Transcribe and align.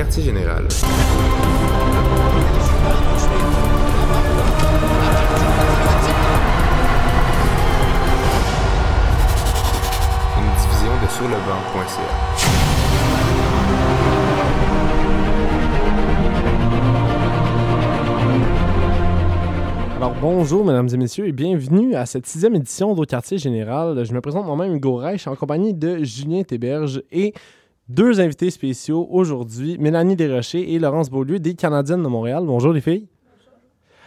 quartier 0.00 0.22
général. 0.22 0.66
Une 10.38 10.52
division 10.56 10.92
de 11.02 11.08
surlebanc.ca. 11.10 12.80
Alors 19.98 20.14
bonjour 20.18 20.64
mesdames 20.64 20.88
et 20.94 20.96
messieurs 20.96 21.26
et 21.26 21.32
bienvenue 21.32 21.94
à 21.94 22.06
cette 22.06 22.24
sixième 22.24 22.54
édition 22.54 22.94
d'Au 22.94 23.04
Quartier 23.04 23.36
Général. 23.36 24.02
Je 24.06 24.14
me 24.14 24.22
présente 24.22 24.46
moi-même 24.46 24.74
Hugo 24.74 24.96
Reich 24.96 25.26
en 25.26 25.36
compagnie 25.36 25.74
de 25.74 26.02
Julien 26.04 26.42
Théberge 26.42 27.02
et 27.12 27.34
deux 27.90 28.20
invités 28.20 28.50
spéciaux 28.50 29.08
aujourd'hui, 29.10 29.76
Mélanie 29.78 30.14
Desrochers 30.14 30.72
et 30.74 30.78
Laurence 30.78 31.10
Beaulieu 31.10 31.40
des 31.40 31.54
Canadiennes 31.54 32.04
de 32.04 32.08
Montréal. 32.08 32.44
Bonjour 32.46 32.72
les 32.72 32.80
filles. 32.80 33.08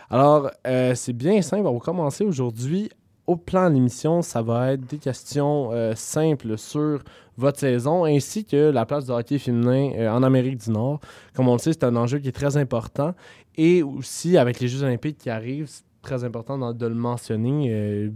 Alors 0.09 0.50
euh, 0.66 0.96
c'est 0.96 1.12
bien 1.12 1.42
simple, 1.42 1.68
on 1.68 1.73
va 1.73 1.80
commencer 1.80 2.23
aujourd'hui. 2.23 2.90
Au 3.28 3.36
plan 3.36 3.70
de 3.70 3.76
l'émission, 3.76 4.22
ça 4.22 4.42
va 4.42 4.73
être 4.73 4.86
des 4.86 4.98
questions 4.98 5.72
euh, 5.73 5.94
simples 5.96 6.58
sur 6.58 7.04
votre 7.36 7.59
saison 7.59 8.06
ainsi 8.06 8.46
que 8.46 8.70
la 8.70 8.86
place 8.86 9.06
du 9.06 9.12
hockey 9.12 9.38
féminin 9.38 9.92
euh, 9.98 10.09
en 10.09 10.23
Amérique 10.23 10.59
du 10.64 10.72
Nord. 10.72 11.02
Comme 11.34 11.50
on 11.50 11.54
le 11.54 11.59
sait, 11.59 11.73
c'est 11.73 11.84
un 11.84 11.95
enjeu 11.98 12.20
qui 12.20 12.30
est 12.30 12.34
très 12.34 12.56
important. 12.56 13.14
Et 13.58 13.84
aussi, 13.84 14.38
avec 14.38 14.62
les 14.62 14.70
Jeux 14.70 14.84
olympiques 14.84 15.18
qui 15.18 15.30
arrivent, 15.30 15.68
c'est 15.68 15.84
très 16.02 16.23
important 16.23 16.73
de 16.73 16.86
le 16.88 16.95
mentionner. 16.95 18.09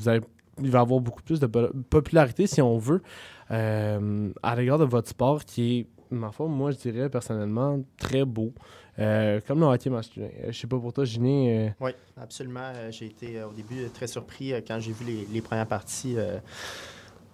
il 0.61 0.71
va 0.71 0.79
avoir 0.79 0.99
beaucoup 0.99 1.21
plus 1.23 1.39
de 1.39 1.45
po- 1.45 1.69
popularité, 1.89 2.47
si 2.47 2.61
on 2.61 2.77
veut, 2.77 3.01
euh, 3.51 4.29
à 4.43 4.55
l'égard 4.55 4.77
de 4.79 4.85
votre 4.85 5.09
sport 5.09 5.43
qui 5.45 5.79
est, 5.79 5.87
ma 6.15 6.31
foi, 6.31 6.47
moi, 6.47 6.71
je 6.71 6.77
dirais 6.77 7.09
personnellement, 7.09 7.79
très 7.97 8.25
beau. 8.25 8.53
Euh, 8.99 9.39
comme 9.47 9.59
le 9.59 9.65
hockey 9.67 9.91
masculin. 9.91 10.27
Euh, 10.43 10.51
je 10.51 10.57
sais 10.59 10.65
pas 10.67 10.79
pour 10.79 10.91
toi, 10.91 11.05
Ginny. 11.05 11.51
euh, 11.51 11.69
Oui, 11.79 11.91
absolument. 12.19 12.71
J'ai 12.89 13.05
été 13.05 13.43
au 13.43 13.51
début 13.51 13.87
très 13.93 14.07
surpris 14.07 14.53
quand 14.67 14.79
j'ai 14.79 14.91
vu 14.91 15.05
les, 15.05 15.27
les 15.31 15.41
premières 15.41 15.67
parties 15.67 16.15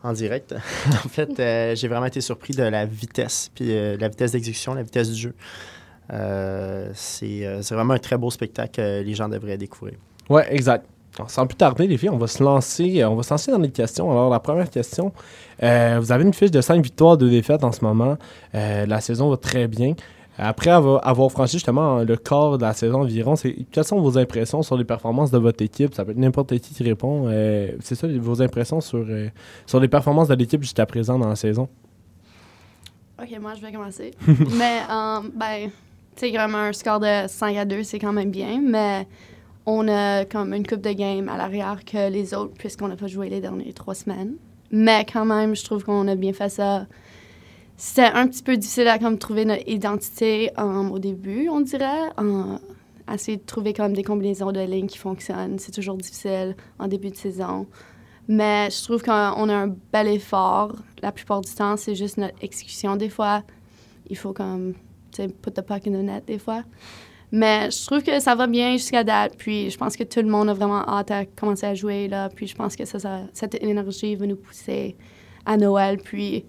en 0.03 0.11
direct. 0.11 0.53
en 1.05 1.07
fait, 1.07 1.39
euh, 1.39 1.75
j'ai 1.75 1.87
vraiment 1.87 2.05
été 2.07 2.19
surpris 2.21 2.53
de 2.53 2.63
la 2.63 2.85
vitesse, 2.85 3.49
puis 3.55 3.71
euh, 3.71 3.95
la 3.97 4.09
vitesse 4.09 4.33
d'exécution, 4.33 4.73
la 4.73 4.83
vitesse 4.83 5.09
du 5.09 5.15
jeu. 5.21 5.35
Euh, 6.11 6.89
C'est 6.93 7.61
vraiment 7.71 7.93
un 7.93 7.99
très 7.99 8.17
beau 8.17 8.29
spectacle 8.29 8.71
que 8.75 9.01
les 9.01 9.13
gens 9.13 9.29
devraient 9.29 9.57
découvrir. 9.57 9.97
Ouais, 10.29 10.45
exact. 10.53 10.85
Sans 11.27 11.45
plus 11.45 11.55
tarder, 11.55 11.85
les 11.87 11.97
filles, 11.97 12.09
on 12.09 12.17
va 12.17 12.27
se 12.27 12.43
lancer, 12.43 13.01
euh, 13.01 13.09
on 13.09 13.15
va 13.15 13.23
se 13.23 13.29
lancer 13.31 13.51
dans 13.51 13.59
les 13.59 13.69
questions. 13.69 14.09
Alors, 14.09 14.29
la 14.31 14.39
première 14.39 14.69
question, 14.69 15.11
euh, 15.61 15.97
vous 16.01 16.11
avez 16.11 16.23
une 16.23 16.33
fiche 16.33 16.49
de 16.49 16.59
5 16.59 16.81
victoires, 16.83 17.17
2 17.17 17.29
défaites 17.29 17.63
en 17.63 17.71
ce 17.71 17.83
moment. 17.85 18.17
Euh, 18.55 18.85
la 18.87 18.99
saison 18.99 19.29
va 19.29 19.37
très 19.37 19.67
bien. 19.67 19.93
Après 20.39 20.71
avoir, 20.71 21.31
franchi 21.31 21.53
justement 21.57 21.99
le 21.99 22.17
corps 22.17 22.57
de 22.57 22.63
la 22.63 22.73
saison 22.73 23.01
environ, 23.01 23.35
c'est- 23.35 23.55
quelles 23.71 23.83
sont 23.83 24.01
vos 24.01 24.17
impressions 24.17 24.63
sur 24.63 24.75
les 24.75 24.83
performances 24.83 25.29
de 25.29 25.37
votre 25.37 25.63
équipe? 25.63 25.93
Ça 25.93 26.03
peut 26.03 26.11
être 26.11 26.17
n'importe 26.17 26.57
qui 26.57 26.73
qui 26.73 26.81
répond. 26.83 27.27
C'est 27.81 27.93
ça, 27.93 28.07
vos 28.19 28.41
impressions 28.41 28.81
sur, 28.81 29.05
sur 29.67 29.79
les 29.79 29.87
performances 29.87 30.29
de 30.29 30.33
l'équipe 30.33 30.61
jusqu'à 30.63 30.87
présent 30.87 31.19
dans 31.19 31.29
la 31.29 31.35
saison? 31.35 31.69
Ok, 33.21 33.29
moi, 33.39 33.53
je 33.55 33.61
vais 33.61 33.71
commencer. 33.71 34.09
mais, 34.27 34.79
ben, 35.35 35.69
sais, 36.15 36.31
vraiment, 36.31 36.57
un 36.57 36.73
score 36.73 36.99
de 36.99 37.27
5 37.27 37.55
à 37.57 37.65
2, 37.65 37.83
c'est 37.83 37.99
quand 37.99 38.13
même 38.13 38.31
bien, 38.31 38.59
mais 38.61 39.07
on 39.65 39.87
a 39.87 40.25
comme 40.25 40.53
une 40.53 40.65
coupe 40.65 40.81
de 40.81 40.91
game 40.91 41.29
à 41.29 41.37
l'arrière 41.37 41.83
que 41.85 42.09
les 42.09 42.33
autres, 42.33 42.53
puisqu'on 42.53 42.87
n'a 42.87 42.95
pas 42.95 43.07
joué 43.07 43.29
les 43.29 43.41
dernières 43.41 43.73
trois 43.73 43.95
semaines. 43.95 44.35
Mais 44.71 45.05
quand 45.11 45.25
même, 45.25 45.55
je 45.55 45.63
trouve 45.63 45.83
qu'on 45.83 46.07
a 46.07 46.15
bien 46.15 46.33
fait 46.33 46.49
ça. 46.49 46.87
C'était 47.77 48.11
un 48.13 48.27
petit 48.27 48.43
peu 48.43 48.57
difficile 48.57 48.87
à 48.87 48.99
comme, 48.99 49.17
trouver 49.17 49.45
notre 49.45 49.67
identité 49.67 50.51
euh, 50.57 50.89
au 50.89 50.99
début, 50.99 51.49
on 51.49 51.61
dirait. 51.61 52.09
Euh, 52.19 52.57
essayer 53.11 53.37
de 53.37 53.43
trouver 53.43 53.73
comme 53.73 53.93
des 53.93 54.03
combinaisons 54.03 54.51
de 54.51 54.61
lignes 54.61 54.87
qui 54.87 54.97
fonctionnent. 54.97 55.59
C'est 55.59 55.71
toujours 55.71 55.97
difficile 55.97 56.55
en 56.79 56.87
début 56.87 57.09
de 57.09 57.15
saison. 57.15 57.67
Mais 58.27 58.69
je 58.69 58.83
trouve 58.83 59.03
qu'on 59.03 59.11
a 59.49 59.53
un 59.53 59.75
bel 59.91 60.07
effort. 60.07 60.73
La 61.01 61.11
plupart 61.11 61.41
du 61.41 61.53
temps, 61.53 61.75
c'est 61.75 61.95
juste 61.95 62.17
notre 62.17 62.41
exécution. 62.41 62.95
Des 62.95 63.09
fois, 63.09 63.43
il 64.09 64.17
faut 64.17 64.33
comme, 64.33 64.73
put 65.15 65.51
the 65.51 65.61
puck 65.61 65.87
in 65.87 65.91
the 65.91 66.03
net 66.03 66.25
des 66.25 66.39
fois. 66.39 66.63
Mais 67.35 67.71
je 67.71 67.85
trouve 67.87 68.03
que 68.03 68.19
ça 68.19 68.35
va 68.35 68.45
bien 68.45 68.73
jusqu'à 68.73 69.03
date. 69.03 69.33
Puis 69.37 69.71
je 69.71 69.77
pense 69.77 69.95
que 69.97 70.03
tout 70.03 70.21
le 70.21 70.27
monde 70.29 70.49
a 70.49 70.53
vraiment 70.53 70.87
hâte 70.87 71.09
à 71.09 71.25
commencer 71.25 71.65
à 71.65 71.73
jouer 71.73 72.07
là. 72.07 72.29
Puis 72.29 72.45
je 72.47 72.55
pense 72.55 72.75
que 72.75 72.85
ça, 72.85 72.99
ça- 72.99 73.21
cette 73.33 73.61
énergie 73.61 74.15
va 74.15 74.27
nous 74.27 74.35
pousser 74.35 74.95
à 75.43 75.57
Noël. 75.57 75.97
Puis, 75.97 76.45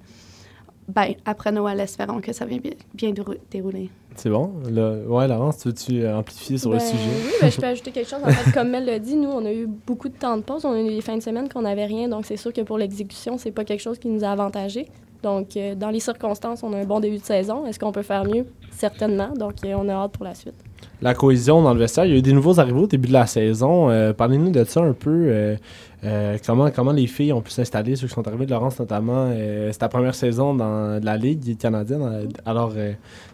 ben, 0.86 1.14
après 1.24 1.50
Noël, 1.52 1.80
espérons 1.80 2.20
que 2.20 2.34
ça 2.34 2.44
va 2.44 2.58
bien, 2.58 2.72
bien 2.92 3.12
dérou- 3.12 3.38
dérouler. 3.50 3.88
C'est 4.16 4.28
bon? 4.28 4.52
Là, 4.70 4.98
ouais, 5.08 5.26
Laurence, 5.26 5.56
tu 5.58 5.68
veux-tu 5.68 6.02
euh, 6.02 6.18
amplifier 6.18 6.58
sur 6.58 6.70
le 6.70 6.76
Ben, 6.76 6.84
sujet? 6.84 7.02
Oui, 7.26 7.32
ben, 7.40 7.50
je 7.50 7.60
peux 7.60 7.66
ajouter 7.66 7.90
quelque 7.90 8.08
chose. 8.10 8.20
En 8.22 8.28
fait, 8.28 8.52
comme 8.52 8.68
Mel 8.68 8.84
l'a 8.84 8.98
dit, 8.98 9.16
nous, 9.16 9.30
on 9.30 9.44
a 9.46 9.52
eu 9.52 9.66
beaucoup 9.66 10.10
de 10.10 10.14
temps 10.16 10.36
de 10.36 10.42
pause. 10.42 10.66
On 10.66 10.72
a 10.72 10.80
eu 10.80 10.86
des 10.88 11.00
fins 11.00 11.16
de 11.16 11.22
semaine 11.22 11.48
qu'on 11.48 11.62
n'avait 11.62 11.86
rien. 11.86 12.08
Donc, 12.08 12.26
c'est 12.26 12.36
sûr 12.36 12.52
que 12.52 12.60
pour 12.60 12.76
l'exécution, 12.76 13.38
c'est 13.38 13.50
pas 13.52 13.64
quelque 13.64 13.80
chose 13.80 13.98
qui 13.98 14.08
nous 14.08 14.22
a 14.22 14.28
avantagé. 14.28 14.86
Donc, 15.22 15.56
euh, 15.56 15.74
dans 15.74 15.88
les 15.88 16.00
circonstances, 16.00 16.62
on 16.62 16.72
a 16.74 16.76
un 16.80 16.84
bon 16.84 17.00
début 17.00 17.16
de 17.16 17.24
saison. 17.24 17.64
Est-ce 17.66 17.78
qu'on 17.78 17.90
peut 17.92 18.02
faire 18.02 18.24
mieux? 18.26 18.44
Certainement. 18.70 19.30
Donc, 19.34 19.54
euh, 19.64 19.74
on 19.78 19.88
a 19.88 19.94
hâte 19.94 20.12
pour 20.12 20.24
la 20.26 20.34
suite. 20.34 20.54
La 21.02 21.14
cohésion 21.14 21.62
dans 21.62 21.72
le 21.72 21.80
vestiaire. 21.80 22.06
Il 22.06 22.12
y 22.12 22.14
a 22.14 22.18
eu 22.18 22.22
des 22.22 22.32
nouveaux 22.32 22.58
arrivés 22.60 22.80
au 22.80 22.86
début 22.86 23.08
de 23.08 23.12
la 23.12 23.26
saison. 23.26 23.90
Euh, 23.90 24.12
Parlez-nous 24.12 24.50
de 24.50 24.64
ça 24.64 24.80
un 24.80 24.92
peu. 24.92 25.10
euh, 25.10 25.56
euh, 26.04 26.36
comment, 26.44 26.70
comment 26.70 26.92
les 26.92 27.06
filles 27.06 27.32
ont 27.32 27.40
pu 27.40 27.50
s'installer, 27.50 27.96
ceux 27.96 28.06
qui 28.06 28.12
sont 28.12 28.26
arrivés 28.28 28.44
de 28.44 28.50
Laurence 28.50 28.78
notamment. 28.78 29.30
c'est 29.70 29.78
ta 29.78 29.88
première 29.88 30.14
saison 30.14 30.54
dans 30.54 31.02
la 31.02 31.16
Ligue 31.16 31.56
canadienne. 31.56 32.28
Alors, 32.44 32.74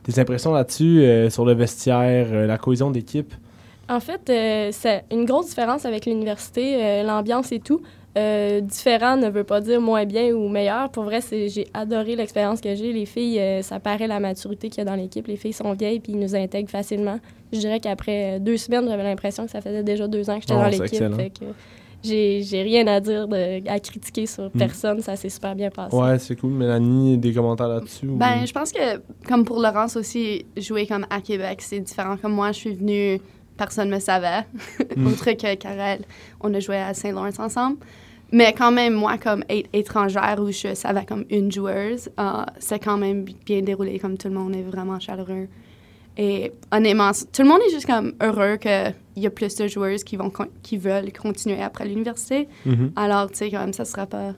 tes 0.04 0.20
impressions 0.20 0.52
là-dessus, 0.52 1.04
sur 1.30 1.44
le 1.44 1.54
vestiaire, 1.54 2.46
la 2.46 2.58
cohésion 2.58 2.92
d'équipe? 2.92 3.34
En 3.88 3.98
fait, 3.98 4.20
c'est 4.72 5.02
une 5.10 5.24
grosse 5.24 5.48
différence 5.48 5.84
avec 5.84 6.06
l'université, 6.06 7.02
l'ambiance 7.02 7.50
et 7.50 7.58
tout. 7.58 7.80
Euh, 8.19 8.60
différent 8.60 9.16
ne 9.16 9.28
veut 9.31 9.44
pas 9.44 9.60
dire 9.60 9.81
moins 9.81 10.04
bien 10.04 10.32
ou 10.34 10.48
meilleur. 10.48 10.91
Pour 10.91 11.04
vrai, 11.04 11.21
c'est- 11.21 11.48
j'ai 11.48 11.69
adoré 11.75 12.16
l'expérience 12.16 12.60
que 12.60 12.75
j'ai. 12.75 12.93
Les 12.93 13.06
filles, 13.06 13.38
euh, 13.38 13.62
ça 13.62 13.78
paraît 13.78 14.09
la 14.09 14.19
maturité 14.19 14.69
qu'il 14.69 14.78
y 14.78 14.81
a 14.81 14.84
dans 14.84 14.97
l'équipe. 14.97 15.26
Les 15.28 15.37
filles 15.37 15.53
sont 15.53 15.72
vieilles 15.75 16.00
puis 16.00 16.12
ils 16.15 16.19
nous 16.19 16.34
intègrent 16.34 16.71
facilement. 16.71 17.21
Je 17.53 17.59
dirais 17.60 17.78
qu'après 17.78 18.37
euh, 18.37 18.38
deux 18.41 18.56
semaines, 18.56 18.87
j'avais 18.88 19.04
l'impression 19.04 19.44
que 19.44 19.50
ça 19.53 19.60
faisait 19.60 19.84
déjà 19.84 20.09
deux 20.09 20.28
ans 20.28 20.37
que 20.37 20.41
j'étais 20.41 20.54
Oh, 20.54 20.59
dans 20.59 20.66
l'équipe. 20.66 21.44
j'ai 22.03 22.43
j'ai 22.43 22.62
rien 22.62 22.87
à 22.88 22.98
dire, 22.98 23.28
de- 23.28 23.69
à 23.69 23.78
critiquer 23.78 24.27
sur 24.27 24.47
Mm. 24.47 24.59
personne. 24.59 25.00
Ça 25.03 25.15
s'est 25.16 25.28
super 25.28 25.54
bien 25.54 25.71
passé. 25.71 25.94
Ouais, 25.94 26.19
c'est 26.19 26.34
cool. 26.34 26.50
Mélanie, 26.53 27.16
des 27.19 27.32
commentaires 27.32 27.69
là-dessus? 27.69 28.06
ou- 28.09 28.16
Ben, 28.16 28.44
je 28.44 28.53
pense 28.53 28.72
que, 28.72 29.00
comme 29.28 29.44
pour 29.44 29.60
Laurence 29.60 29.97
aussi, 29.97 30.47
jouer 30.56 30.87
comme 30.87 31.06
à 31.10 31.21
Québec, 31.21 31.60
c'est 31.62 31.78
différent. 31.81 32.16
Comme 32.21 32.32
moi, 32.32 32.50
je 32.53 32.59
suis 32.59 32.75
venue, 32.75 33.21
personne 33.60 33.91
ne 33.91 33.94
me 33.94 34.00
savait. 34.00 34.47
Mm. 34.97 35.06
Autre 35.06 35.32
que 35.32 35.54
Karel, 35.54 36.00
on 36.41 36.53
a 36.54 36.60
joué 36.60 36.78
à 36.78 36.94
Saint-Lawrence 36.94 37.38
ensemble. 37.38 37.76
Mais 38.32 38.54
quand 38.54 38.72
même, 38.72 38.94
moi, 38.94 39.19
comme 39.19 39.44
étrangère, 39.72 40.38
où 40.41 40.50
je 40.50 40.75
savais 40.75 41.04
comme 41.04 41.25
une 41.31 41.53
joueuse, 41.53 42.09
euh, 42.19 42.44
c'est 42.59 42.78
quand 42.78 42.97
même 42.97 43.25
bien 43.44 43.60
déroulé. 43.60 43.98
Comme 43.98 44.16
tout 44.16 44.28
le 44.28 44.34
monde 44.34 44.56
est 44.56 44.62
vraiment 44.62 44.98
chaleureux. 44.98 45.47
Et 46.16 46.53
honnêtement, 46.72 47.10
tout 47.32 47.43
le 47.43 47.48
monde 47.48 47.60
est 47.69 47.72
juste 47.72 47.87
comme 47.87 48.15
heureux 48.22 48.56
qu'il 48.56 48.94
y 49.16 49.26
a 49.26 49.31
plus 49.31 49.54
de 49.56 49.66
joueuses 49.69 50.04
qui, 50.04 50.16
vont 50.16 50.32
qui 50.62 50.77
veulent 50.78 51.12
continuer 51.12 51.62
après 51.62 51.84
l'université. 51.87 52.48
Mhm. 52.65 52.92
Alors, 52.97 53.31
tu 53.31 53.37
sais, 53.38 53.50
quand 53.50 53.60
même, 53.60 53.75
ça 53.75 53.84
sera 53.84 54.06
pas 54.06 54.34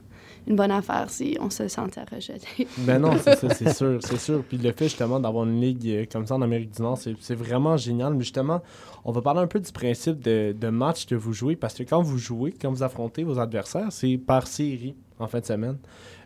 une 0.47 0.57
bonne 0.57 0.71
affaire 0.71 1.09
si 1.09 1.37
on 1.41 1.51
se 1.51 1.69
sentait 1.69 2.05
rejeté. 2.05 2.67
Ben 2.79 2.99
non, 2.99 3.13
c'est 3.23 3.37
ça, 3.37 3.51
c'est 3.51 3.73
sûr, 3.77 3.99
c'est 4.01 4.19
sûr. 4.19 4.43
Puis 4.45 4.59
le 4.59 4.73
fait 4.73 4.85
justement 4.85 5.21
d'avoir 5.21 5.45
une 5.45 5.61
ligue 5.61 5.89
euh, 5.89 6.05
comme 6.11 6.27
ça 6.27 6.35
en 6.35 6.43
Amérique 6.43 6.75
du 6.75 6.83
Nord, 6.83 6.99
c'est 6.99 7.15
c'est 7.21 7.35
vraiment 7.35 7.77
génial. 7.77 8.15
Mais 8.15 8.23
justement, 8.23 8.63
on 9.05 9.13
va 9.13 9.23
parler 9.23 9.41
un 9.41 9.47
peu 9.47 9.61
du 9.61 9.73
principe 9.73 10.21
de, 10.21 10.55
de 10.59 10.69
match 10.69 11.07
que 11.07 11.15
vous 11.15 11.33
jouez, 11.33 11.57
parce 11.57 11.75
que 11.75 11.83
quand 11.83 12.03
vous 12.03 12.19
jouez, 12.19 12.53
quand 12.53 12.71
vous 12.71 12.83
affrontez 12.83 13.25
vos 13.25 13.39
adversaires, 13.39 13.91
c'est 13.91 14.19
par 14.19 14.47
série 14.47 14.95
en 15.19 15.29
fin 15.29 15.41
de 15.41 15.45
semaine. 15.45 15.79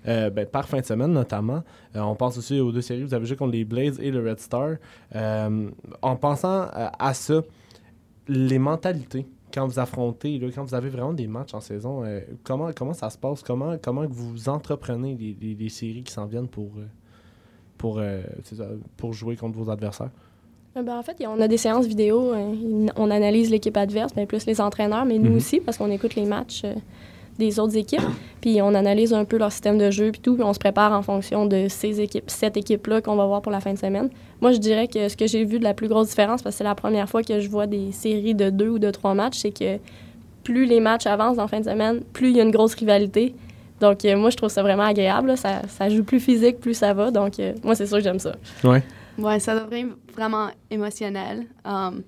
Euh, 0.09 0.31
ben, 0.31 0.47
par 0.47 0.69
fin 0.69 0.81
de 0.81 0.85
semaine 0.85 1.13
notamment. 1.13 1.63
Euh, 1.95 2.01
on 2.01 2.15
pense 2.15 2.39
aussi 2.39 2.61
aux 2.61 2.73
deux 2.73 2.81
séries, 2.81 3.03
vous 3.03 3.15
avez 3.15 3.27
joué 3.27 3.37
contre 3.37 3.53
les 3.53 3.65
Blades 3.65 3.99
et 4.01 4.11
le 4.11 4.29
Red 4.29 4.41
Star. 4.41 4.77
Euh, 5.15 5.71
en 6.03 6.17
pensant 6.17 6.69
à 6.73 7.15
ça, 7.15 7.43
les 8.29 8.59
mentalités 8.59 9.27
quand 9.57 9.67
vous 9.67 9.79
affrontez, 9.79 10.39
là, 10.39 10.49
quand 10.55 10.63
vous 10.65 10.75
avez 10.75 10.91
vraiment 10.91 11.13
des 11.15 11.27
matchs 11.27 11.55
en 11.55 11.61
saison, 11.61 12.05
euh, 12.05 12.21
comment, 12.45 12.71
comment 12.77 12.93
ça 12.93 13.09
se 13.11 13.17
passe? 13.19 13.43
Comment, 13.43 13.75
vous 14.09 14.49
entreprenez 14.51 15.17
les, 15.19 15.37
les- 15.41 15.55
les 15.55 15.69
séries 15.71 16.03
qui 16.03 16.13
s'en 16.13 16.27
viennent 16.27 16.47
pour, 16.49 16.71
euh, 16.77 16.85
pour, 17.79 17.99
euh, 17.99 18.23
pour 18.99 19.13
jouer 19.15 19.35
contre 19.37 19.59
vos 19.59 19.71
adversaires? 19.71 20.11
Ben, 20.75 20.99
en 20.99 21.03
fait, 21.03 21.17
on 21.27 21.41
a 21.41 21.49
des 21.49 21.57
séances 21.57 21.87
vidéo. 21.87 22.35
on 22.97 23.11
analyse 23.11 23.51
l'équipe 23.51 23.77
adverse, 23.79 24.13
mais 24.15 24.27
plus 24.27 24.45
les 24.45 24.61
entraîneurs, 24.61 25.07
mais 25.07 25.19
nous 25.19 25.31
Mhm. 25.31 25.37
aussi, 25.37 25.61
parce 25.61 25.79
qu'on 25.79 25.91
écoute 25.91 26.15
les 26.17 26.27
matchs 26.27 26.65
des 27.39 27.59
autres 27.59 27.77
équipes. 27.77 28.03
Puis 28.41 28.61
on 28.63 28.75
analyse 28.75 29.13
un 29.13 29.25
peu 29.25 29.39
leur 29.39 29.53
système 29.53 29.79
de 29.79 29.91
jeu, 29.91 30.11
puis 30.13 30.21
tout. 30.21 30.35
Puis 30.35 30.45
on 30.45 30.53
se 30.53 30.59
prépare 30.59 30.93
en 30.93 31.03
fonction 31.03 31.47
de 31.47 31.67
ces 31.69 32.01
équipes, 32.01 32.29
cette 32.29 32.57
équipe-là 32.57 33.01
qu'on 33.01 33.17
va 33.17 33.27
voir 33.27 33.43
pour 33.43 33.53
la 33.53 33.61
fin 33.61 33.73
de 33.73 33.79
semaine. 33.79 34.09
Moi, 34.41 34.53
je 34.53 34.59
dirais 34.59 34.89
que 34.89 35.09
ce 35.09 35.17
que 35.17 35.27
j'ai 35.27 35.45
vu 35.45 35.59
de 35.59 35.65
la 35.65 35.75
plus 35.75 35.89
grosse 35.89 36.09
différence, 36.09 36.43
parce 36.43 36.55
que 36.55 36.59
c'est 36.59 36.65
la 36.65 36.75
première 36.75 37.09
fois 37.09 37.23
que 37.23 37.41
je 37.41 37.49
vois 37.49 37.67
des 37.67 37.93
séries 37.93 38.35
de 38.35 38.51
deux 38.51 38.69
ou 38.69 38.79
de 38.79 38.91
trois 38.91 39.15
matchs, 39.15 39.39
c'est 39.39 39.57
que 39.57 39.79
plus 40.45 40.67
les 40.67 40.81
matchs 40.81 41.07
avancent 41.07 41.39
en 41.39 41.49
fin 41.49 41.61
de 41.61 41.65
semaine, 41.65 42.03
plus 42.13 42.31
il 42.31 42.37
y 42.37 42.41
a 42.41 42.45
une 42.45 42.51
grosse 42.51 42.75
rivalité. 42.75 43.35
Donc, 43.81 44.05
euh, 44.05 44.17
moi, 44.17 44.31
je 44.31 44.37
trouve 44.37 44.49
ça 44.49 44.63
vraiment 44.63 44.85
agréable. 44.85 45.29
là. 45.29 45.37
Ça, 45.37 45.63
ça 45.69 45.89
joue 45.89 46.05
plus 46.05 46.21
physique, 46.21 46.61
plus 46.61 46.75
ça 46.75 46.95
va. 46.95 47.11
Donc, 47.11 47.39
euh, 47.39 47.53
moi, 47.63 47.75
c'est 47.75 47.87
sûr 47.87 47.99
que 47.99 48.05
j'aime 48.05 48.19
ça. 48.19 48.35
Ouais. 48.65 48.83
Ouais, 49.19 49.41
ça 49.41 49.59
devrait 49.59 49.81
être 49.81 49.97
vraiment 50.15 50.49
émotionnel. 50.71 51.47
Um, 51.65 52.03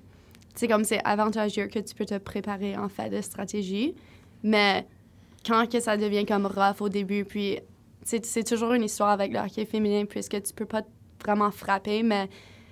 c'est 0.55 0.67
comme 0.67 0.83
c'est 0.83 1.01
avantageux 1.03 1.67
que 1.67 1.79
tu 1.79 1.95
peux 1.95 2.05
te 2.05 2.17
préparer 2.17 2.77
en 2.77 2.89
fait 2.89 3.09
de 3.09 3.21
stratégie, 3.21 3.95
mais 4.43 4.85
quand 5.45 5.69
que 5.69 5.79
ça 5.79 5.97
devient 5.97 6.25
comme 6.25 6.45
rough 6.45 6.81
au 6.81 6.89
début, 6.89 7.25
puis 7.25 7.59
c'est 8.03 8.43
toujours 8.43 8.73
une 8.73 8.83
histoire 8.83 9.09
avec 9.09 9.31
le 9.31 9.39
hockey 9.39 9.65
féminin 9.65 10.05
puisque 10.05 10.41
tu 10.41 10.53
peux 10.53 10.65
pas 10.65 10.81
vraiment 11.23 11.51
frapper, 11.51 12.01
mais 12.03 12.27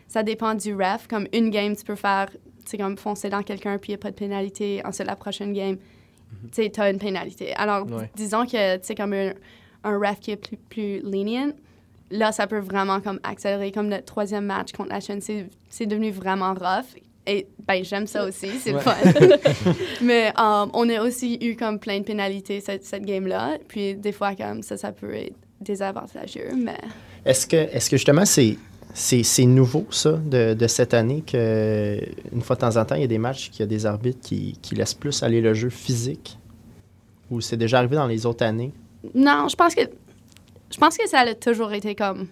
ça 0.08 0.24
dépend 0.24 0.56
du 0.56 0.74
ref. 0.74 1.08
Comme 1.08 1.28
une 1.34 1.50
game, 1.50 1.76
tu 1.76 1.84
peux 1.84 1.96
faire, 1.96 2.30
c'est 2.66 2.78
comme 2.78 2.98
foncer 2.98 3.30
dans 3.30 3.44
quelqu'un 3.44 3.78
puis 3.78 3.90
il 3.92 3.96
n'y 3.96 3.96
a 3.96 4.00
pas 4.00 4.12
de 4.12 4.16
pénalité. 4.16 4.82
Ensuite, 4.86 5.08
la 5.08 5.16
prochaine 5.16 5.54
game, 5.54 5.78
tu 6.52 6.64
sais, 6.64 6.80
as 6.80 6.90
une 6.90 6.98
pénalité. 7.00 7.54
Alors, 7.56 7.86
Ouais. 7.92 8.10
disons 8.16 8.46
que 8.46 8.80
c'est 8.82 8.96
comme 8.96 9.14
un, 9.14 9.34
un 9.84 9.98
ref 10.00 10.20
qui 10.20 10.32
est 10.32 10.38
plus, 10.38 10.58
plus 10.58 11.00
lenient. 11.02 11.54
Là, 12.10 12.32
ça 12.32 12.48
peut 12.48 12.60
vraiment 12.60 13.02
comme 13.02 13.20
accélérer. 13.24 13.72
Comme 13.74 13.90
le 13.90 14.02
troisième 14.02 14.46
match 14.46 14.72
contre 14.72 14.90
la 14.90 15.02
Chine, 15.02 15.20
c'est 15.22 15.50
c'est 15.70 15.86
devenu 15.86 16.10
vraiment 16.12 16.54
rough. 16.54 16.96
Et 17.28 17.46
ben, 17.68 17.84
j'aime 17.84 18.08
ça 18.08 18.26
aussi, 18.26 18.48
c'est 18.60 18.74
Ouais. 18.74 18.80
fun. 18.82 18.94
Mais 20.02 20.32
um, 20.38 20.70
on 20.74 20.88
a 20.90 21.02
aussi 21.02 21.38
eu 21.42 21.56
comme 21.58 21.78
plein 21.78 22.00
de 22.00 22.04
pénalités 22.06 22.62
cette, 22.62 22.86
cette 22.86 23.04
game-là. 23.06 23.58
Puis 23.68 23.96
des 23.96 24.12
fois, 24.14 24.34
comme 24.36 24.64
ça, 24.64 24.78
ça 24.78 24.92
peut 24.94 25.14
être 25.14 25.36
désavantageux. 25.60 26.52
Mais 26.56 26.78
Est-ce 27.26 27.46
que, 27.46 27.58
est 27.58 27.90
que 27.90 27.98
justement, 27.98 28.24
c'est, 28.26 28.58
c'est, 28.94 29.24
c'est 29.24 29.46
nouveau, 29.46 29.86
ça, 29.92 30.14
de, 30.14 30.54
de 30.54 30.68
cette 30.68 30.94
année, 30.94 31.22
que 31.26 32.00
une 32.32 32.42
fois 32.42 32.56
de 32.56 32.62
temps 32.62 32.78
en 32.78 32.86
temps, 32.86 32.96
il 32.96 33.02
y 33.02 33.06
a 33.06 33.08
des 33.08 33.18
matchs 33.18 33.50
qu'il 33.52 33.60
y 33.60 33.64
a 33.64 33.68
des 33.68 33.86
arbitres 33.86 34.22
qui, 34.22 34.58
qui 34.62 34.76
laissent 34.76 34.94
plus 34.94 35.22
aller 35.22 35.42
le 35.42 35.54
jeu 35.54 35.70
physique? 35.70 36.38
Ou 37.30 37.42
c'est 37.42 37.58
déjà 37.58 37.80
arrivé 37.80 37.98
dans 37.98 38.08
les 38.08 38.26
autres 38.26 38.46
années? 38.46 38.72
non, 39.14 39.48
je 39.50 39.56
pense 39.56 39.76
que 39.76 39.82
je 40.72 40.78
pense 40.78 40.98
que 40.98 41.08
ça 41.08 41.20
a 41.20 41.34
toujours 41.34 41.72
été 41.74 41.94
comme 41.96 42.28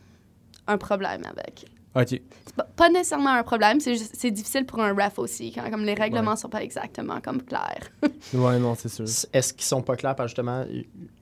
un 0.67 0.77
problème 0.77 1.21
avec. 1.25 1.65
OK. 1.95 2.07
C'est 2.09 2.55
pas, 2.57 2.63
pas 2.75 2.89
nécessairement 2.89 3.29
un 3.29 3.43
problème, 3.43 3.79
c'est 3.79 3.95
juste- 3.95 4.15
c'est 4.17 4.31
difficile 4.31 4.65
pour 4.65 4.81
un 4.81 4.93
ref 4.93 5.17
aussi, 5.17 5.51
quand 5.53 5.69
comme 5.71 5.83
les 5.85 5.93
règlements 5.93 6.35
sont 6.35 6.49
pas 6.49 6.61
exactement 6.61 7.21
comme 7.21 7.41
clairs. 7.41 7.89
Ouais, 8.33 8.59
non, 8.59 8.75
c'est 8.75 8.89
sûr. 8.89 9.05
Est-ce 9.31 9.53
qu'ils 9.53 9.63
sont 9.65 9.81
pas 9.81 9.95
clairs 9.95 10.15
parce 10.15 10.29
justement, 10.29 10.65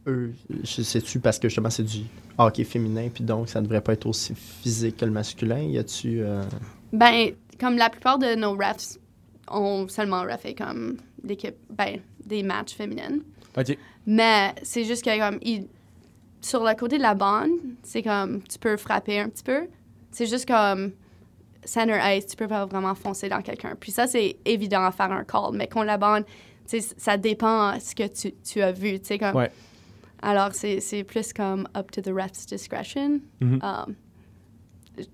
eux, 0.08 0.34
je 0.64 0.82
sais-tu 0.82 1.20
parce 1.20 1.38
que 1.38 1.48
justement 1.50 1.70
c'est 1.70 1.84
du 1.84 2.02
hockey 2.38 2.64
féminin, 2.64 3.10
puis 3.14 3.24
donc 3.24 3.50
ça 3.50 3.60
ne 3.62 3.66
devrait 3.66 3.82
pas 3.82 3.94
être 3.94 4.08
aussi 4.08 4.34
physique 4.36 4.98
que 4.98 5.06
le 5.06 5.12
masculin? 5.12 5.60
Y 5.60 5.78
a-tu. 5.78 6.22
euh, 6.22 6.44
Ben, 6.92 7.32
comme 7.60 7.78
la 7.78 7.90
plupart 7.90 8.18
de 8.18 8.34
nos 8.36 8.54
refs 8.54 8.98
ont 9.52 9.88
seulement 9.88 10.24
refait 10.24 10.56
comme 10.56 10.98
l'équipe, 11.24 11.56
ben, 11.70 12.00
des 12.26 12.42
matchs 12.42 12.74
féminines. 12.74 13.22
OK. 13.58 13.78
Mais 14.08 14.56
c'est 14.64 14.86
juste 14.86 15.04
que 15.06 15.18
comme 15.20 15.38
il- 15.44 15.68
sur 16.42 16.64
le 16.64 16.74
côté 16.76 16.98
de 16.98 17.04
la 17.04 17.14
bande, 17.14 17.52
c'est 17.84 18.02
comme 18.02 18.42
tu 18.44 18.58
peux 18.58 18.76
frapper 18.78 19.20
un 19.20 19.30
petit 19.30 19.44
peu. 19.44 19.68
C'est 20.14 20.28
juste 20.28 20.48
comme 20.48 20.94
center 21.66 22.00
ice, 22.16 22.28
tu 22.28 22.36
peux 22.36 22.48
pas 22.48 22.66
vraiment 22.66 22.96
foncer 22.96 23.28
dans 23.30 23.42
quelqu'un. 23.42 23.76
Puis 23.80 23.92
ça 23.92 24.08
c'est 24.08 24.38
évident 24.46 24.84
à 24.84 24.92
faire 24.92 25.12
un 25.12 25.24
call, 25.24 25.52
mais 25.54 25.68
contre 25.68 25.88
la 25.88 25.98
bande, 25.98 26.24
tu 26.68 26.80
sais, 26.80 26.96
ça 26.98 27.18
dépend 27.18 27.78
ce 27.80 27.94
que 27.96 28.08
tu, 28.08 28.34
tu 28.44 28.62
as 28.62 28.72
vu, 28.72 29.00
tu 29.00 29.08
sais 29.08 29.18
comme. 29.18 29.36
Ouais. 29.36 29.52
Alors 30.22 30.52
c'est 30.54 31.04
plus 31.04 31.34
comme 31.34 31.68
up 31.76 31.92
to 31.92 32.02
the 32.02 32.14
ref's 32.14 32.46
discretion. 32.46 33.20
Mhm. 33.42 33.60
Um, 33.62 33.96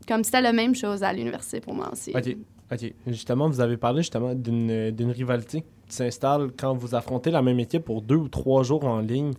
comme 0.08 0.24
c'était 0.24 0.42
la 0.42 0.54
même 0.54 0.76
chose 0.76 1.02
à 1.04 1.14
l'université 1.14 1.62
pour 1.62 1.74
moi 1.74 1.90
aussi. 1.92 2.12
OK. 2.16 2.36
OK. 2.72 2.94
Justement, 3.08 3.50
vous 3.50 3.62
avez 3.62 3.78
parlé 3.78 4.02
justement 4.02 4.36
d'une 4.36 4.92
d'une 4.92 5.12
rivalité 5.12 5.64
qui 5.88 5.96
s'installe 5.96 6.52
quand 6.58 6.76
vous 6.76 6.94
affrontez 6.94 7.32
la 7.32 7.42
même 7.42 7.60
équipe 7.60 7.86
pour 7.86 8.02
deux 8.02 8.18
ou 8.18 8.28
trois 8.28 8.64
jours 8.64 8.84
en 8.86 9.00
ligne. 9.00 9.34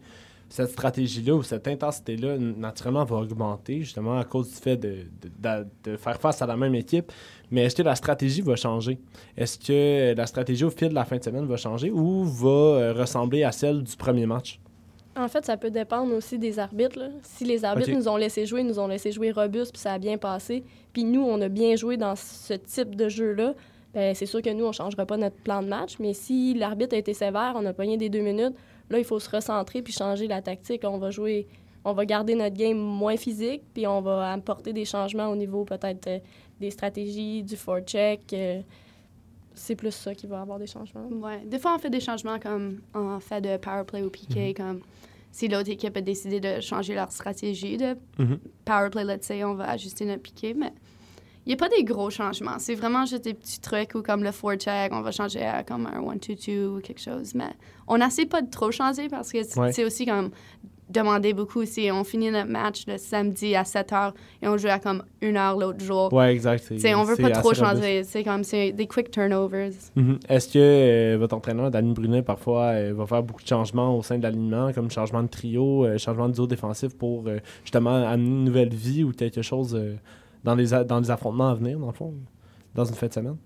Cette 0.52 0.70
stratégie-là 0.70 1.34
ou 1.36 1.42
cette 1.44 1.68
intensité-là, 1.68 2.36
naturellement, 2.36 3.04
va 3.04 3.16
augmenter 3.18 3.80
justement 3.82 4.18
à 4.18 4.24
cause 4.24 4.48
du 4.50 4.56
fait 4.56 4.76
de, 4.76 4.88
de- 5.22 5.30
de- 5.38 5.66
de 5.92 5.96
faire 5.96 6.20
face 6.20 6.42
à 6.42 6.46
la 6.46 6.56
même 6.56 6.74
équipe. 6.74 7.12
Mais 7.52 7.62
est-ce 7.64 7.76
que 7.76 7.82
la 7.82 7.94
stratégie 7.94 8.42
va 8.42 8.56
changer? 8.56 8.98
Est-ce 9.36 9.56
que 9.58 10.14
la 10.16 10.26
stratégie 10.26 10.64
au 10.64 10.70
fil 10.70 10.88
de 10.88 10.94
la 10.94 11.04
fin 11.04 11.16
de 11.18 11.22
semaine 11.24 11.46
va 11.46 11.56
changer 11.56 11.90
ou 11.92 12.24
va 12.24 12.48
euh, 12.48 12.92
ressembler 12.92 13.44
à 13.44 13.52
celle 13.52 13.84
du 13.84 13.96
premier 13.96 14.26
match? 14.26 14.58
En 15.16 15.28
fait, 15.28 15.44
ça 15.44 15.56
peut 15.56 15.70
dépendre 15.70 16.12
aussi 16.14 16.36
des 16.38 16.58
arbitres. 16.58 16.98
là. 16.98 17.08
Si 17.22 17.44
les 17.44 17.64
arbitres 17.64 17.90
nous 17.92 18.08
ont 18.08 18.16
laissé 18.16 18.44
jouer, 18.46 18.62
nous 18.64 18.78
ont 18.80 18.86
laissé 18.88 19.12
jouer 19.12 19.30
robuste, 19.32 19.72
puis 19.72 19.80
ça 19.80 19.92
a 19.92 19.98
bien 19.98 20.18
passé, 20.18 20.64
puis 20.92 21.04
nous, 21.04 21.22
on 21.22 21.40
a 21.40 21.48
bien 21.48 21.76
joué 21.76 21.96
dans 21.96 22.14
ce 22.16 22.54
type 22.54 22.94
de 22.96 23.08
jeu-là, 23.08 23.54
ben, 23.94 24.14
c'est 24.14 24.26
sûr 24.26 24.40
que 24.42 24.50
nous, 24.50 24.64
on 24.64 24.68
ne 24.68 24.72
changera 24.72 25.04
pas 25.06 25.16
notre 25.16 25.34
plan 25.36 25.62
de 25.62 25.68
match. 25.68 25.96
Mais 25.98 26.12
si 26.12 26.54
l'arbitre 26.54 26.94
a 26.94 26.98
été 26.98 27.12
sévère, 27.12 27.54
on 27.56 27.66
a 27.66 27.72
pogné 27.72 27.96
des 27.96 28.08
deux 28.08 28.20
minutes, 28.20 28.54
là, 28.90 28.98
il 28.98 29.04
faut 29.04 29.18
se 29.20 29.30
recentrer 29.30 29.80
puis 29.82 29.92
changer 29.92 30.26
la 30.26 30.42
tactique. 30.42 30.82
On 30.84 30.98
va 30.98 31.10
jouer, 31.10 31.46
on 31.84 31.92
va 31.92 32.04
garder 32.04 32.34
notre 32.34 32.56
game 32.56 32.76
moins 32.78 33.16
physique, 33.16 33.62
puis 33.72 33.86
on 33.86 34.00
va 34.02 34.32
apporter 34.32 34.72
des 34.72 34.84
changements 34.84 35.28
au 35.28 35.36
niveau 35.36 35.64
peut-être 35.64 36.06
euh, 36.08 36.18
des 36.60 36.70
stratégies, 36.70 37.42
du 37.42 37.56
forecheck. 37.56 38.32
euh, 38.32 38.60
c'est 39.54 39.76
plus 39.76 39.90
ça 39.92 40.14
qui 40.14 40.26
va 40.26 40.40
avoir 40.40 40.58
des 40.58 40.66
changements. 40.66 41.06
Ouais. 41.08 41.40
Des 41.44 41.58
fois, 41.58 41.74
on 41.74 41.78
fait 41.78 41.90
des 41.90 42.00
changements 42.00 42.38
comme 42.38 42.80
en 42.94 43.20
fait 43.20 43.40
de 43.40 43.56
power 43.56 43.84
play 43.86 44.02
ou 44.02 44.08
piqué, 44.10 44.54
comme 44.54 44.80
si 45.32 45.48
l'autre 45.48 45.68
équipe 45.70 45.96
a 45.96 46.00
décidé 46.00 46.40
de 46.40 46.60
changer 46.60 46.94
leur 46.94 47.10
stratégie 47.12 47.76
de 47.76 47.96
Mhm. 48.18 48.38
power 48.64 48.88
play, 48.90 49.04
let's 49.04 49.26
say, 49.26 49.44
on 49.44 49.54
va 49.54 49.68
ajuster 49.70 50.04
notre 50.06 50.22
piqué, 50.22 50.54
mais 50.54 50.72
il 51.46 51.48
n'y 51.48 51.54
a 51.54 51.56
pas 51.56 51.68
des 51.68 51.84
gros 51.84 52.10
changements. 52.10 52.58
C'est 52.58 52.74
vraiment 52.74 53.06
juste 53.06 53.24
des 53.24 53.34
petits 53.34 53.60
trucs 53.60 53.94
ou 53.94 54.02
comme 54.02 54.22
le 54.22 54.30
forecheck, 54.32 54.92
on 54.92 55.00
va 55.00 55.10
changer 55.10 55.42
à 55.42 55.62
comme 55.64 55.86
un 55.86 56.00
1-2-2 56.00 56.66
ou 56.66 56.80
quelque 56.80 57.00
chose, 57.00 57.34
mais 57.34 57.50
on 57.88 57.98
n'essaie 57.98 58.26
pas 58.26 58.42
de 58.42 58.50
trop 58.50 58.70
changer 58.70 59.08
parce 59.08 59.32
que 59.32 59.42
c'est 59.42 59.58
Ouais. 59.58 59.84
aussi 59.84 60.04
comme 60.06 60.30
demander 60.90 61.32
beaucoup. 61.34 61.64
Si 61.64 61.88
on 61.92 62.02
finit 62.02 62.32
notre 62.32 62.50
match 62.50 62.82
le 62.88 62.98
samedi 62.98 63.54
à 63.54 63.64
7 63.64 63.90
h 63.92 64.12
et 64.42 64.48
on 64.48 64.56
joue 64.56 64.66
à 64.68 64.80
comme 64.80 65.04
1 65.22 65.36
heure 65.36 65.56
l'autre 65.56 65.78
jour, 65.84 66.12
Ouais, 66.12 66.32
exact. 66.32 66.64
c'est- 66.66 66.76
T'sais, 66.76 66.94
on 66.96 67.04
veut 67.04 67.14
pas 67.16 67.30
trop 67.30 67.54
changer. 67.54 68.02
C'est 68.02 68.24
comme 68.24 68.42
c'est 68.42 68.72
des 68.72 68.88
quick 68.88 69.10
turnovers. 69.12 69.70
Mhm. 69.94 70.18
Est-ce 70.28 70.48
que 70.52 70.58
euh, 70.58 71.16
votre 71.16 71.36
entraîneur, 71.36 71.70
Danny 71.70 71.92
Brunet, 71.94 72.22
parfois 72.22 72.72
euh, 72.72 72.92
va 72.92 73.06
faire 73.06 73.22
beaucoup 73.22 73.42
de 73.42 73.46
changements 73.46 73.96
au 73.96 74.02
sein 74.02 74.18
de 74.18 74.24
l'alignement, 74.24 74.72
comme 74.72 74.90
changement 74.90 75.22
de 75.22 75.28
trio, 75.28 75.84
euh, 75.86 75.96
changement 75.96 76.28
de 76.28 76.34
duo 76.34 76.48
défensif 76.48 76.96
pour 76.98 77.24
justement 77.62 78.04
amener 78.08 78.28
une 78.28 78.44
nouvelle 78.44 78.74
vie 78.74 79.04
ou 79.04 79.12
quelque 79.12 79.42
chose 79.42 79.78
dans, 80.44 80.54
les 80.54 80.72
a- 80.74 80.84
dans 80.84 81.00
les 81.00 81.10
affrontements 81.10 81.48
à 81.50 81.54
venir, 81.54 81.78
dans 81.78 81.86
le 81.88 81.92
fond, 81.92 82.14
dans 82.74 82.84
une 82.84 82.94
fin 82.94 83.06
de 83.06 83.12
semaine? 83.12 83.36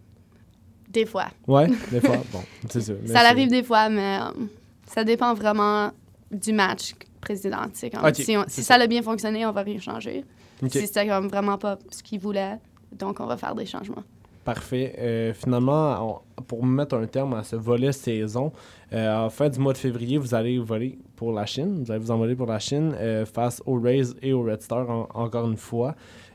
Des 0.88 1.06
fois. 1.06 1.26
Ouais, 1.46 1.67
des 1.91 2.00
fois. 2.00 2.17
Bon, 2.32 2.41
c'est 2.69 2.81
ça. 2.81 2.93
Mais 3.02 3.08
ça 3.08 3.20
arrive 3.20 3.49
des 3.50 3.62
fois, 3.62 3.88
mais 3.88 4.19
euh, 4.20 4.44
ça 4.87 5.02
dépend 5.05 5.35
vraiment 5.35 5.91
du 6.31 6.52
match 6.52 6.94
comme, 7.26 8.05
Ok, 8.06 8.14
si 8.17 8.37
on- 8.37 8.44
si 8.46 8.62
ça 8.62 8.75
a 8.75 8.87
bien 8.87 9.02
fonctionné, 9.02 9.46
on 9.46 9.52
va 9.52 9.62
rien 9.62 9.79
changer. 9.79 10.25
Si 10.69 10.87
c'était 10.87 11.06
comme 11.08 11.29
vraiment 11.29 11.58
pas 11.58 11.79
ce 11.91 12.03
qu'il 12.03 12.20
voulait, 12.20 12.58
donc 12.93 13.19
on 13.20 13.27
va 13.27 13.36
faire 13.36 13.55
des 13.55 13.67
changements. 13.67 14.03
Parfait. 14.44 14.94
Euh, 14.98 15.32
finalement, 15.34 16.20
on- 16.39 16.43
pour 16.43 16.65
mettre 16.65 16.96
un 16.96 17.06
terme 17.06 17.32
à 17.34 17.43
ce 17.43 17.56
volet 17.56 17.93
saison, 17.93 18.53
euh, 18.93 19.24
en 19.27 19.31
fin 19.31 19.48
du 19.48 19.58
mois 19.58 19.72
de 19.72 19.79
février, 19.79 20.19
vous 20.19 20.34
allez 20.34 20.58
voler 20.58 20.98
pour 21.17 21.32
la 21.32 21.46
Chine. 21.46 21.82
Vous 21.82 21.91
allez 21.91 22.01
vous 22.01 22.10
envoler 22.10 22.34
pour 22.36 22.46
la 22.46 22.58
Chine 22.58 22.94
euh, 22.98 23.24
face 23.24 23.63
aux 23.65 23.81
Rays 23.81 24.03
et 24.20 24.32
aux 24.34 24.43
Red 24.43 24.60
Stars 24.60 24.89
en- 24.91 25.08
encore 25.15 25.48
une 25.51 25.56
fois. 25.56 25.94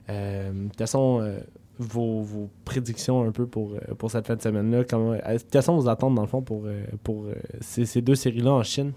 Euh, 0.10 0.52
quelles 0.78 0.88
sont 0.88 1.22
euh, 1.22 1.40
vos, 1.78 2.50
prédictions 2.66 3.24
un 3.24 3.32
peu 3.32 3.46
pour, 3.46 3.74
euh, 3.74 3.96
pour 3.96 4.12
cette 4.12 4.26
fin 4.26 4.36
de 4.36 4.42
semaine-là? 4.42 4.84
Quelles 4.84 5.64
sont 5.64 5.76
vos 5.76 5.88
attentes, 5.88 6.16
dans 6.16 6.22
le 6.22 6.28
fond, 6.28 6.42
pour, 6.42 6.64
pour 7.04 7.26
ces, 7.62 8.02
deux 8.02 8.16
séries-là 8.16 8.52
en 8.52 8.64
Chine? 8.64 8.94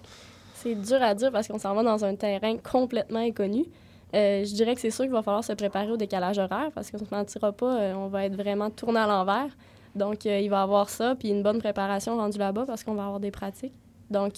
C'est 0.54 0.74
dur 0.74 1.02
à 1.02 1.14
dire 1.14 1.32
parce 1.32 1.48
qu'on 1.48 1.58
s'en 1.58 1.74
va 1.74 1.82
dans 1.82 2.04
un 2.04 2.14
terrain 2.14 2.56
complètement 2.56 3.20
inconnu. 3.20 3.64
Je 4.12 4.54
dirais 4.54 4.74
que 4.74 4.80
c'est 4.80 4.90
sûr 4.90 5.04
qu'il 5.04 5.12
va 5.12 5.22
falloir 5.22 5.44
se 5.44 5.52
préparer 5.52 5.90
au 5.90 5.96
décalage 5.96 6.38
horaire 6.38 6.70
parce 6.74 6.90
qu'on 6.90 7.00
ne 7.00 7.04
se 7.04 7.14
mentira 7.14 7.52
pas, 7.52 7.94
on 7.96 8.08
va 8.08 8.26
être 8.26 8.36
vraiment 8.36 8.70
tourné 8.70 9.00
à 9.00 9.06
l'envers. 9.06 9.56
Donc, 9.94 10.24
il 10.24 10.48
va 10.48 10.60
y 10.60 10.62
avoir 10.62 10.88
ça, 10.88 11.14
puis 11.18 11.28
une 11.28 11.42
bonne 11.42 11.58
préparation 11.58 12.16
rendue 12.16 12.38
là-bas 12.38 12.64
parce 12.66 12.84
qu'on 12.84 12.94
va 12.94 13.04
avoir 13.04 13.20
des 13.20 13.30
pratiques. 13.30 13.74
Donc, 14.10 14.34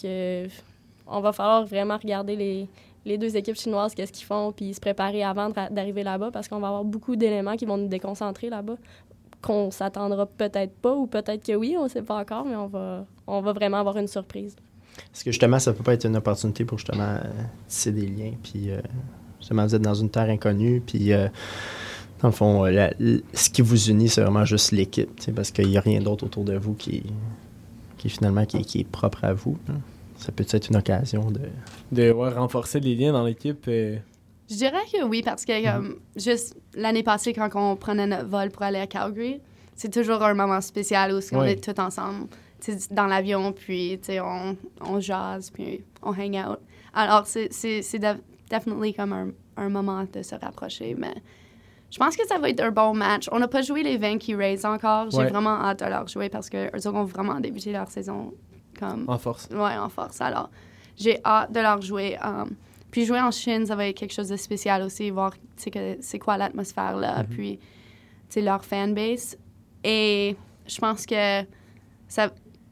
on 1.07 1.21
va 1.21 1.33
falloir 1.33 1.67
vraiment 1.67 1.99
regarder 1.99 2.37
les, 2.37 2.69
les 3.05 3.19
deux 3.19 3.37
équipes 3.37 3.57
chinoises, 3.57 3.95
qu'est-ce 3.95 4.13
qu'ils 4.13 4.27
font, 4.27 4.53
puis 4.53 4.75
se 4.75 4.81
préparer 4.81 5.23
avant 5.23 5.51
d'arriver 5.71 6.03
là-bas 6.03 6.31
parce 6.33 6.49
qu'on 6.49 6.59
va 6.61 6.69
avoir 6.69 6.85
beaucoup 6.85 7.17
d'éléments 7.17 7.57
qui 7.57 7.67
vont 7.67 7.77
nous 7.77 7.89
déconcentrer 7.89 8.49
là-bas 8.51 8.77
qu'on 9.43 9.71
s'attendra 9.71 10.25
peut-être 10.25 10.73
pas 10.73 10.95
ou 10.95 11.07
peut-être 11.07 11.45
que 11.45 11.55
oui, 11.55 11.77
on 11.79 11.85
ne 11.85 11.89
sait 11.89 12.01
pas 12.03 12.19
encore, 12.19 12.47
mais 12.47 12.57
on 12.57 12.67
va, 12.67 13.05
on 13.27 13.43
va 13.43 13.53
vraiment 13.53 13.77
avoir 13.77 13.99
une 13.99 14.09
surprise. 14.09 14.57
Est-ce 15.13 15.23
que 15.23 15.31
justement, 15.33 15.59
ça 15.59 15.75
peut 15.75 15.83
pas 15.83 15.93
être 15.93 16.07
une 16.07 16.17
opportunité 16.17 16.65
pour 16.65 16.79
justement 16.79 17.19
euh, 17.23 17.91
des 17.93 18.07
liens, 18.07 18.33
puis 18.43 18.71
euh, 18.71 18.81
justement, 19.39 19.67
vous 19.67 19.75
êtes 19.75 19.83
dans 19.83 19.95
une 19.95 20.09
terre 20.09 20.31
inconnue, 20.31 20.81
puis 20.81 21.13
euh, 21.13 21.29
dans 22.23 22.29
le 22.29 22.33
fond, 22.33 22.65
euh, 22.65 22.89
ce 23.35 23.51
qui 23.51 23.61
vous 23.61 23.91
unit, 23.91 24.09
c'est 24.09 24.23
vraiment 24.23 24.47
juste 24.47 24.73
l'équipe, 24.73 25.11
parce 25.35 25.51
qu'il 25.51 25.69
n'y 25.69 25.77
a 25.77 25.83
rien 25.83 26.01
d'autre 26.01 26.25
autour 26.25 26.45
de 26.45 26.57
vous 26.57 26.73
qui, 26.73 27.03
qui 27.99 28.09
finalement 28.09 28.47
qui 28.47 28.57
est 28.79 28.89
propre 28.89 29.25
à 29.25 29.35
vous. 29.35 29.59
hein. 29.69 29.75
Ça 30.17 30.33
peut 30.33 30.45
être 30.49 30.69
une 30.69 30.77
occasion 30.77 31.31
de. 31.31 31.41
De 31.93 32.13
ouais, 32.13 32.29
renforcer 32.31 32.81
les 32.81 32.95
liens 32.95 33.13
dans 33.13 33.25
l'équipe. 33.25 33.65
Je 33.67 33.99
dirais 34.57 34.83
que 34.93 35.03
oui, 35.05 35.23
parce 35.23 35.45
que 35.45 35.65
comme, 35.65 35.97
juste 36.17 36.57
l'année 36.75 37.03
passée, 37.03 37.33
quand 37.33 37.49
on 37.55 37.77
prenait 37.77 38.07
notre 38.07 38.29
vol 38.29 38.51
pour 38.51 38.63
aller 38.63 38.79
à 38.79 38.87
Calgary, 38.87 39.41
c'est 39.75 39.93
toujours 39.93 40.23
un 40.23 40.35
moment 40.35 40.61
spécial 40.61 41.13
où 41.15 41.21
on 41.33 41.39
Ouais. 41.41 41.53
est 41.53 41.65
tous 41.73 41.81
ensemble 41.81 42.29
dans 42.91 43.07
l'avion, 43.07 43.53
puis 43.53 44.01
on, 44.23 44.57
on 44.81 45.01
jase, 45.01 45.51
puis 45.51 45.83
on 46.03 46.13
hang 46.13 46.35
out. 46.37 46.59
Alors, 46.95 47.27
c'est 47.27 47.53
c'est- 47.53 47.83
c'est 47.83 47.99
def- 47.99 48.21
definitely 48.51 48.95
comme 48.95 49.13
un, 49.13 49.29
un 49.57 49.69
moment 49.69 50.05
de 50.11 50.23
se 50.23 50.35
rapprocher, 50.35 50.95
mais 50.97 51.15
je 51.91 51.99
pense 51.99 52.17
que 52.17 52.27
ça 52.27 52.39
va 52.39 52.49
être 52.51 52.61
un 52.61 52.71
bon 52.71 52.95
match. 52.95 53.29
On 53.33 53.39
n'a 53.39 53.49
pas 53.49 53.63
joué 53.63 53.83
les 53.83 53.99
Vanky 53.99 54.35
Rays 54.35 54.65
encore. 54.65 55.11
J'ai 55.11 55.19
Ouais. 55.19 55.29
vraiment 55.29 55.61
hâte 55.63 55.81
de 55.81 55.87
leur 55.91 56.07
jouer 56.09 56.29
parce 56.31 56.49
qu'eux 56.49 56.69
autres 56.75 56.95
ont 56.95 57.05
vraiment 57.05 57.39
débuté 57.41 57.73
leur 57.73 57.91
saison 57.91 58.33
comme 58.91 59.05
En 59.09 59.19
force. 59.19 59.49
Ouais, 59.51 59.77
en 59.77 59.89
force. 59.89 60.21
Alors, 60.21 60.51
j'ai 60.97 61.19
hâte 61.25 61.53
de 61.53 61.61
leur 61.61 61.81
jouer. 61.83 62.17
Um, 62.25 62.51
puis 62.91 63.05
jouer 63.07 63.21
en 63.21 63.31
Chine, 63.31 63.67
ça 63.67 63.75
va 63.77 63.89
être 63.89 63.97
quelque 63.97 64.13
chose 64.15 64.29
de 64.29 64.37
spécial 64.37 64.83
aussi, 64.83 65.11
voir 65.11 65.33
c'est 65.57 66.19
quoi 66.19 66.37
l'atmosphère 66.37 66.97
là, 66.97 67.23
Mhm. 67.23 67.27
puis 67.29 67.59
tu 67.59 67.65
sais, 68.29 68.41
leur 68.41 68.65
fanbase. 68.65 69.37
Et 69.83 70.37
je 70.67 70.79
pense 70.79 71.05
que 71.07 71.43
ça. 72.09 72.31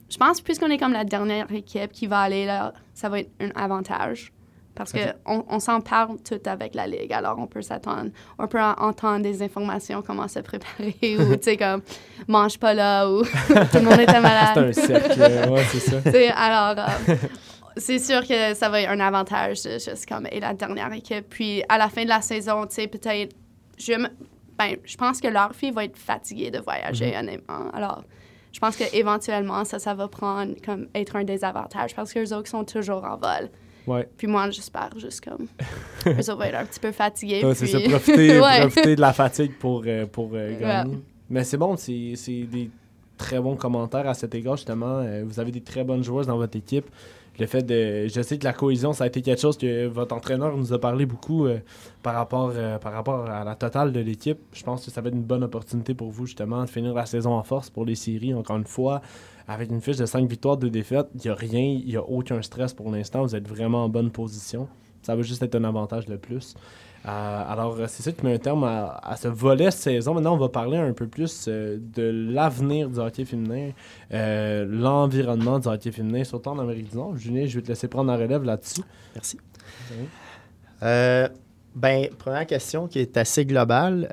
Je 0.08 0.16
pense 0.18 0.40
puisqu'on 0.40 0.68
est 0.70 0.78
comme 0.78 0.92
la 0.92 1.04
dernière 1.04 1.50
équipe 1.52 1.90
qui 1.92 2.06
va 2.06 2.20
aller 2.20 2.44
là, 2.46 2.72
ça 2.94 3.08
va 3.08 3.20
être 3.20 3.30
un 3.40 3.50
avantage. 3.54 4.32
Parce 4.74 4.94
Ok. 4.94 5.00
qu'on 5.24 5.44
on, 5.50 5.60
s'en 5.60 5.82
parle 5.82 6.16
tout 6.22 6.40
avec 6.46 6.74
la 6.74 6.86
Ligue, 6.86 7.12
alors 7.12 7.38
on 7.38 7.46
peut 7.46 7.60
s'attendre, 7.60 8.10
on 8.38 8.46
peut 8.48 8.60
en- 8.60 8.72
entendre 8.78 9.20
des 9.22 9.42
informations, 9.42 10.00
comment 10.00 10.26
se 10.28 10.38
préparer, 10.38 10.96
ou 11.18 11.36
tu 11.36 11.42
sais, 11.42 11.56
comme 11.58 11.82
mange 12.26 12.58
pas 12.58 12.72
là, 12.72 13.06
ou 13.06 13.22
tout 13.24 13.28
le 13.74 13.82
monde 13.82 14.00
était 14.00 14.20
malade. 14.20 14.72
C'est 14.72 14.94
un 14.96 15.00
cercle. 15.00 15.50
ouais, 15.50 15.64
c'est 15.70 15.78
ça. 15.80 16.00
T'sais, 16.00 16.30
alors, 16.34 16.84
euh, 17.08 17.14
c'est 17.76 17.98
sûr 17.98 18.26
que 18.26 18.54
ça 18.54 18.70
va 18.70 18.80
être 18.80 18.90
un 18.90 19.00
avantage 19.00 19.58
juste 19.62 20.06
comme 20.08 20.24
être 20.26 20.40
la 20.40 20.54
dernière 20.54 20.92
équipe. 20.94 21.28
Puis 21.28 21.62
à 21.68 21.76
la 21.76 21.88
fin 21.90 22.04
de 22.04 22.08
la 22.08 22.22
saison, 22.22 22.66
tu 22.66 22.74
sais, 22.76 22.86
peut-être, 22.86 23.34
je, 23.78 23.92
me- 23.92 24.08
ben, 24.58 24.76
je 24.84 24.96
pense 24.96 25.20
que 25.20 25.28
leur 25.28 25.54
fille 25.54 25.70
va 25.70 25.84
être 25.84 25.98
fatiguée 25.98 26.50
de 26.50 26.60
voyager, 26.60 27.14
honnêtement. 27.16 27.68
Alors, 27.74 28.04
je 28.52 28.58
pense 28.58 28.76
qu'éventuellement, 28.76 29.64
ça, 29.64 29.78
ça 29.78 29.92
va 29.94 30.08
prendre 30.08 30.54
comme 30.64 30.86
être 30.94 31.16
un 31.16 31.24
désavantage 31.24 31.94
parce 31.94 32.12
que 32.12 32.18
les 32.20 32.32
autres 32.32 32.48
sont 32.48 32.64
toujours 32.64 33.04
en 33.04 33.16
vol. 33.16 33.50
Ouais. 33.86 34.08
Puis 34.16 34.26
moi, 34.26 34.48
j'espère 34.50 34.90
juste 34.96 35.24
comme, 35.24 35.46
eux 36.06 36.10
autres 36.18 36.36
vont 36.36 36.42
être 36.42 36.54
un 36.58 36.64
petit 36.64 36.80
peu 36.80 36.92
fatigués. 36.92 37.44
Ouais, 37.44 37.54
c'est 37.54 37.66
ça, 37.66 37.78
puis- 37.78 37.88
profiter, 37.88 38.40
Ouais. 38.40 38.60
profiter 38.60 38.96
de 38.96 39.00
la 39.00 39.12
fatigue 39.12 39.52
pour, 39.58 39.82
euh, 39.86 40.06
pour 40.06 40.30
euh, 40.34 40.58
gagner. 40.58 40.98
Mais 41.30 41.44
c'est 41.44 41.56
bon, 41.56 41.76
c'est 41.76 42.12
c'est 42.16 42.42
des 42.42 42.70
très 43.16 43.40
bons 43.40 43.56
commentaires 43.56 44.08
à 44.08 44.14
cet 44.14 44.34
égard, 44.34 44.56
justement. 44.56 44.98
Euh, 44.98 45.22
vous 45.26 45.40
avez 45.40 45.50
des 45.50 45.60
très 45.62 45.82
bonnes 45.84 46.02
joueuses 46.04 46.26
dans 46.26 46.36
votre 46.36 46.56
équipe. 46.56 46.86
Le 47.38 47.46
fait 47.46 47.62
de. 47.62 48.08
Je 48.08 48.20
sais 48.20 48.36
que 48.36 48.44
la 48.44 48.52
cohésion, 48.52 48.92
ça 48.92 49.04
a 49.04 49.06
été 49.06 49.22
quelque 49.22 49.40
chose 49.40 49.56
que 49.56 49.86
votre 49.86 50.14
entraîneur 50.14 50.54
nous 50.54 50.72
a 50.74 50.78
parlé 50.78 51.06
beaucoup 51.06 51.46
euh, 51.46 51.58
par, 52.02 52.14
rapport, 52.14 52.52
par 52.80 52.92
rapport 52.92 53.24
à 53.30 53.42
la 53.42 53.54
totale 53.54 53.90
de 53.90 54.00
l'équipe. 54.00 54.38
Je 54.52 54.62
pense 54.62 54.84
que 54.84 54.90
ça 54.90 55.00
va 55.00 55.08
être 55.08 55.14
une 55.14 55.22
bonne 55.22 55.42
opportunité 55.42 55.94
pour 55.94 56.10
vous, 56.10 56.26
justement, 56.26 56.62
de 56.62 56.68
finir 56.68 56.92
la 56.92 57.06
saison 57.06 57.32
en 57.32 57.42
force 57.42 57.70
pour 57.70 57.86
les 57.86 57.94
séries, 57.94 58.34
encore 58.34 58.58
une 58.58 58.66
fois. 58.66 59.00
Avec 59.48 59.70
une 59.70 59.80
fiche 59.80 59.96
de 59.96 60.06
5 60.06 60.28
victoires, 60.28 60.56
2 60.56 60.70
défaites, 60.70 61.08
il 61.14 61.20
n'y 61.22 61.30
a 61.30 61.34
rien, 61.34 61.60
il 61.60 61.86
n'y 61.86 61.96
a 61.96 62.02
aucun 62.02 62.40
stress 62.42 62.72
pour 62.72 62.90
l'instant. 62.90 63.22
Vous 63.22 63.34
êtes 63.34 63.48
vraiment 63.48 63.84
en 63.84 63.88
bonne 63.88 64.10
position. 64.10 64.68
Ça 65.02 65.16
va 65.16 65.22
juste 65.22 65.42
être 65.42 65.56
un 65.56 65.64
avantage 65.64 66.06
de 66.06 66.16
plus. 66.16 66.54
Euh, 67.04 67.08
alors, 67.08 67.74
euh, 67.78 67.86
c'est 67.88 68.04
ça 68.04 68.12
qui 68.12 68.24
met 68.24 68.34
un 68.34 68.38
terme 68.38 68.62
à, 68.62 69.00
à 69.02 69.16
ce 69.16 69.26
volet 69.26 69.72
saison. 69.72 70.14
Maintenant, 70.14 70.34
on 70.34 70.38
va 70.38 70.48
parler 70.48 70.78
un 70.78 70.92
peu 70.92 71.08
plus 71.08 71.46
euh, 71.48 71.78
de 71.80 72.02
l'avenir 72.32 72.88
du 72.88 73.00
hockey 73.00 73.24
féminin, 73.24 73.70
euh, 74.12 74.64
l'environnement 74.68 75.58
du 75.58 75.66
hockey 75.66 75.90
féminin, 75.90 76.22
surtout 76.22 76.50
en 76.50 76.60
Amérique 76.60 76.90
du 76.90 76.96
Nord. 76.96 77.16
Julien, 77.16 77.46
je 77.46 77.58
vais 77.58 77.62
te 77.62 77.68
laisser 77.68 77.88
prendre 77.88 78.12
la 78.12 78.16
relève 78.16 78.44
là-dessus. 78.44 78.82
Merci. 79.14 79.38
Oui. 79.90 80.06
Ben, 81.74 82.08
première 82.18 82.46
question 82.46 82.86
qui 82.86 82.98
est 82.98 83.16
assez 83.16 83.46
globale. 83.46 84.04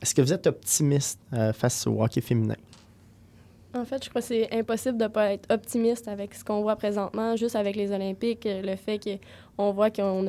Est-ce 0.00 0.14
que 0.14 0.22
vous 0.22 0.32
êtes 0.32 0.46
optimiste 0.46 1.20
face 1.52 1.86
au 1.86 2.02
hockey 2.02 2.22
féminin? 2.22 2.54
En 3.74 3.84
fait, 3.84 4.02
je 4.02 4.08
crois 4.08 4.22
que 4.22 4.26
c'est 4.26 4.48
impossible 4.52 4.96
de 4.96 5.04
ne 5.04 5.08
pas 5.08 5.32
être 5.32 5.52
optimiste 5.52 6.08
avec 6.08 6.34
ce 6.34 6.42
qu'on 6.42 6.62
voit 6.62 6.76
présentement, 6.76 7.36
juste 7.36 7.54
avec 7.54 7.76
les 7.76 7.92
Olympiques, 7.92 8.46
euh, 8.46 8.62
le 8.62 8.76
fait 8.76 8.98
qu'on 9.56 9.72
voit 9.72 9.90
qu'on 9.90 10.22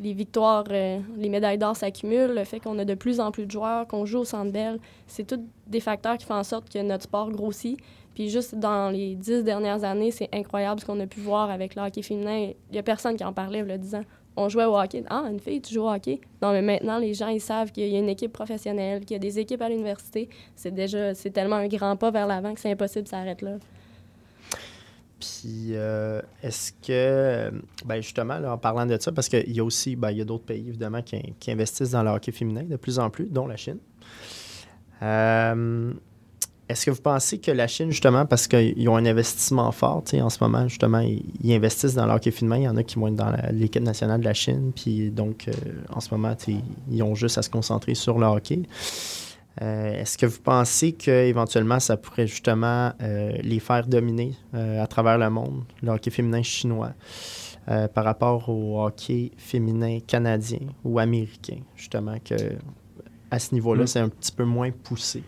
les 0.00 0.12
victoires, 0.12 0.64
euh, 0.70 1.00
les 1.16 1.28
médailles 1.28 1.58
d'or 1.58 1.74
s'accumulent, 1.74 2.34
le 2.34 2.44
fait 2.44 2.60
qu'on 2.60 2.78
a 2.78 2.84
de 2.84 2.94
plus 2.94 3.18
en 3.18 3.32
plus 3.32 3.46
de 3.46 3.50
joueurs, 3.50 3.88
qu'on 3.88 4.06
joue 4.06 4.18
au 4.18 4.24
Centre 4.24 4.52
Bell, 4.52 4.78
c'est 5.08 5.26
tous 5.26 5.40
des 5.66 5.80
facteurs 5.80 6.16
qui 6.18 6.24
font 6.24 6.34
en 6.34 6.44
sorte 6.44 6.72
que 6.72 6.78
notre 6.78 7.04
sport 7.04 7.30
grossit. 7.32 7.78
Puis 8.14 8.28
juste 8.28 8.54
dans 8.54 8.90
les 8.90 9.16
dix 9.16 9.42
dernières 9.42 9.82
années, 9.82 10.12
c'est 10.12 10.28
incroyable 10.32 10.80
ce 10.80 10.86
qu'on 10.86 11.00
a 11.00 11.06
pu 11.06 11.18
voir 11.18 11.50
avec 11.50 11.74
le 11.74 11.82
hockey 11.82 12.02
féminin. 12.02 12.52
Il 12.70 12.72
n'y 12.72 12.78
a 12.78 12.84
personne 12.84 13.16
qui 13.16 13.24
en 13.24 13.32
parlait 13.32 13.58
il 13.58 13.68
y 13.68 13.72
a 13.72 13.78
10 13.78 13.96
ans. 13.96 14.04
On 14.36 14.48
jouait 14.48 14.64
au 14.64 14.76
hockey. 14.76 15.04
Ah, 15.08 15.24
une 15.30 15.38
fille, 15.38 15.60
tu 15.60 15.74
joues 15.74 15.82
au 15.82 15.90
hockey? 15.90 16.20
Non, 16.42 16.52
mais 16.52 16.62
maintenant, 16.62 16.98
les 16.98 17.14
gens, 17.14 17.28
ils 17.28 17.40
savent 17.40 17.70
qu'il 17.70 17.88
y 17.88 17.96
a 17.96 17.98
une 17.98 18.08
équipe 18.08 18.32
professionnelle, 18.32 19.04
qu'il 19.04 19.14
y 19.14 19.16
a 19.16 19.20
des 19.20 19.38
équipes 19.38 19.62
à 19.62 19.68
l'université. 19.68 20.28
C'est 20.56 20.74
déjà, 20.74 21.14
c'est 21.14 21.30
tellement 21.30 21.56
un 21.56 21.68
grand 21.68 21.96
pas 21.96 22.10
vers 22.10 22.26
l'avant 22.26 22.52
que 22.52 22.60
c'est 22.60 22.72
impossible 22.72 23.04
que 23.04 23.10
ça 23.10 23.18
arrête 23.18 23.42
là. 23.42 23.58
Puis, 25.20 25.70
euh, 25.70 26.20
est-ce 26.42 26.72
que, 26.72 27.50
ben 27.84 28.00
justement, 28.00 28.38
là, 28.38 28.52
en 28.52 28.58
parlant 28.58 28.84
de 28.84 28.98
ça, 29.00 29.12
parce 29.12 29.28
qu'il 29.28 29.52
y 29.52 29.60
a 29.60 29.64
aussi, 29.64 29.96
ben, 29.96 30.10
il 30.10 30.18
y 30.18 30.20
a 30.20 30.24
d'autres 30.24 30.44
pays, 30.44 30.68
évidemment, 30.68 31.00
qui, 31.00 31.34
qui 31.38 31.50
investissent 31.50 31.92
dans 31.92 32.02
le 32.02 32.10
hockey 32.10 32.32
féminin 32.32 32.64
de 32.64 32.76
plus 32.76 32.98
en 32.98 33.10
plus, 33.10 33.26
dont 33.26 33.46
la 33.46 33.56
Chine. 33.56 33.78
Euh, 35.02 35.92
est-ce 36.68 36.86
que 36.86 36.90
vous 36.90 37.02
pensez 37.02 37.38
que 37.38 37.50
la 37.50 37.66
Chine, 37.66 37.90
justement, 37.90 38.24
parce 38.24 38.48
qu'ils 38.48 38.88
ont 38.88 38.96
un 38.96 39.04
investissement 39.04 39.70
fort, 39.70 40.02
en 40.14 40.30
ce 40.30 40.38
moment, 40.40 40.66
justement, 40.66 41.00
ils, 41.00 41.22
ils 41.42 41.52
investissent 41.54 41.94
dans 41.94 42.06
le 42.06 42.12
hockey 42.12 42.30
féminin, 42.30 42.56
il 42.56 42.62
y 42.62 42.68
en 42.68 42.76
a 42.76 42.82
qui 42.82 42.96
vont 42.98 43.08
être 43.08 43.16
dans 43.16 43.32
l'équipe 43.52 43.82
nationale 43.82 44.20
de 44.20 44.24
la 44.24 44.32
Chine, 44.34 44.72
puis 44.74 45.10
donc, 45.10 45.48
euh, 45.48 45.52
en 45.90 46.00
ce 46.00 46.08
moment, 46.14 46.34
ils 46.90 47.02
ont 47.02 47.14
juste 47.14 47.36
à 47.36 47.42
se 47.42 47.50
concentrer 47.50 47.94
sur 47.94 48.18
le 48.18 48.26
hockey. 48.26 48.62
Euh, 49.62 50.00
Est-ce 50.00 50.16
que 50.16 50.26
vous 50.26 50.40
pensez 50.42 50.92
qu'éventuellement, 50.92 51.80
ça 51.80 51.96
pourrait 51.96 52.26
justement 52.26 52.92
euh, 53.02 53.32
les 53.42 53.60
faire 53.60 53.86
dominer 53.86 54.34
à 54.54 54.86
travers 54.86 55.18
le 55.18 55.28
monde, 55.30 55.64
le 55.82 55.90
hockey 55.90 56.10
féminin 56.10 56.42
chinois, 56.42 56.92
par 57.66 58.04
rapport 58.04 58.48
au 58.48 58.84
hockey 58.84 59.30
féminin 59.36 59.98
canadien 60.06 60.60
ou 60.82 60.98
américain, 60.98 61.58
justement, 61.76 62.16
que 62.24 62.34
à 63.30 63.38
ce 63.38 63.54
niveau-là, 63.54 63.84
Mm. 63.84 63.86
c'est 63.86 64.00
un 64.00 64.08
petit 64.08 64.32
peu 64.32 64.44
moins 64.44 64.70
poussé? 64.70 65.22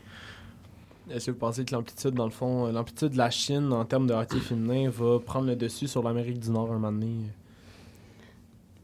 Est-ce 1.10 1.26
que 1.26 1.30
vous 1.30 1.38
pensez 1.38 1.64
que 1.64 1.74
l'amplitude, 1.74 2.14
dans 2.14 2.24
le 2.24 2.30
fond, 2.30 2.66
euh, 2.66 2.72
l'amplitude 2.72 3.10
de 3.10 3.18
la 3.18 3.30
Chine 3.30 3.72
en 3.72 3.84
termes 3.84 4.06
de 4.06 4.14
hockey 4.14 4.40
féminin 4.40 4.90
va 4.90 5.20
prendre 5.20 5.46
le 5.46 5.56
dessus 5.56 5.86
sur 5.86 6.02
l'Amérique 6.02 6.40
du 6.40 6.50
Nord 6.50 6.70
un 6.72 6.78
moment 6.78 6.92
donné? 6.92 7.14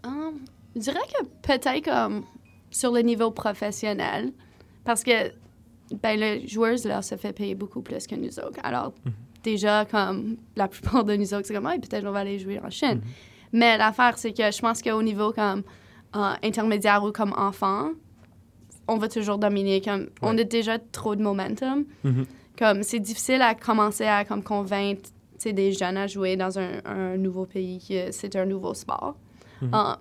Hum, 0.05 0.39
je 0.75 0.81
dirais 0.81 1.01
que 1.19 1.25
peut-être 1.43 1.85
comme 1.85 2.25
sur 2.71 2.93
le 2.93 3.01
niveau 3.01 3.31
professionnel, 3.31 4.33
parce 4.85 5.03
que 5.03 5.33
ben, 6.03 6.19
les 6.19 6.47
joueurs 6.47 6.77
là, 6.85 7.03
se 7.03 7.17
fait 7.17 7.33
payer 7.33 7.55
beaucoup 7.55 7.83
plus 7.83 8.07
que 8.07 8.15
nous 8.15 8.39
autres. 8.39 8.59
Alors, 8.63 8.93
déjà, 9.43 9.85
comme 9.85 10.37
la 10.57 10.69
plupart 10.69 11.05
de 11.05 11.17
nous 11.17 11.35
autres, 11.35 11.47
c'est 11.47 11.55
comme, 11.55 11.67
Ah, 11.67 11.75
peut-être 11.75 12.07
on 12.07 12.13
va 12.13 12.21
aller 12.21 12.39
jouer 12.39 12.61
en 12.61 12.71
Chine. 12.71 13.01
Mais 13.53 13.77
l'affaire, 13.77 14.17
c'est 14.17 14.33
que 14.33 14.51
je 14.51 14.61
pense 14.61 14.81
qu'au 14.81 15.03
niveau 15.03 15.33
comme 15.33 15.63
euh, 16.17 16.35
intermédiaire 16.43 17.05
ou 17.05 17.13
comme 17.13 17.35
enfant, 17.37 17.91
on 18.89 18.97
va 18.99 19.09
toujours 19.09 19.39
dominer. 19.39 19.81
Comme, 19.81 20.09
On 20.23 20.37
a 20.39 20.45
déjà 20.45 20.79
trop 20.79 21.15
de 21.17 21.23
momentum. 21.23 21.85
Mhm. 22.05 22.27
Comme, 22.59 22.83
c'est 22.83 23.01
difficile 23.01 23.41
à 23.43 23.55
commencer 23.55 24.05
à 24.05 24.25
comme, 24.25 24.43
convaincre 24.43 25.09
des 25.45 25.73
jeunes 25.73 25.97
à 25.97 26.07
jouer 26.07 26.37
dans 26.37 26.59
un, 26.59 26.81
un 26.85 27.17
nouveau 27.17 27.47
pays 27.47 27.83
que 27.89 28.13
c'est 28.13 28.37
un 28.37 28.45
nouveau 28.47 28.75
sport. 28.75 29.17
Euh, 29.63 29.95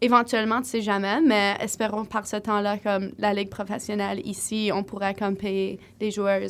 éventuellement, 0.00 0.60
tu 0.62 0.68
sais 0.68 0.82
jamais, 0.82 1.20
mais 1.20 1.56
espérons 1.60 2.04
par 2.04 2.26
ce 2.26 2.36
temps-là, 2.36 2.78
comme 2.78 3.10
la 3.18 3.32
ligue 3.34 3.48
professionnelle 3.50 4.20
ici, 4.24 4.70
on 4.72 4.84
pourrait 4.84 5.14
comme 5.14 5.36
payer 5.36 5.80
des 5.98 6.10
joueurs 6.10 6.42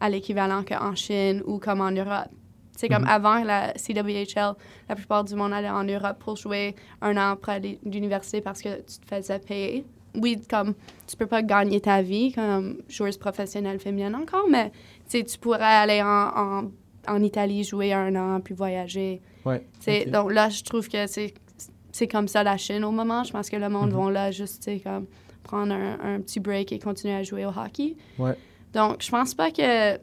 à 0.00 0.08
l'équivalent 0.10 0.62
qu'en 0.62 0.94
Chine 0.94 1.42
ou 1.46 1.58
comme 1.58 1.80
en 1.80 1.90
Europe. 1.90 2.28
C'est 2.76 2.88
comme 2.88 3.02
Mhm. 3.02 3.08
avant 3.08 3.42
la 3.42 3.72
CWHL, 3.76 4.54
la 4.88 4.94
plupart 4.94 5.24
du 5.24 5.34
monde 5.34 5.52
allait 5.52 5.68
en 5.68 5.82
Europe 5.82 6.18
pour 6.20 6.36
jouer 6.36 6.76
un 7.00 7.16
an 7.16 7.32
après 7.32 7.60
l'université 7.84 8.40
parce 8.40 8.62
que 8.62 8.76
tu 8.82 8.98
te 9.00 9.06
faisais 9.12 9.40
payer. 9.40 9.84
Oui, 10.14 10.40
comme 10.48 10.74
tu 11.06 11.16
peux 11.16 11.26
pas 11.26 11.42
gagner 11.42 11.80
ta 11.80 12.02
vie 12.02 12.32
comme 12.32 12.82
joueuse 12.88 13.16
professionnelle 13.18 13.78
féminine 13.78 14.14
encore, 14.14 14.46
mais 14.48 14.72
tu 15.08 15.22
pourrais 15.40 15.62
aller 15.62 16.02
en, 16.02 16.06
en, 16.06 16.70
en 17.06 17.22
Italie 17.22 17.62
jouer 17.64 17.92
un 17.92 18.14
an 18.16 18.40
puis 18.40 18.54
voyager. 18.54 19.20
Ouais. 19.44 19.66
Donc 20.06 20.32
là, 20.32 20.48
je 20.48 20.62
trouve 20.64 20.88
que 20.88 21.06
c'est, 21.06 22.08
comme 22.08 22.28
ça 22.28 22.42
la 22.42 22.56
Chine 22.56 22.84
au 22.84 22.90
moment. 22.90 23.24
Je 23.24 23.32
pense 23.32 23.48
que 23.50 23.56
le 23.56 23.68
monde 23.68 23.92
Mhm. 23.92 24.04
va 24.04 24.10
là 24.10 24.30
juste 24.30 24.68
comme, 24.82 25.06
prendre 25.44 25.72
un, 25.72 25.98
un 26.16 26.20
petit 26.20 26.40
break 26.40 26.72
et 26.72 26.78
continuer 26.78 27.14
à 27.14 27.22
jouer 27.22 27.44
au 27.46 27.50
hockey. 27.50 27.96
Ouais. 28.18 28.34
Donc, 28.72 29.02
je 29.02 29.10
pense 29.10 29.34
pas 29.34 29.50
que 29.50 29.98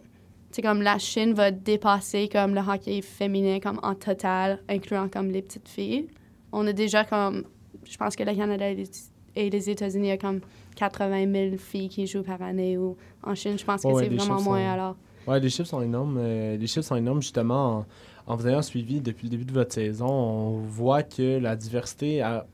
c'est 0.51 0.61
comme 0.61 0.81
la 0.81 0.97
Chine 0.97 1.33
va 1.33 1.51
dépasser 1.51 2.29
comme 2.31 2.55
le 2.55 2.61
hockey 2.61 3.01
féminin 3.01 3.59
comme 3.59 3.79
en 3.83 3.93
total, 3.95 4.61
incluant 4.69 5.07
comme 5.09 5.29
les 5.29 5.41
petites 5.41 5.67
filles. 5.67 6.07
On 6.51 6.65
a 6.67 6.73
déjà 6.73 7.03
comme, 7.03 7.43
je 7.83 7.95
pense 7.97 8.15
que 8.15 8.23
le 8.23 8.33
Canada 8.33 8.69
et 8.69 8.75
les, 8.75 8.89
et 9.35 9.49
les 9.49 9.69
États-Unis, 9.69 10.07
il 10.07 10.09
y 10.09 10.13
a 10.13 10.17
comme 10.17 10.39
80 10.75 11.31
000 11.31 11.57
filles 11.57 11.89
qui 11.89 12.07
jouent 12.07 12.23
par 12.23 12.41
année. 12.41 12.77
Ou 12.77 12.95
en 13.23 13.35
Chine, 13.35 13.57
je 13.57 13.65
pense 13.65 13.83
que 13.83 13.87
Ouais, 13.87 14.03
c'est 14.03 14.09
vraiment 14.15 14.41
moins 14.41 14.59
sont- 14.59 14.73
alors. 14.73 14.95
Ouais, 15.27 15.39
les 15.39 15.49
chiffres 15.49 15.69
sont 15.69 15.81
énormes. 15.81 16.17
euh, 16.19 16.55
les 16.57 16.67
chiffres 16.67 16.85
sont 16.85 16.95
énormes 16.95 17.21
justement 17.21 17.85
en, 18.27 18.33
en 18.33 18.35
vous 18.35 18.47
ayant 18.47 18.61
suivi 18.61 19.01
depuis 19.01 19.25
le 19.27 19.31
début 19.31 19.45
de 19.45 19.53
votre 19.53 19.73
saison. 19.73 20.07
On 20.07 20.59
voit 20.59 21.03
que 21.03 21.39
la 21.39 21.55
diversité, 21.55 22.21
à- 22.21 22.45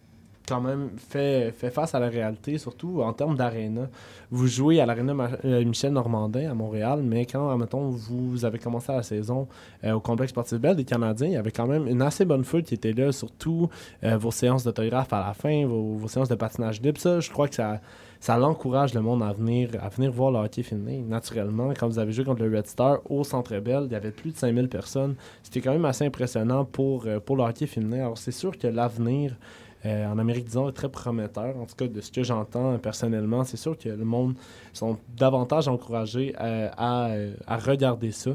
quand 0.47 0.61
même 0.61 0.89
fait, 0.97 1.51
fait 1.51 1.69
face 1.69 1.95
à 1.95 1.99
la 1.99 2.09
réalité, 2.09 2.57
surtout 2.57 3.01
en 3.01 3.13
termes 3.13 3.35
d'aréna. 3.35 3.89
Vous 4.31 4.47
jouez 4.47 4.79
à 4.79 4.85
l'aréna 4.85 5.13
euh, 5.45 5.63
Michel 5.65 5.93
Normandin 5.93 6.49
à 6.49 6.53
Montréal, 6.53 7.01
mais 7.03 7.25
quand, 7.25 7.57
mettons, 7.57 7.89
vous 7.89 8.45
avez 8.45 8.59
commencé 8.59 8.91
la 8.91 9.03
saison 9.03 9.47
euh, 9.83 9.93
au 9.93 9.99
complexe 9.99 10.31
sportif 10.31 10.59
Bell 10.59 10.75
des 10.75 10.85
Canadiens, 10.85 11.27
il 11.27 11.33
y 11.33 11.37
avait 11.37 11.51
quand 11.51 11.67
même 11.67 11.87
une 11.87 12.01
assez 12.01 12.25
bonne 12.25 12.43
foule 12.43 12.63
qui 12.63 12.73
était 12.73 12.93
là, 12.93 13.11
surtout 13.11 13.69
euh, 14.03 14.17
vos 14.17 14.31
séances 14.31 14.63
d'autographe 14.63 15.11
à 15.13 15.19
la 15.27 15.33
fin, 15.33 15.65
vos, 15.65 15.95
vos 15.95 16.07
séances 16.07 16.29
de 16.29 16.35
patinage 16.35 16.81
libre. 16.81 16.99
Ça, 16.99 17.19
je 17.19 17.29
crois 17.29 17.47
que 17.47 17.55
ça, 17.55 17.81
ça 18.19 18.37
l'encourage 18.37 18.93
le 18.93 19.01
monde 19.01 19.23
à 19.23 19.33
venir, 19.33 19.69
à 19.81 19.89
venir 19.89 20.11
voir 20.11 20.31
le 20.31 20.39
hockey. 20.39 20.63
Naturellement, 21.07 21.73
quand 21.77 21.87
vous 21.87 21.99
avez 21.99 22.11
joué 22.11 22.23
contre 22.23 22.43
le 22.43 22.55
Red 22.55 22.67
Star 22.67 22.99
au 23.09 23.23
Centre 23.23 23.57
Bell, 23.59 23.83
il 23.85 23.91
y 23.91 23.95
avait 23.95 24.11
plus 24.11 24.31
de 24.31 24.37
5000 24.37 24.69
personnes. 24.69 25.15
C'était 25.43 25.61
quand 25.61 25.73
même 25.73 25.85
assez 25.85 26.05
impressionnant 26.05 26.65
pour, 26.65 27.05
pour 27.25 27.35
le 27.35 27.43
hockey 27.43 27.67
féminin. 27.67 28.01
Alors, 28.01 28.17
c'est 28.17 28.31
sûr 28.31 28.57
que 28.57 28.67
l'avenir 28.67 29.35
euh, 29.85 30.05
en 30.05 30.19
Amérique 30.19 30.49
du 30.49 30.55
Nord 30.55 30.69
est 30.69 30.73
très 30.73 30.89
prometteur. 30.89 31.57
En 31.57 31.65
tout 31.65 31.75
cas, 31.75 31.87
de 31.87 32.01
ce 32.01 32.11
que 32.11 32.23
j'entends 32.23 32.73
euh, 32.73 32.77
personnellement, 32.77 33.43
c'est 33.43 33.57
sûr 33.57 33.77
que 33.77 33.89
le 33.89 34.05
monde 34.05 34.35
sont 34.73 34.97
davantage 35.17 35.67
encouragés 35.67 36.35
euh, 36.39 36.69
à, 36.77 37.57
regarder 37.57 38.11
ça. 38.11 38.31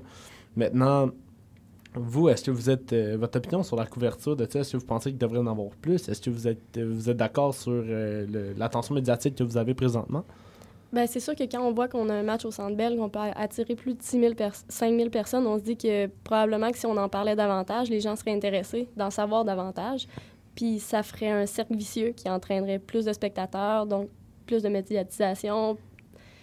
Maintenant, 0.57 1.11
vous, 1.95 2.29
est-ce 2.29 2.45
que 2.45 2.51
vous 2.51 2.69
êtes. 2.69 2.95
votre 2.95 3.39
opinion 3.39 3.63
sur 3.63 3.77
la 3.77 3.87
couverture 3.87 4.37
de 4.37 4.47
ça, 4.51 4.61
est-ce 4.61 4.73
que 4.73 4.77
vous 4.77 4.87
pensez 4.87 5.11
qu'il 5.11 5.19
devrait 5.19 5.39
en 5.39 5.47
avoir 5.47 5.71
plus? 5.81 6.09
Est-ce 6.09 6.21
que 6.21 6.31
vous 6.31 6.47
êtes, 6.47 6.79
vous 6.79 7.09
êtes 7.09 7.17
d'accord 7.17 7.55
sur 7.55 7.83
l'attention 8.57 8.95
médiatique 8.95 9.37
que 9.37 9.45
vous 9.45 9.57
avez 9.57 9.73
présentement? 9.73 10.25
Ben, 10.93 11.07
c'est 11.07 11.21
sûr 11.21 11.35
que 11.35 11.45
quand 11.45 11.61
on 11.61 11.73
voit 11.73 11.89
qu'on 11.89 12.09
a 12.09 12.15
un 12.15 12.23
match 12.23 12.45
au 12.45 12.51
Centre 12.51 12.77
Bell, 12.77 12.97
qu'on 12.97 13.09
peut 13.09 13.19
attirer 13.19 13.75
plus 13.75 13.95
de 13.95 14.03
6 14.03 14.21
000 14.21 14.35
pers 14.35 14.55
5 14.69 14.97
000 14.97 15.11
personnes, 15.11 15.47
on 15.47 15.59
se 15.59 15.65
dit 15.65 15.77
que 15.77 16.07
probablement 16.25 16.71
que 16.71 16.79
si 16.79 16.87
on 16.87 16.97
en 16.97 17.09
parlait 17.09 17.35
davantage, 17.35 17.91
les 17.91 18.01
gens 18.01 18.15
seraient 18.15 18.35
intéressés 18.35 18.89
d'en 18.97 19.11
savoir 19.11 19.45
davantage. 19.45 20.07
Puis 20.57 20.81
ça 20.81 21.03
ferait 21.03 21.31
un 21.31 21.47
cercle 21.47 21.77
vicieux 21.77 22.13
qui 22.17 22.29
entraînerait 22.29 22.79
plus 22.81 23.05
de 23.05 23.13
spectateurs, 23.13 23.87
donc 23.87 24.09
plus 24.47 24.63
de 24.63 24.69
médiatisation. 24.69 25.77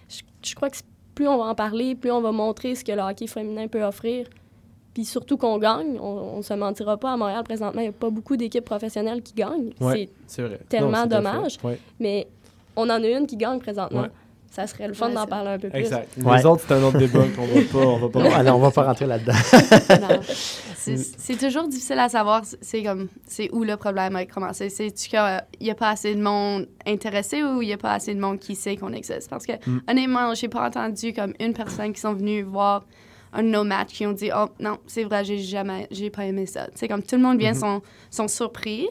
Je, 0.08 0.22
je 0.48 0.55
crois 0.55 0.70
que 0.70 0.77
plus 1.15 1.27
on 1.27 1.38
va 1.38 1.46
en 1.46 1.55
parler, 1.55 1.96
plus 1.96 2.12
on 2.12 2.22
va 2.22 2.32
montrer 2.32 2.75
ce 2.75 2.84
que 2.84 2.91
le 2.91 3.01
hockey 3.01 3.27
féminin 3.27 3.67
peut 3.67 3.84
offrir. 3.84 4.27
Puis 4.93 5.05
surtout 5.05 5.38
qu'on 5.38 5.58
gagne, 5.58 5.98
on, 6.00 6.38
on 6.38 6.41
se 6.43 6.53
mentira 6.53 6.98
pas. 6.98 7.13
À 7.13 7.17
Montréal, 7.17 7.43
présentement, 7.43 7.82
il 7.82 7.86
n'y 7.86 7.89
a 7.89 7.93
pas 7.93 8.12
beaucoup 8.12 8.38
d'équipes 8.38 8.65
professionnelles 8.65 9.24
qui 9.24 9.34
gagnent. 9.34 9.72
Ouais. 9.82 10.08
C'est. 10.27 10.70
Tellement 10.70 11.01
Non, 11.01 11.05
dommage. 11.08 11.58
Ouais, 11.63 11.79
mais 12.00 12.27
on 12.75 12.84
en 12.84 13.01
a 13.03 13.08
une 13.08 13.25
qui 13.25 13.38
gagne 13.38 13.60
présentement. 13.60 14.01
Ouais. 14.03 14.12
Ça 14.51 14.67
serait 14.67 14.88
le 14.88 14.93
fun 14.93 15.08
Ouais, 15.08 15.15
d'en 15.15 15.25
parler 15.25 15.50
un 15.50 15.58
peu 15.58 15.70
plus. 15.70 15.79
Exact. 15.79 16.10
Ouais. 16.24 16.38
Les 16.38 16.46
autres, 16.46 16.63
c'est 16.67 16.75
un 16.75 16.84
autre 16.84 17.00
débat 17.00 17.24
qu'on 17.36 17.48
va 17.48 17.62
pas. 17.72 17.88
On 17.88 17.98
va 17.98 18.10
pas 18.10 18.43
non, 18.43 18.53
on 18.53 18.60
va 18.60 18.70
pas 18.70 18.84
rentrer 18.84 19.08
là-dedans. 19.08 19.34
Non. 20.91 21.03
C'est 21.17 21.37
toujours 21.37 21.67
difficile 21.67 21.99
à 21.99 22.09
savoir, 22.09 22.43
c'est 22.61 22.83
comme, 22.83 23.07
c'est 23.25 23.49
où 23.51 23.63
le 23.63 23.77
problème 23.77 24.15
a 24.15 24.25
commencé. 24.25 24.69
C'est-tu 24.69 25.09
qu'il 25.09 25.41
n'y 25.61 25.69
a 25.71 25.75
pas 25.75 25.89
assez 25.89 26.13
de 26.15 26.21
monde 26.21 26.67
intéressé 26.85 27.43
ou 27.43 27.61
il 27.61 27.67
n'y 27.67 27.73
a 27.73 27.77
pas 27.77 27.93
assez 27.93 28.13
de 28.13 28.19
monde 28.19 28.39
qui 28.39 28.55
sait 28.55 28.75
qu'on 28.77 28.93
existe? 28.93 29.29
Parce 29.29 29.45
que, 29.45 29.53
Mm. 29.65 29.81
honnêtement, 29.89 30.33
j'ai 30.33 30.47
pas 30.49 30.67
entendu 30.67 31.13
comme 31.13 31.33
une 31.39 31.53
personne 31.53 31.93
qui 31.93 32.01
sont 32.01 32.13
venus 32.13 32.45
voir 32.45 32.85
un 33.33 33.43
de 33.43 33.47
nos 33.47 33.63
matchs 33.63 33.93
qui 33.93 34.05
ont 34.05 34.11
dit, 34.11 34.29
oh 34.35 34.45
non, 34.59 34.77
c'est 34.85 35.03
vrai, 35.03 35.23
j'ai 35.23 35.39
jamais, 35.39 35.87
j'ai 35.89 36.09
pas 36.09 36.25
aimé 36.25 36.45
ça. 36.45 36.67
C'est 36.75 36.87
comme 36.87 37.01
tout 37.01 37.15
le 37.15 37.21
monde 37.21 37.39
vient, 37.39 37.53
Mhm. 37.53 37.59
sont, 37.59 37.81
sont 38.11 38.27
surpris. 38.27 38.87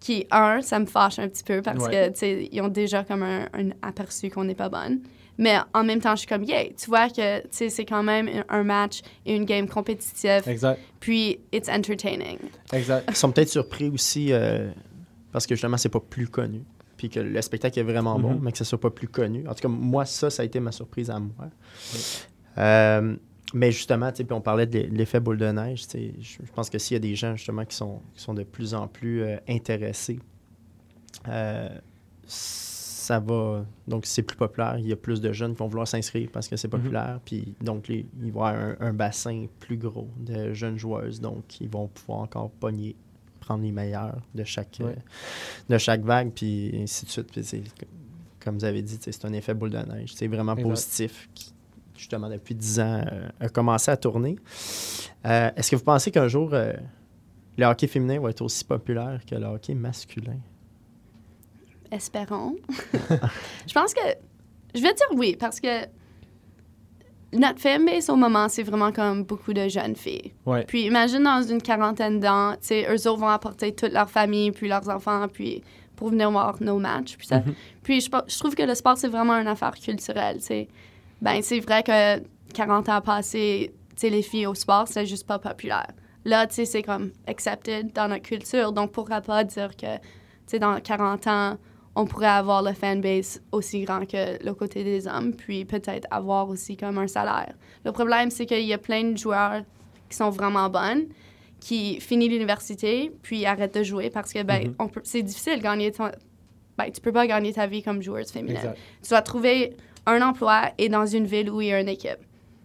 Qui, 0.00 0.26
un, 0.30 0.62
ça 0.62 0.78
me 0.78 0.86
fâche 0.86 1.18
un 1.18 1.28
petit 1.28 1.44
peu 1.44 1.60
parce 1.60 1.84
Ouais. 1.84 1.90
que, 1.90 2.08
tu 2.14 2.18
sais, 2.20 2.48
ils 2.50 2.62
ont 2.62 2.68
déjà 2.68 3.04
comme 3.04 3.22
un, 3.22 3.44
un 3.52 3.68
aperçu 3.82 4.30
qu'on 4.30 4.44
n'est 4.44 4.54
pas 4.54 4.70
bonne. 4.70 5.00
Mais 5.40 5.56
en 5.74 5.82
même 5.82 6.00
temps, 6.00 6.14
je 6.14 6.20
suis 6.20 6.28
comme, 6.28 6.44
yeah, 6.44 6.64
tu 6.76 6.86
vois 6.88 7.08
que, 7.08 7.42
c'est 7.50 7.84
quand 7.86 8.02
même 8.02 8.28
un- 8.48 8.62
match 8.62 9.00
et 9.26 9.34
une 9.34 9.46
game 9.46 9.66
compétitive. 9.68 10.42
Exact. 10.46 10.78
Puis, 11.00 11.40
it's 11.50 11.68
entertaining. 11.68 12.38
Exact. 12.72 13.06
Ils 13.08 13.16
sont 13.16 13.32
peut-être 13.32 13.48
surpris 13.48 13.88
aussi 13.88 14.32
euh, 14.32 14.70
parce 15.32 15.46
que 15.46 15.54
justement, 15.54 15.78
c'est 15.78 15.88
pas 15.88 15.98
plus 16.00 16.28
connu. 16.28 16.62
Puis 16.98 17.08
que 17.08 17.18
le 17.20 17.40
spectacle 17.40 17.78
est 17.78 17.82
vraiment 17.82 18.18
bon, 18.18 18.32
Mhm. 18.34 18.40
mais 18.42 18.52
que 18.52 18.58
ce 18.58 18.64
soit 18.64 18.78
pas 18.78 18.90
plus 18.90 19.08
connu. 19.08 19.48
En 19.48 19.54
tout 19.54 19.62
cas, 19.62 19.68
moi, 19.68 20.04
ça, 20.04 20.28
ça 20.28 20.42
a 20.42 20.44
été 20.44 20.60
ma 20.60 20.70
surprise 20.72 21.08
à 21.08 21.18
moi. 21.18 21.48
Euh, 22.58 23.16
mais 23.54 23.72
justement, 23.72 24.10
tu 24.10 24.18
sais, 24.18 24.24
puis 24.24 24.34
on 24.34 24.40
parlait 24.42 24.66
de 24.66 24.78
l'e- 24.78 24.88
l'effet 24.92 25.20
boule 25.20 25.38
de 25.38 25.46
neige. 25.50 25.82
tu 25.86 25.90
sais, 25.98 26.14
Je 26.20 26.36
je 26.46 26.52
pense 26.52 26.68
que 26.68 26.78
s'il 26.78 26.94
y 26.94 26.98
a 26.98 27.00
des 27.00 27.14
gens 27.14 27.34
justement 27.36 27.64
qui 27.64 27.74
sont, 27.76 28.00
qui 28.14 28.22
sont 28.22 28.34
de 28.34 28.42
plus 28.42 28.74
en 28.74 28.86
plus 28.88 29.22
euh, 29.22 29.36
intéressés, 29.48 30.20
euh, 31.28 31.68
ça 33.00 33.18
va. 33.20 33.64
Donc, 33.88 34.06
c'est 34.06 34.22
plus 34.22 34.36
populaire. 34.36 34.76
Il 34.78 34.86
y 34.86 34.92
a 34.92 34.96
plus 34.96 35.20
de 35.20 35.32
jeunes 35.32 35.52
qui 35.52 35.58
vont 35.58 35.68
vouloir 35.68 35.88
s'inscrire 35.88 36.28
parce 36.32 36.48
que 36.48 36.56
c'est 36.56 36.68
Mhm. 36.72 36.80
populaire. 36.80 37.20
Puis, 37.24 37.54
donc, 37.60 37.88
les- 37.88 38.06
il 38.22 38.30
va 38.32 38.52
y 38.52 38.54
avoir 38.54 38.54
un, 38.54 38.76
un 38.80 38.92
bassin 38.92 39.46
plus 39.58 39.76
gros 39.76 40.08
de 40.18 40.52
jeunes 40.52 40.78
joueuses. 40.78 41.20
Donc, 41.20 41.60
ils 41.60 41.68
vont 41.68 41.88
pouvoir 41.88 42.20
encore 42.20 42.50
pogner, 42.50 42.94
prendre 43.40 43.62
les 43.64 43.72
meilleurs 43.72 44.18
de 44.34 44.44
chaque, 44.44 44.78
euh, 44.80 44.94
de 45.68 45.78
chaque 45.78 46.02
vague, 46.02 46.30
puis 46.32 46.78
ainsi 46.82 47.06
de 47.06 47.10
suite. 47.10 47.32
Puis, 47.32 47.42
c'est- 47.44 47.62
comme 48.44 48.56
vous 48.58 48.64
avez 48.64 48.82
dit, 48.82 48.98
c'est 49.00 49.24
un 49.24 49.32
effet 49.32 49.54
boule 49.54 49.70
de 49.70 49.78
neige. 49.78 50.14
C'est 50.14 50.28
vraiment 50.28 50.52
Exact. 50.54 50.68
positif 50.68 51.28
qui, 51.34 51.52
justement, 51.96 52.28
depuis 52.28 52.54
10 52.54 52.80
ans, 52.80 53.02
euh, 53.10 53.28
a 53.40 53.48
commencé 53.48 53.90
à 53.90 53.96
tourner. 53.96 54.36
Euh, 55.26 55.50
Est-ce 55.56 55.70
que 55.70 55.76
vous 55.76 55.84
pensez 55.84 56.10
qu'un 56.10 56.28
jour, 56.28 56.50
le 56.50 57.64
hockey 57.66 57.86
féminin 57.86 58.18
va 58.20 58.30
être 58.30 58.40
aussi 58.42 58.64
populaire 58.64 59.20
que 59.26 59.34
le 59.34 59.44
hockey 59.46 59.74
masculin? 59.74 60.38
Espérons. 61.90 62.56
je 63.66 63.74
pense 63.74 63.94
que. 63.94 64.00
Je 64.74 64.80
vais 64.80 64.94
dire 64.94 65.06
oui, 65.14 65.36
parce 65.38 65.58
que 65.58 65.86
notre 67.32 67.60
fanbase 67.60 68.10
au 68.10 68.16
moment, 68.16 68.48
c'est 68.48 68.62
vraiment 68.62 68.92
comme 68.92 69.24
beaucoup 69.24 69.52
de 69.52 69.68
jeunes 69.68 69.96
filles. 69.96 70.32
Ouais. 70.46 70.64
Puis 70.64 70.86
imagine 70.86 71.22
dans 71.22 71.42
une 71.42 71.62
quarantaine 71.62 72.20
d'ans, 72.20 72.52
tu 72.52 72.58
sais, 72.68 72.86
eux 72.88 73.08
autres 73.08 73.20
vont 73.20 73.28
apporter 73.28 73.74
toute 73.74 73.92
leur 73.92 74.10
famille, 74.10 74.50
puis 74.50 74.68
leurs 74.68 74.88
enfants, 74.88 75.26
puis 75.28 75.62
pour 75.96 76.08
venir 76.08 76.30
voir 76.30 76.56
nos 76.60 76.78
matchs. 76.78 77.16
Puis, 77.16 77.26
ça. 77.26 77.40
Mhm. 77.40 77.54
puis 77.82 78.00
je, 78.00 78.38
trouve 78.38 78.54
que 78.54 78.62
le 78.62 78.74
sport, 78.74 78.96
c'est 78.96 79.08
vraiment 79.08 79.34
une 79.34 79.48
affaire 79.48 79.74
culturelle. 79.74 80.38
tu 80.38 80.46
sais. 80.46 80.68
Ben, 81.20 81.42
c'est 81.42 81.60
vrai 81.60 81.82
que 81.82 82.22
40 82.54 82.88
ans 82.88 83.00
passés, 83.00 83.72
tu 83.90 83.96
sais, 83.96 84.10
les 84.10 84.22
filles 84.22 84.46
au 84.46 84.54
sport, 84.54 84.88
c'est 84.88 85.06
juste 85.06 85.26
pas 85.26 85.38
populaire. 85.38 85.92
Là, 86.24 86.46
tu 86.46 86.54
sais, 86.54 86.64
c'est 86.64 86.82
comme 86.82 87.12
accepted 87.26 87.92
dans 87.92 88.08
notre 88.08 88.22
culture. 88.22 88.72
Donc, 88.72 88.92
pourquoi 88.92 89.20
pas 89.20 89.44
dire 89.44 89.76
que, 89.76 89.96
tu 89.96 90.02
sais, 90.46 90.58
dans 90.58 90.80
40 90.80 91.26
ans, 91.26 91.58
on 92.00 92.06
pourrait 92.06 92.26
avoir 92.26 92.62
le 92.62 92.72
fanbase 92.72 93.42
aussi 93.52 93.82
grand 93.82 94.06
que 94.06 94.42
le 94.44 94.54
côté 94.54 94.84
des 94.84 95.06
hommes, 95.06 95.34
puis 95.34 95.64
peut-être 95.64 96.06
avoir 96.10 96.48
aussi 96.48 96.76
comme 96.76 96.98
un 96.98 97.06
salaire. 97.06 97.54
Le 97.84 97.92
problème, 97.92 98.30
c'est 98.30 98.46
qu'il 98.46 98.62
y 98.64 98.72
a 98.72 98.78
plein 98.78 99.04
de 99.04 99.16
joueurs 99.18 99.62
qui 100.08 100.16
sont 100.16 100.30
vraiment 100.30 100.68
bonnes, 100.70 101.06
qui 101.60 102.00
finissent 102.00 102.30
l'université, 102.30 103.12
puis 103.22 103.44
arrêtent 103.44 103.74
de 103.74 103.82
jouer 103.82 104.08
parce 104.10 104.32
que, 104.32 104.42
ben, 104.42 104.68
Mhm. 104.68 104.74
on 104.78 104.88
peut- 104.88 105.02
c'est 105.04 105.22
difficile 105.22 105.58
de 105.58 105.62
gagner 105.62 105.92
ton... 105.92 106.10
Ben, 106.78 106.90
tu 106.90 107.00
peux 107.02 107.12
pas 107.12 107.26
gagner 107.26 107.52
ta 107.52 107.66
vie 107.66 107.82
comme 107.82 108.00
joueuse 108.02 108.30
féminine. 108.30 108.56
Exact. 108.56 108.78
Tu 109.02 109.08
dois 109.10 109.22
trouver 109.22 109.76
un 110.06 110.22
emploi 110.22 110.70
et 110.78 110.88
dans 110.88 111.04
une 111.04 111.26
ville 111.26 111.50
où 111.50 111.60
il 111.60 111.68
y 111.68 111.72
a 111.72 111.80
une 111.80 111.88
équipe. 111.88 112.20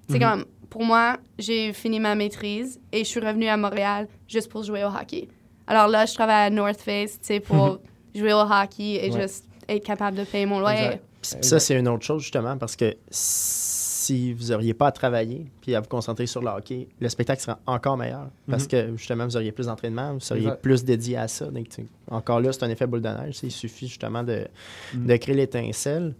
C'est 0.08 0.20
Mhm. 0.20 0.24
comme, 0.30 0.46
pour 0.70 0.84
moi, 0.86 1.18
j'ai 1.38 1.74
fini 1.74 2.00
ma 2.00 2.16
maîtrise 2.16 2.80
et 2.94 3.00
je 3.00 3.04
suis 3.10 3.20
revenue 3.20 3.48
à 3.48 3.58
Montréal 3.58 4.08
juste 4.28 4.50
pour 4.50 4.64
jouer 4.64 4.84
au 4.86 4.88
hockey. 4.88 5.28
Alors 5.68 5.88
là, 5.90 6.06
je 6.06 6.14
travaille 6.14 6.48
à 6.48 6.50
North 6.50 6.80
Face, 6.80 7.20
tu 7.20 7.26
sais, 7.28 7.40
pour 7.42 7.80
jouer 8.16 8.34
au 8.34 8.40
hockey 8.40 9.06
et 9.06 9.12
Ouais. 9.12 9.22
juste 9.22 9.46
être 9.68 9.84
capable 9.84 10.18
de 10.18 10.24
payer 10.24 10.46
mon 10.46 10.60
loyer. 10.60 11.00
Ça, 11.22 11.60
c'est 11.60 11.78
une 11.78 11.88
autre 11.88 12.04
chose, 12.06 12.22
justement, 12.22 12.56
parce 12.58 12.76
que 12.76 12.96
si 13.10 14.34
vous 14.34 14.50
n'auriez 14.52 14.76
pas 14.76 14.88
à 14.88 14.92
travailler 14.92 15.48
puis 15.62 15.74
à 15.74 15.80
vous 15.82 15.88
concentrer 15.88 16.28
sur 16.28 16.42
le 16.42 16.48
hockey, 16.50 16.88
le 17.00 17.10
spectacle 17.10 17.42
sera 17.42 17.58
encore 17.66 17.98
meilleur. 17.98 18.28
Parce 18.50 18.64
Mhm. 18.64 18.70
que, 18.70 18.98
justement, 18.98 19.26
vous 19.26 19.36
auriez 19.36 19.52
plus 19.52 19.66
d'entraînement, 19.66 20.14
vous 20.14 20.20
seriez 20.20 20.44
Exact. 20.44 20.62
plus 20.62 20.84
dédié 20.86 21.18
à 21.18 21.28
ça. 21.28 21.46
Donc, 21.46 21.68
tu 21.70 21.76
sais, 21.82 21.86
encore 22.12 22.40
là, 22.40 22.54
c'est 22.54 22.64
un 22.64 22.70
effet 22.70 22.86
boule 22.86 23.02
de 23.02 23.10
neige. 23.10 23.40
Il 23.42 23.52
suffit, 23.52 23.88
justement, 23.88 24.22
de, 24.24 24.46
Mhm. 24.94 25.08
de 25.08 25.16
créer 25.18 25.36
l'étincelle. 25.36 26.14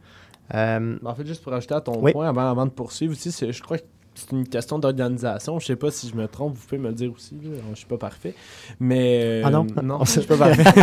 Euh, 0.54 0.98
En 1.06 1.14
fait, 1.16 1.26
juste 1.26 1.44
pour 1.44 1.54
ajouter 1.54 1.76
à 1.76 1.82
ton 1.82 2.00
Oui. 2.00 2.12
point 2.12 2.28
avant, 2.28 2.50
avant 2.50 2.66
de 2.66 2.72
poursuivre 2.72 3.14
aussi, 3.14 3.32
c'est- 3.32 3.52
je 3.52 3.62
crois 3.62 3.78
que 3.78 3.84
c'est 4.16 4.32
une 4.32 4.48
question 4.48 4.80
d'organisation. 4.80 5.60
Je 5.60 5.66
sais 5.66 5.76
pas 5.76 5.92
si 5.92 6.10
je 6.10 6.16
me 6.16 6.28
trompe, 6.28 6.56
vous 6.56 6.66
pouvez 6.68 6.80
me 6.82 6.88
le 6.90 6.96
dire 6.96 7.12
aussi. 7.14 7.36
Là. 7.36 7.58
Je 7.72 7.76
suis 7.76 7.86
pas 7.86 7.98
parfait. 7.98 8.34
Mais. 8.80 9.42
Ah 9.44 9.50
non? 9.52 9.68
euh, 9.78 9.82
Non, 9.82 10.04
je 10.06 10.12
suis 10.12 10.22
pas 10.22 10.38
parfait. 10.38 10.64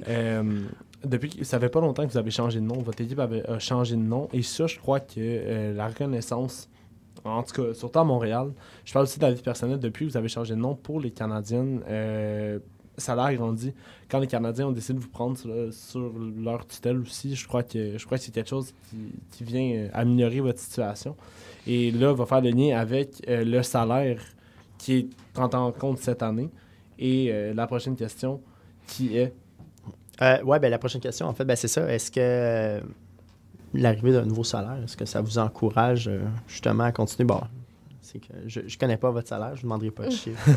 Euh, 0.08 0.62
depuis 1.04 1.44
ça 1.44 1.60
fait 1.60 1.68
pas 1.68 1.80
longtemps 1.80 2.04
que 2.06 2.10
vous 2.12 2.18
avez 2.18 2.30
changé 2.30 2.58
de 2.60 2.64
nom, 2.64 2.80
votre 2.82 3.00
équipe 3.00 3.18
avait, 3.20 3.46
a 3.48 3.58
changé 3.58 3.94
de 3.96 4.00
nom. 4.00 4.28
Et 4.32 4.42
ça, 4.42 4.66
je 4.66 4.78
crois 4.78 5.00
que 5.00 5.14
euh, 5.18 5.74
la 5.74 5.86
reconnaissance, 5.88 6.68
en 7.24 7.42
tout 7.42 7.54
cas, 7.62 7.74
surtout 7.74 7.98
à 7.98 8.04
Montréal, 8.04 8.52
je 8.84 8.92
parle 8.92 9.04
aussi 9.04 9.18
de 9.18 9.24
la 9.24 9.32
vie 9.32 9.42
personnelle, 9.42 9.78
depuis 9.78 10.06
que 10.06 10.12
vous 10.12 10.16
avez 10.16 10.28
changé 10.28 10.54
de 10.54 10.60
nom 10.60 10.74
pour 10.74 11.00
les 11.00 11.10
Canadiennes, 11.10 11.82
euh, 13.00 13.16
ça 13.16 13.24
a 13.24 13.34
grandi. 13.34 13.72
Quand 14.10 14.18
les 14.18 14.26
Canadiens 14.26 14.68
ont 14.68 14.72
décidé 14.72 14.98
de 14.98 15.04
vous 15.04 15.10
prendre 15.10 15.38
sur, 15.70 16.12
leur 16.42 16.66
tutelle 16.66 16.98
aussi, 16.98 17.34
je 17.34 17.46
crois 17.46 17.62
que 17.62 17.96
je 17.96 18.04
crois 18.04 18.18
que 18.18 18.24
c'est 18.24 18.32
quelque 18.34 18.50
chose 18.50 18.74
qui, 19.32 19.44
vient 19.44 19.72
euh, 19.72 19.88
améliorer 19.92 20.40
votre 20.40 20.58
situation. 20.58 21.16
Et 21.66 21.90
là, 21.90 22.12
va 22.12 22.26
faire 22.26 22.40
le 22.40 22.50
lien 22.50 22.78
avec 22.78 23.22
euh, 23.28 23.44
le 23.44 23.62
salaire 23.62 24.20
qui 24.78 24.94
est 24.94 25.06
pris 25.32 25.44
en 25.54 25.72
compte 25.72 25.98
cette 25.98 26.22
année. 26.22 26.50
Et 26.98 27.28
euh, 27.30 27.54
la 27.54 27.66
prochaine 27.66 27.96
question, 27.96 28.40
qui 28.86 29.16
est? 29.16 29.32
Ouais, 30.44 30.58
ben, 30.58 30.68
la 30.70 30.78
prochaine 30.78 31.00
question, 31.00 31.26
en 31.26 31.32
fait, 31.32 31.44
ben, 31.44 31.56
c'est 31.56 31.68
ça. 31.68 31.90
Est-ce 31.90 32.10
que 32.10 32.82
l'arrivée 33.72 34.12
d'un 34.12 34.26
nouveau 34.26 34.44
salaire, 34.44 34.78
est-ce 34.84 34.96
que 34.96 35.06
ça 35.06 35.22
vous 35.22 35.38
encourage, 35.38 36.10
justement, 36.46 36.84
à 36.84 36.92
continuer? 36.92 37.24
Bon, 37.24 37.40
c'est 38.10 38.18
que 38.18 38.32
je, 38.46 38.60
je 38.66 38.78
connais 38.78 38.96
pas 38.96 39.10
votre 39.10 39.28
salaire, 39.28 39.50
je 39.54 39.60
vous 39.62 39.66
demanderai 39.66 39.90
pas 39.90 40.06
de 40.06 40.10
chiffre. 40.10 40.48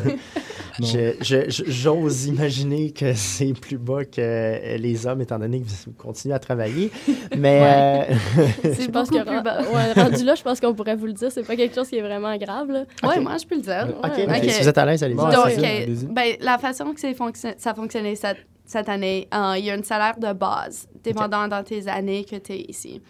J'ose 1.68 2.26
imaginer 2.26 2.90
que 2.92 3.12
c'est 3.14 3.52
plus 3.52 3.78
bas 3.78 4.04
que 4.04 4.76
les 4.76 5.06
hommes, 5.06 5.20
étant 5.20 5.38
donné 5.38 5.60
que 5.60 5.66
vous 5.86 5.92
continuez 5.96 6.34
à 6.34 6.38
travailler. 6.38 6.90
Mais 7.36 8.06
euh, 8.08 8.14
C'est 8.62 8.82
Je 8.82 8.90
pense 8.90 9.08
beaucoup 9.10 9.22
que 9.24 9.28
plus 9.28 9.36
ren- 9.36 9.42
bas. 9.42 9.60
ouais, 9.62 9.92
rendu 9.92 10.24
là, 10.24 10.34
je 10.34 10.42
pense 10.42 10.60
qu'on 10.60 10.74
pourrait 10.74 10.96
vous 10.96 11.06
le 11.06 11.12
dire. 11.12 11.30
C'est 11.30 11.42
pas 11.46 11.56
quelque 11.56 11.74
chose 11.74 11.88
qui 11.88 11.96
est 11.96 12.02
vraiment 12.02 12.36
grave. 12.36 12.70
Là. 12.70 12.84
Ouais, 13.02 13.16
Ok. 13.18 13.22
moi, 13.22 13.36
je 13.40 13.46
peux 13.46 13.56
le 13.56 13.62
dire. 13.62 13.86
OK, 14.02 14.04
Ouais, 14.16 14.24
ok, 14.26 14.44
ok. 14.44 14.50
si 14.50 14.60
vous 14.62 14.68
êtes 14.68 14.78
à 14.78 14.84
l'aise, 14.86 15.02
allez-y. 15.02 15.18
Ouais, 15.18 15.82
allez-y. 15.82 16.06
ben, 16.06 16.34
la 16.40 16.58
façon 16.58 16.92
que 16.92 17.14
fonction- 17.14 17.54
ça 17.56 17.70
a 17.70 17.74
fonctionné 17.74 18.16
cette, 18.16 18.38
cette 18.66 18.88
année, 18.88 19.28
euh, 19.34 19.54
il 19.58 19.64
y 19.64 19.70
a 19.70 19.74
un 19.74 19.82
salaire 19.82 20.18
de 20.18 20.32
base, 20.32 20.88
dépendant 21.02 21.46
dans 21.48 21.62
tes 21.62 21.86
années 21.88 22.24
que 22.24 22.36
tu 22.36 22.52
es 22.52 22.60
ici. 22.68 23.00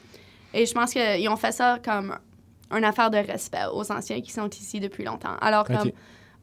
Et 0.52 0.66
je 0.66 0.72
pense 0.74 0.92
qu'ils 0.92 1.28
ont 1.28 1.36
fait 1.36 1.52
ça 1.52 1.78
comme 1.84 2.14
une 2.76 2.84
affaire 2.84 3.10
de 3.10 3.18
respect 3.18 3.64
aux 3.72 3.90
anciens 3.92 4.20
qui 4.20 4.32
sont 4.32 4.48
ici 4.50 4.80
depuis 4.80 5.04
longtemps. 5.04 5.36
Alors, 5.40 5.64
comme 5.66 5.88
Ok. 5.88 5.94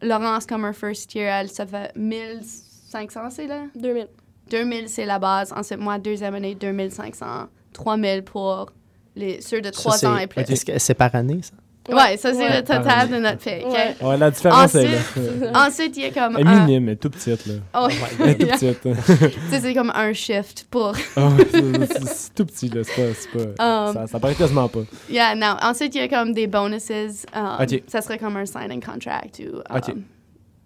Laurence, 0.02 0.46
comme 0.46 0.65
un 0.65 0.74
first 0.74 1.13
year, 1.13 1.32
elle, 1.32 1.50
ça 1.50 1.65
fait 1.65 1.91
1500, 1.96 3.30
c'est 3.30 3.48
là? 3.48 3.63
2000. 3.76 4.08
2000, 4.50 4.89
c'est 4.89 5.06
la 5.06 5.20
base. 5.20 5.54
Ensuite, 5.56 5.80
moi, 5.80 5.98
deuxième 6.00 6.36
année, 6.36 6.56
2500. 6.56 7.48
3000 7.74 8.24
pour 8.24 8.72
les, 9.15 9.41
ceux 9.41 9.62
de 9.62 9.67
Ça, 9.67 9.72
3 9.72 9.98
c'est- 9.98 10.08
ans 10.08 10.17
et 10.17 10.28
plus. 10.28 10.41
Est-ce 10.41 10.65
que 10.65 10.78
c'est 10.80 10.94
par 10.94 11.13
année, 11.15 11.41
ça? 11.41 11.54
Ouais, 11.89 12.15
ça, 12.17 12.32
c'est 12.34 12.38
Ouais. 12.48 12.58
le 12.58 12.62
total 12.63 13.10
de 13.10 13.17
notre 13.17 13.39
paye. 13.44 13.63
ok? 13.65 13.74
Ouais. 13.74 13.96
Ouais, 14.08 14.17
la 14.17 14.30
différence 14.32 14.76
est 14.76 14.84
là. 14.84 14.98
Ensuite- 15.00 15.56
Ensuite, 15.56 15.98
il 15.98 16.04
y 16.04 16.06
a 16.06 16.12
comme 16.12 16.38
Elle 16.38 16.46
est 16.46 16.50
un... 16.50 16.65
minime, 16.65 16.88
elle 16.89 16.94
est 16.94 16.98
tout 16.98 17.10
petite, 17.10 17.46
là. 17.48 17.54
Oh, 17.76 17.88
Elle 18.20 18.30
est 18.30 18.36
tout 18.38 18.46
petite. 18.48 18.82
Tu 18.82 19.50
sais, 19.50 19.60
c'est 19.62 19.74
comme 19.74 19.91
un 19.96 20.13
shift 20.13 20.67
pour... 20.70 20.94
Ah 21.17 21.30
c'est- 21.52 22.36
tout 22.36 22.46
petit, 22.46 22.70
là. 22.70 22.84
C'est 22.84 22.96
pas. 22.96 23.13
c'est 23.15 23.56
pas 23.58 23.88
Um, 23.88 23.94
ça, 23.94 24.08
ça 24.08 24.20
paraît 24.20 24.36
quasiment 24.36 24.67
pas. 24.67 24.82
Yeah, 25.10 25.34
non. 25.36 25.56
Ensuite, 25.63 25.96
il 25.96 26.02
y 26.02 26.04
a 26.04 26.08
comme 26.08 26.34
des 26.34 26.46
bonuses. 26.48 27.26
um, 27.36 27.58
Ok. 27.60 27.82
Ça 27.88 28.02
serait 28.02 28.20
comme 28.20 28.38
un 28.38 28.46
signing 28.46 28.82
contract 28.84 29.41
ou... 29.44 29.56
um, 29.58 29.78
Ok. 29.78 29.96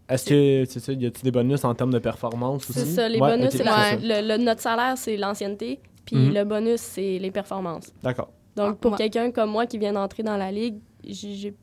Est-ce 0.08 0.26
que, 0.30 0.66
c'est 0.70 0.80
ça, 0.80 0.92
y 0.94 1.06
a-t-il 1.06 1.24
des 1.24 1.32
bonus 1.32 1.64
en 1.64 1.74
termes 1.74 1.92
de 1.94 1.98
performance 2.00 2.70
aussi? 2.70 2.80
C'est 2.80 2.86
ça, 2.86 3.10
les 3.10 3.20
Ouais, 3.20 3.32
bonus, 3.32 3.46
ok, 3.48 3.52
c'est 3.54 3.58
c'est 3.60 3.64
la- 3.64 3.72
ça. 3.72 3.96
le, 4.22 4.28
le- 4.38 4.44
notre 4.44 4.62
salaire, 4.62 4.94
c'est 4.98 5.18
l'ancienneté, 5.18 5.80
puis 6.06 6.16
Mhm. 6.16 6.34
le 6.34 6.44
bonus, 6.44 6.82
c'est 6.82 7.18
les 7.20 7.32
performances. 7.32 7.92
D'accord. 8.04 8.30
Donc, 8.56 8.74
Ah, 8.74 8.78
pour 8.80 8.92
ouais. 8.92 8.98
quelqu'un 9.00 9.32
comme 9.32 9.50
moi 9.50 9.66
qui 9.66 9.80
vient 9.80 9.94
d'entrer 9.94 10.22
dans 10.22 10.38
la 10.38 10.52
ligue, 10.52 10.76
j'ai 11.14 11.54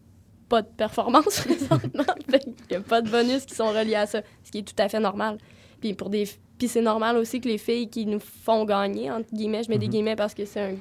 pas 0.48 0.62
de 0.62 0.68
performance 0.68 1.40
présentement. 1.44 2.04
Fait 2.30 2.40
qu'il 2.40 2.54
y 2.70 2.74
a 2.74 2.80
pas 2.80 3.00
de 3.02 3.08
bonus 3.10 3.44
qui 3.46 3.54
sont 3.54 3.68
reliés 3.68 3.94
à 3.96 4.06
ça, 4.06 4.22
ce 4.44 4.50
qui 4.50 4.58
est 4.58 4.62
tout 4.62 4.74
à 4.80 4.88
fait 4.88 5.00
normal. 5.00 5.38
Puis 5.80 5.94
pour 5.94 6.10
des 6.10 6.28
puis 6.58 6.68
c'est 6.68 6.82
normal 6.82 7.16
aussi 7.16 7.40
que 7.40 7.48
les 7.48 7.58
filles 7.58 7.88
qui 7.88 8.06
nous 8.06 8.20
font 8.20 8.64
gagner 8.64 9.10
entre 9.10 9.34
guillemets, 9.34 9.64
je 9.64 9.70
mets 9.70 9.78
des 9.78 9.86
Mhm. 9.86 9.92
guillemets 9.92 10.16
parce 10.16 10.32
que 10.34 10.44
c'est 10.44 10.60
un 10.60 10.74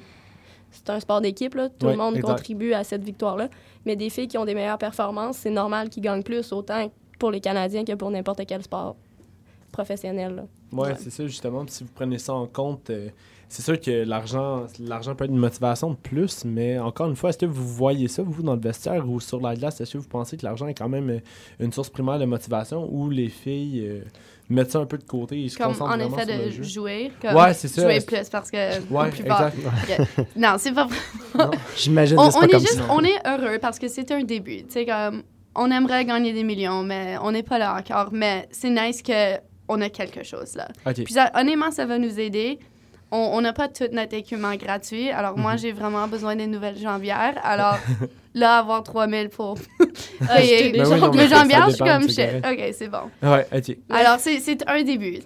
c'est 0.70 0.88
un 0.90 1.00
sport 1.00 1.20
d'équipe 1.20 1.54
là, 1.54 1.68
tout 1.68 1.86
le 1.88 1.96
monde 1.96 2.16
exact. 2.16 2.28
contribue 2.30 2.72
à 2.72 2.82
cette 2.84 3.02
victoire 3.04 3.36
là, 3.36 3.48
mais 3.84 3.94
des 3.96 4.08
filles 4.10 4.28
qui 4.28 4.38
ont 4.38 4.44
des 4.44 4.54
meilleures 4.54 4.78
performances, 4.78 5.38
c'est 5.38 5.50
normal 5.50 5.88
qu'ils 5.90 6.02
gagnent 6.02 6.22
plus 6.22 6.50
autant 6.52 6.90
pour 7.18 7.30
les 7.30 7.40
Canadiens 7.40 7.84
que 7.84 7.92
pour 7.94 8.10
n'importe 8.10 8.42
quel 8.46 8.62
sport 8.62 8.96
professionnel. 9.70 10.34
là. 10.36 10.44
Ouais, 10.72 10.88
Ouais. 10.88 10.94
c'est 10.98 11.10
ça, 11.10 11.26
justement. 11.26 11.64
Puis 11.64 11.74
si 11.74 11.84
vous 11.84 11.90
prenez 11.94 12.18
ça 12.18 12.32
en 12.34 12.46
compte, 12.46 12.90
euh, 12.90 13.08
c'est 13.48 13.62
sûr 13.62 13.78
que 13.80 14.04
l'argent 14.04 14.66
l'argent 14.80 15.14
peut 15.14 15.24
être 15.24 15.30
une 15.30 15.36
motivation 15.36 15.90
de 15.90 15.96
plus, 15.96 16.44
mais 16.46 16.78
encore 16.78 17.08
une 17.08 17.16
fois, 17.16 17.30
est-ce 17.30 17.38
que 17.38 17.46
vous 17.46 17.68
voyez 17.68 18.08
ça, 18.08 18.22
vous, 18.22 18.42
dans 18.42 18.54
le 18.54 18.60
vestiaire 18.60 19.06
ou 19.08 19.20
sur 19.20 19.40
la 19.40 19.54
glace? 19.54 19.80
Est-ce 19.80 19.92
que 19.92 19.98
vous 19.98 20.08
pensez 20.08 20.36
que 20.38 20.44
l'argent 20.46 20.66
est 20.68 20.74
quand 20.74 20.88
même 20.88 21.10
euh, 21.10 21.18
une 21.60 21.72
source 21.72 21.90
primaire 21.90 22.18
de 22.18 22.24
motivation 22.24 22.88
ou 22.90 23.10
les 23.10 23.28
filles 23.28 23.84
euh, 23.86 24.00
mettent 24.48 24.70
ça 24.70 24.78
un 24.78 24.86
peu 24.86 24.96
de 24.96 25.04
côté 25.04 25.44
et 25.44 25.48
se 25.50 25.58
Comme 25.58 25.68
concentrent 25.68 25.92
en 25.92 25.96
vraiment 25.98 26.16
effet 26.18 26.32
sur 26.32 26.38
le 26.42 26.46
de 26.46 26.50
jeu? 26.50 26.62
jouer. 26.62 27.12
Comme 27.20 27.36
Ouais, 27.36 27.52
c'est 27.52 27.68
ça. 27.68 27.82
Jouer 27.82 28.00
plus 28.00 28.28
parce 28.30 28.50
que... 28.50 28.80
Ouais, 28.90 29.10
plus 29.10 29.20
exact. 29.20 29.56
Non, 30.36 30.54
c'est 30.58 30.72
pas 30.72 30.86
vrai. 30.86 30.96
Non, 31.38 31.50
J'imagine 31.76 32.18
On, 32.18 32.26
que 32.26 32.32
c'est 32.32 32.36
on 32.38 32.40
pas 32.40 32.46
est 32.46 32.50
comme 32.50 32.60
juste... 32.60 32.74
ça. 32.78 32.86
On 32.90 33.00
est 33.04 33.26
heureux 33.26 33.58
parce 33.60 33.78
que 33.78 33.88
c'est 33.88 34.10
un 34.12 34.22
début. 34.24 34.62
Tu 34.64 34.70
sais, 34.70 34.86
comme... 34.86 35.22
On 35.54 35.70
aimerait 35.70 36.06
gagner 36.06 36.32
des 36.32 36.44
millions, 36.44 36.82
mais 36.82 37.16
on 37.22 37.30
n'est 37.32 37.42
pas 37.42 37.58
là 37.58 37.76
encore. 37.78 38.08
Mais 38.12 38.48
c'est 38.50 38.70
nice 38.70 39.02
qu'on 39.66 39.80
a 39.80 39.88
quelque 39.88 40.22
chose, 40.22 40.54
là. 40.56 40.68
OK. 40.86 41.04
Puis 41.04 41.14
ça, 41.14 41.30
honnêtement, 41.34 41.70
ça 41.70 41.86
va 41.86 41.98
nous 41.98 42.18
aider. 42.20 42.58
On 43.10 43.18
on 43.34 43.40
n'a 43.42 43.52
pas 43.52 43.68
tout 43.68 43.84
notre 43.92 44.14
équipement 44.14 44.54
gratuit. 44.56 45.10
Alors, 45.10 45.36
Mhm. 45.36 45.42
moi, 45.42 45.56
j'ai 45.56 45.72
vraiment 45.72 46.08
besoin 46.08 46.34
des 46.36 46.46
nouvelles 46.46 46.78
jambières. 46.78 47.34
Alors, 47.44 47.76
là, 48.34 48.58
avoir 48.58 48.82
3000 48.82 49.28
pour 49.28 49.58
Ah, 50.28 50.36
payer 50.36 50.58
j'ai 50.58 50.70
des 50.72 50.78
Ben 50.78 50.88
oui, 50.92 51.00
non, 51.00 51.10
les 51.10 51.28
jambières, 51.28 51.68
je 51.68 51.74
suis 51.74 51.84
comme 51.84 52.08
shit. 52.08 52.28
OK, 52.44 52.74
c'est 52.74 52.88
bon. 52.88 53.10
Ouais, 53.22 53.46
OK. 53.54 53.76
Alors, 53.90 54.18
c'est 54.18 54.40
c'est 54.40 54.66
un 54.68 54.82
début. 54.82 55.18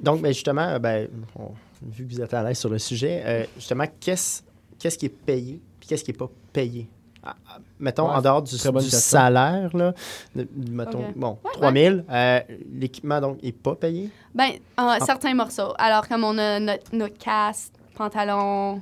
Donc, 0.00 0.20
mais 0.22 0.32
justement, 0.32 0.62
euh, 0.68 0.78
ben, 0.78 1.08
on- 1.38 1.50
vu 1.82 2.06
que 2.06 2.12
vous 2.14 2.20
êtes 2.22 2.32
à 2.34 2.42
l'aise 2.42 2.58
sur 2.58 2.70
le 2.70 2.78
sujet, 2.78 3.22
euh, 3.24 3.44
justement, 3.56 3.84
qu'est-ce 4.00 4.42
qu'est-ce 4.78 4.96
qui 4.98 5.06
est 5.06 5.08
payé 5.10 5.60
puis 5.78 5.88
qu'est-ce 5.88 6.02
qui 6.04 6.10
n'est 6.12 6.16
pas 6.16 6.30
payé? 6.52 6.88
Ah, 7.22 7.34
ah, 7.48 7.58
mettons, 7.80 8.08
Ouais, 8.08 8.14
en 8.16 8.22
dehors 8.22 8.42
du, 8.42 8.56
salaire, 8.56 9.76
là, 9.76 9.92
mettons, 10.70 11.04
bon, 11.16 11.38
3 11.52 11.72
000, 11.72 11.96
euh, 12.08 12.40
l'équipement, 12.72 13.20
donc, 13.20 13.42
n'est 13.42 13.52
pas 13.52 13.74
payé? 13.74 14.08
Ben, 14.34 14.50
euh, 14.80 14.96
certains 15.04 15.34
morceaux. 15.34 15.72
Alors, 15.78 16.06
comme 16.08 16.24
on 16.24 16.38
a 16.38 16.60
notre, 16.60 16.94
notre 16.94 17.18
casque, 17.18 17.72
pantalon, 17.96 18.80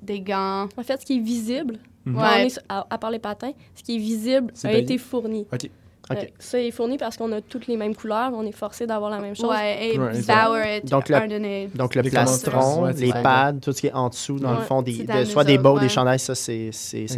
des 0.00 0.20
gants. 0.20 0.68
En 0.76 0.82
fait, 0.82 1.00
ce 1.00 1.06
qui 1.06 1.16
est 1.16 1.20
visible, 1.22 1.78
Ouais. 2.06 2.12
on 2.16 2.36
est 2.38 2.48
sur- 2.50 2.62
à, 2.68 2.86
à 2.88 2.98
part 2.98 3.10
les 3.10 3.18
patins, 3.18 3.52
ce 3.74 3.82
qui 3.82 3.96
est 3.96 3.98
visible 3.98 4.50
C'est 4.54 4.68
a 4.68 4.70
payé. 4.70 4.82
été 4.82 4.98
fourni. 4.98 5.46
OK. 5.52 5.70
Euh, 6.10 6.16
ça 6.38 6.60
est 6.60 6.70
fourni 6.72 6.98
parce 6.98 7.16
qu'on 7.16 7.30
a 7.32 7.40
toutes 7.40 7.68
les 7.68 7.76
mêmes 7.76 7.94
couleurs, 7.94 8.32
on 8.34 8.44
est 8.44 8.52
forcé 8.52 8.86
d'avoir 8.86 9.10
la 9.10 9.20
même 9.20 9.36
chose. 9.36 9.48
Ouais, 9.48 9.86
et 9.94 9.98
Ouais. 9.98 10.12
Bauer 10.20 10.56
est 10.66 10.80
Donc, 10.90 11.08
le- 11.08 11.76
Donc, 11.76 11.94
le 11.94 12.02
plastron, 12.02 12.82
ouais, 12.84 12.92
les 12.94 13.12
pads, 13.12 13.52
tout 13.62 13.72
ce 13.72 13.80
qui 13.80 13.86
est 13.86 13.92
en 13.92 14.08
dessous, 14.08 14.38
dans 14.38 14.52
le 14.54 14.62
fond, 14.62 14.82
des, 14.82 15.04
de- 15.04 15.24
soit 15.24 15.44
des 15.44 15.58
bows, 15.58 15.78
des 15.78 15.88
chandails, 15.88 16.18
ça, 16.18 16.34
c'est 16.34 16.70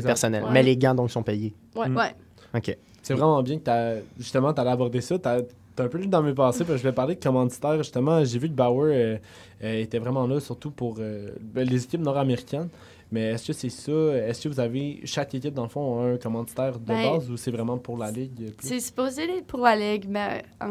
personnel. 0.02 0.44
Ouais. 0.44 0.50
Mais 0.52 0.62
les 0.62 0.76
gants, 0.76 0.94
donc, 0.94 1.10
sont 1.10 1.22
payés. 1.22 1.54
Ouais. 1.74 1.88
Mm. 1.88 1.96
Ouais. 1.96 2.14
OK. 2.56 2.76
C'est 3.02 3.14
vraiment 3.14 3.42
bien 3.42 3.58
que 3.58 3.64
t'as 3.64 3.96
justement 4.18 4.52
t'allais 4.54 4.70
aborder 4.70 5.00
ça. 5.02 5.18
T'as 5.18 5.40
t'as 5.76 5.84
un 5.84 5.88
peu 5.88 5.98
lu 5.98 6.06
dans 6.06 6.22
mes 6.22 6.32
passés, 6.32 6.60
parce 6.60 6.70
que 6.70 6.76
je 6.76 6.82
voulais 6.82 6.94
parler 6.94 7.16
de 7.16 7.22
commanditaires. 7.22 7.76
Justement, 7.78 8.24
j'ai 8.24 8.38
vu 8.38 8.48
que 8.48 8.54
Bauer 8.54 8.92
euh, 8.94 9.16
euh, 9.64 9.80
était 9.82 9.98
vraiment 9.98 10.26
là, 10.26 10.38
surtout 10.40 10.70
pour 10.70 10.96
euh, 11.00 11.30
ben, 11.40 11.68
les 11.68 11.82
équipes 11.84 12.00
nord-américaines. 12.00 12.68
Mais 13.14 13.30
est-ce 13.30 13.46
que 13.46 13.52
c'est 13.52 13.68
ça? 13.68 13.92
Est-ce 13.92 14.42
que 14.42 14.48
vous 14.52 14.58
avez, 14.58 15.00
chaque 15.04 15.32
équipe, 15.36 15.54
dans 15.54 15.62
le 15.62 15.68
fond, 15.68 16.00
a 16.00 16.14
un 16.14 16.16
commanditaire 16.16 16.72
de 16.72 16.84
Ben, 16.84 17.12
base 17.12 17.30
ou 17.30 17.36
c'est 17.36 17.52
vraiment 17.52 17.78
pour 17.78 17.96
la 17.96 18.10
ligue? 18.10 18.52
plus? 18.56 18.66
C'est 18.66 18.80
supposé 18.80 19.22
être 19.22 19.46
pour 19.46 19.60
la 19.60 19.76
Ligue, 19.76 20.06
mais 20.08 20.42
euh, 20.60 20.66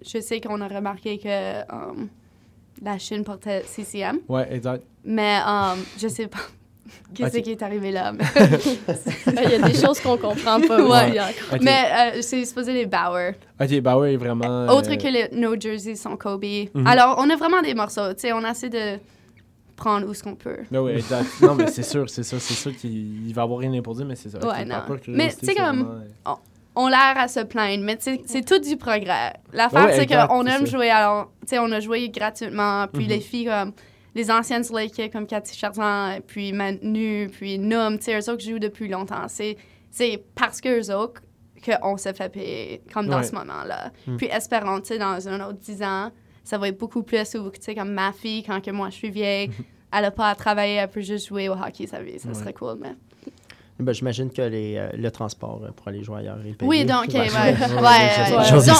je 0.00 0.20
sais 0.20 0.40
qu'on 0.40 0.60
a 0.60 0.68
remarqué 0.68 1.18
que 1.18 1.26
euh, 1.26 1.64
la 2.80 2.98
Chine 2.98 3.24
portait 3.24 3.64
CCM. 3.64 4.20
Ouais, 4.28 4.46
exact. 4.54 4.84
Mais 5.04 5.40
euh, 5.44 5.74
je 5.98 6.06
sais 6.06 6.28
pas 6.28 6.38
qu'est-ce 7.14 7.38
qui 7.38 7.50
est 7.50 7.62
arrivé 7.64 7.90
là. 7.90 8.12
Il 9.26 9.50
y 9.50 9.54
a 9.56 9.68
des 9.68 9.74
choses 9.74 9.98
qu'on 9.98 10.16
comprend 10.16 10.60
pas 10.60 10.86
Ouais. 10.86 11.20
Mais 11.62 12.14
euh, 12.14 12.22
c'est 12.22 12.44
supposé 12.44 12.74
les 12.74 12.86
Bauer. 12.86 13.34
Ok, 13.60 13.80
Bauer 13.80 14.12
est 14.12 14.16
vraiment. 14.16 14.68
Autre 14.68 14.94
que 14.94 15.08
les, 15.08 15.28
nos 15.32 15.58
jerseys 15.58 15.96
sont 15.96 16.16
Kobe. 16.16 16.44
Mhm. 16.44 16.86
Alors, 16.86 17.16
on 17.18 17.28
a 17.28 17.34
vraiment 17.34 17.60
des 17.60 17.74
morceaux. 17.74 18.14
Tu 18.14 18.20
sais, 18.20 18.32
on 18.32 18.48
essaie 18.48 18.70
de 18.70 19.00
prendre 19.76 20.08
où 20.08 20.14
ce 20.14 20.22
qu'on 20.22 20.34
peut. 20.34 20.58
Ben 20.70 20.80
oui, 20.80 20.92
exact. 20.92 21.26
non, 21.42 21.54
mais 21.54 21.66
c'est 21.68 21.82
sûr, 21.82 22.08
c'est 22.10 22.22
sûr, 22.22 22.40
c'est 22.40 22.54
sûr 22.54 22.74
qu'il 22.76 23.26
il 23.28 23.32
va 23.34 23.42
avoir 23.42 23.58
rien 23.60 23.72
imposé, 23.74 24.04
mais 24.04 24.16
c'est 24.16 24.30
ça. 24.30 24.38
Ouais, 24.38 24.64
non. 24.64 24.76
Mais 25.08 25.28
tu 25.28 25.34
sais, 25.40 25.46
c'est 25.46 25.54
comme- 25.54 26.02
euh, 26.26 26.32
On 26.78 26.86
a 26.86 26.90
l'air 26.90 27.14
à 27.16 27.28
se 27.28 27.40
plaindre, 27.40 27.84
mais 27.84 27.96
c'est 28.00 28.44
tout 28.44 28.58
du 28.58 28.76
progrès. 28.76 29.32
L'affaire, 29.52 29.86
Ouais, 29.86 29.96
c'est 29.96 30.06
qu'on 30.06 30.44
aime 30.46 30.66
ça. 30.66 30.72
jouer. 30.76 30.90
Alors, 30.90 31.32
tu 31.40 31.48
sais, 31.48 31.58
on 31.58 31.72
a 31.72 31.80
joué 31.80 32.08
gratuitement. 32.10 32.86
Puis 32.92 33.04
Mhm. 33.04 33.08
les 33.10 33.20
filles, 33.20 33.46
comme 33.46 33.72
les 34.14 34.30
anciennes 34.30 34.62
l'équipe, 34.74 35.10
comme 35.12 35.26
Cathy 35.26 35.56
Charzan, 35.56 36.18
puis 36.26 36.52
Manu, 36.52 37.30
puis 37.32 37.58
Noam, 37.58 37.96
tu 37.98 38.04
sais, 38.04 38.18
eux 38.20 38.30
autres 38.30 38.42
jouent 38.44 38.58
depuis 38.58 38.88
longtemps. 38.88 39.26
C'est 39.28 39.56
c'est 39.90 40.22
parce 40.34 40.60
qu'eux 40.60 40.94
autres 40.94 41.22
qu'on 41.64 41.96
se 41.96 42.12
fait 42.12 42.28
payer, 42.30 42.82
comme 42.92 43.06
dans 43.06 43.18
Ouais. 43.18 43.22
ce 43.22 43.34
moment-là. 43.34 43.90
Mm. 44.06 44.16
Puis 44.18 44.26
espérons, 44.26 44.80
tu 44.80 44.88
sais, 44.88 44.98
dans 44.98 45.26
un 45.28 45.40
autre 45.48 45.58
10 45.58 45.82
ans, 45.82 46.10
ça 46.46 46.56
va 46.58 46.68
être 46.68 46.78
beaucoup 46.78 47.02
plus 47.02 47.34
où, 47.34 47.50
tu 47.50 47.60
sais, 47.60 47.74
comme 47.74 47.92
ma 47.92 48.12
fille, 48.12 48.42
quand 48.42 48.64
que 48.64 48.70
moi 48.70 48.88
je 48.90 48.94
suis 48.94 49.10
vieille, 49.10 49.50
elle 49.92 50.02
n'a 50.02 50.10
pas 50.10 50.30
à 50.30 50.34
travailler, 50.34 50.74
elle 50.76 50.88
peut 50.88 51.00
juste 51.00 51.28
jouer 51.28 51.48
au 51.48 51.52
hockey 51.54 51.86
sa 51.86 52.00
vie. 52.00 52.18
Ça 52.18 52.28
Ouais. 52.28 52.34
serait 52.34 52.52
cool, 52.52 52.78
mais... 52.80 52.94
Ben, 53.78 53.92
J'imagine 53.92 54.30
que 54.30 54.40
les, 54.40 54.76
euh, 54.78 54.88
le 54.96 55.10
transport 55.10 55.60
euh, 55.62 55.70
pour 55.70 55.88
aller 55.88 56.02
jouer 56.02 56.20
ailleurs 56.20 56.38
est 56.46 56.54
payé. 56.54 56.66
Oui, 56.66 56.84
donc, 56.86 57.08
ouais, 57.08 57.14
ouais. 57.20 57.28
Ouais. 57.28 57.30
ouais, 57.30 57.52
ouais, 57.52 58.36
ouais. 58.38 58.44
j'ose 58.48 58.66
Donc, 58.66 58.76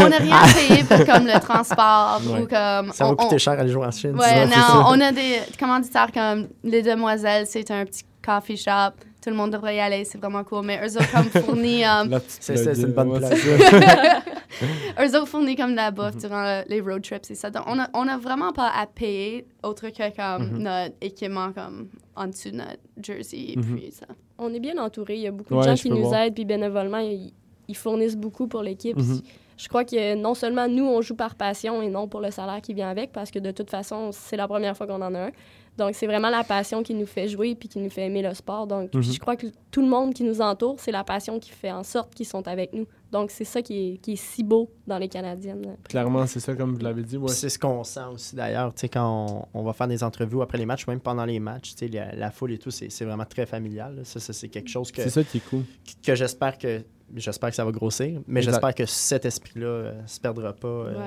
on- 0.00 0.08
n'a 0.08 0.16
rien 0.18 0.40
payé 0.52 0.82
pour 0.82 1.06
comme 1.06 1.26
le 1.28 1.38
transport 1.38 2.20
Ouais. 2.26 2.40
ou 2.40 2.46
comme. 2.48 2.92
Ça 2.92 3.04
va 3.06 3.14
coûter 3.14 3.36
on- 3.36 3.38
cher 3.38 3.52
aller 3.52 3.70
jouer 3.70 3.86
en 3.86 3.90
Chine. 3.92 4.16
Ouais, 4.18 4.46
sinon, 4.50 4.56
non, 4.80 4.84
on 4.88 5.00
a 5.00 5.12
des 5.12 5.38
commanditaires 5.60 6.10
comme 6.12 6.48
Les 6.64 6.82
Demoiselles, 6.82 7.46
c'est 7.46 7.70
un 7.70 7.84
petit 7.84 8.02
coffee 8.24 8.56
shop. 8.56 8.94
Tout 9.22 9.30
le 9.30 9.36
monde 9.36 9.52
devrait 9.52 9.76
y 9.76 9.80
aller, 9.80 10.04
c'est 10.04 10.18
vraiment 10.18 10.42
cool. 10.42 10.64
Mais 10.66 10.80
eux 10.84 10.96
autres, 10.96 11.12
comme 11.12 11.42
fournit, 11.44 11.84
um, 11.86 12.18
C'est 12.28 12.64
une 12.82 12.86
bonne 12.92 13.18
place. 13.18 13.32
eux 15.00 15.16
autres 15.16 15.26
fournissent 15.28 15.56
comme 15.56 15.72
de 15.72 15.76
la 15.76 15.90
bouffe 15.90 16.16
durant 16.16 16.42
le- 16.42 16.64
les 16.68 16.80
road 16.80 17.02
trips 17.02 17.30
et 17.30 17.34
ça. 17.34 17.50
Donc, 17.50 17.64
on 17.66 17.78
a, 17.78 17.88
on 17.94 18.06
a 18.08 18.16
vraiment 18.18 18.52
pas 18.52 18.70
à 18.76 18.86
payer 18.86 19.46
autre 19.62 19.88
que 19.90 20.16
comme 20.16 20.50
Mhm. 20.52 20.58
notre 20.62 20.94
équipement 21.00 21.52
comme 21.52 21.88
en 22.14 22.26
dessous 22.28 22.50
de 22.50 22.56
notre 22.56 22.78
jersey 23.02 23.52
et 23.52 23.56
Mhm. 23.56 23.76
puis 23.76 23.90
ça. 23.92 24.06
On 24.38 24.52
est 24.54 24.60
bien 24.60 24.76
entouré. 24.78 25.14
Il 25.16 25.20
y 25.22 25.26
a 25.26 25.30
beaucoup 25.32 25.54
Ouais, 25.54 25.62
de 25.64 25.68
gens 25.68 25.74
qui 25.74 25.90
nous 25.90 26.02
voir. 26.08 26.22
aident, 26.22 26.34
puis 26.34 26.44
bénévolement, 26.44 26.98
ils, 26.98 27.32
ils 27.68 27.76
fournissent 27.76 28.16
beaucoup 28.16 28.46
pour 28.48 28.62
l'équipe. 28.62 28.96
Mhm. 28.96 29.20
je 29.58 29.68
crois 29.68 29.84
que 29.86 30.14
non 30.16 30.34
seulement 30.34 30.68
nous, 30.68 30.84
on 30.84 31.00
joue 31.00 31.14
par 31.16 31.34
passion 31.34 31.80
et 31.80 31.88
non 31.88 32.08
pour 32.08 32.20
le 32.20 32.30
salaire 32.30 32.60
qui 32.60 32.74
vient 32.74 32.90
avec, 32.90 33.10
parce 33.12 33.30
que 33.30 33.38
de 33.38 33.50
toute 33.52 33.70
façon, 33.70 34.10
c'est 34.12 34.36
la 34.36 34.46
première 34.46 34.76
fois 34.76 34.86
qu'on 34.86 35.00
en 35.00 35.14
a 35.14 35.18
un. 35.28 35.30
Donc, 35.78 35.94
c'est 35.94 36.06
vraiment 36.06 36.30
la 36.30 36.42
passion 36.42 36.82
qui 36.82 36.94
nous 36.94 37.04
fait 37.06 37.28
jouer 37.28 37.54
puis 37.54 37.68
qui 37.68 37.78
nous 37.78 37.90
fait 37.90 38.06
aimer 38.06 38.22
le 38.22 38.32
sport. 38.34 38.66
Donc, 38.66 38.94
Mhm. 38.94 39.02
je 39.02 39.18
crois 39.18 39.36
que 39.36 39.46
tout 39.70 39.82
le 39.82 39.88
monde 39.88 40.14
qui 40.14 40.22
nous 40.24 40.40
entoure, 40.40 40.76
c'est 40.78 40.90
la 40.92 41.04
passion 41.04 41.38
qui 41.38 41.50
fait 41.50 41.70
en 41.70 41.82
sorte 41.84 42.14
qu'ils 42.14 42.24
sont 42.26 42.46
avec 42.48 42.72
nous. 42.72 42.86
Donc, 43.12 43.30
c'est 43.30 43.44
ça 43.44 43.60
qui 43.62 43.92
est, 43.92 43.96
qui 43.98 44.12
est 44.14 44.16
si 44.16 44.42
beau 44.42 44.70
dans 44.86 44.98
les 44.98 45.08
Canadiennes. 45.08 45.76
Clairement, 45.88 46.26
c'est 46.26 46.40
ça, 46.40 46.54
comme 46.54 46.74
vous 46.74 46.80
l'avez 46.80 47.02
dit. 47.02 47.16
Ouais. 47.18 47.28
C'est 47.28 47.48
ce 47.50 47.58
qu'on 47.58 47.84
sent 47.84 48.00
aussi 48.12 48.34
d'ailleurs, 48.34 48.72
tu 48.74 48.80
sais, 48.80 48.88
quand 48.88 49.46
on, 49.54 49.60
on 49.60 49.62
va 49.62 49.72
faire 49.74 49.86
des 49.88 50.02
entrevues 50.02 50.40
après 50.42 50.58
les 50.58 50.66
matchs, 50.66 50.86
même 50.86 51.00
pendant 51.00 51.24
les 51.24 51.38
matchs, 51.38 51.74
tu 51.74 51.86
sais, 51.86 51.88
la, 51.88 52.14
la 52.14 52.30
foule 52.30 52.52
et 52.52 52.58
tout, 52.58 52.70
c'est 52.70 52.90
c'est 52.90 53.04
vraiment 53.04 53.24
très 53.26 53.44
familial. 53.46 53.96
là. 53.96 54.04
Ça, 54.04 54.18
ça, 54.18 54.32
c'est 54.32 54.48
quelque 54.48 54.68
chose 54.70 54.90
que, 54.90 55.02
C'est 55.02 55.10
ça 55.10 55.22
qui 55.24 55.36
est 55.38 55.48
cool. 55.50 55.62
que 56.02 56.14
j'espère 56.14 56.56
que 56.58 56.82
j'espère 57.14 57.50
que 57.50 57.56
ça 57.56 57.64
va 57.64 57.70
grossir, 57.70 58.20
mais 58.26 58.40
j'espère 58.42 58.74
que 58.74 58.86
cet 58.86 59.24
esprit-là 59.26 59.66
euh, 59.66 60.00
se 60.06 60.18
perdra 60.18 60.52
pas 60.52 60.66
euh, 60.68 60.94
Ouais. 60.94 61.04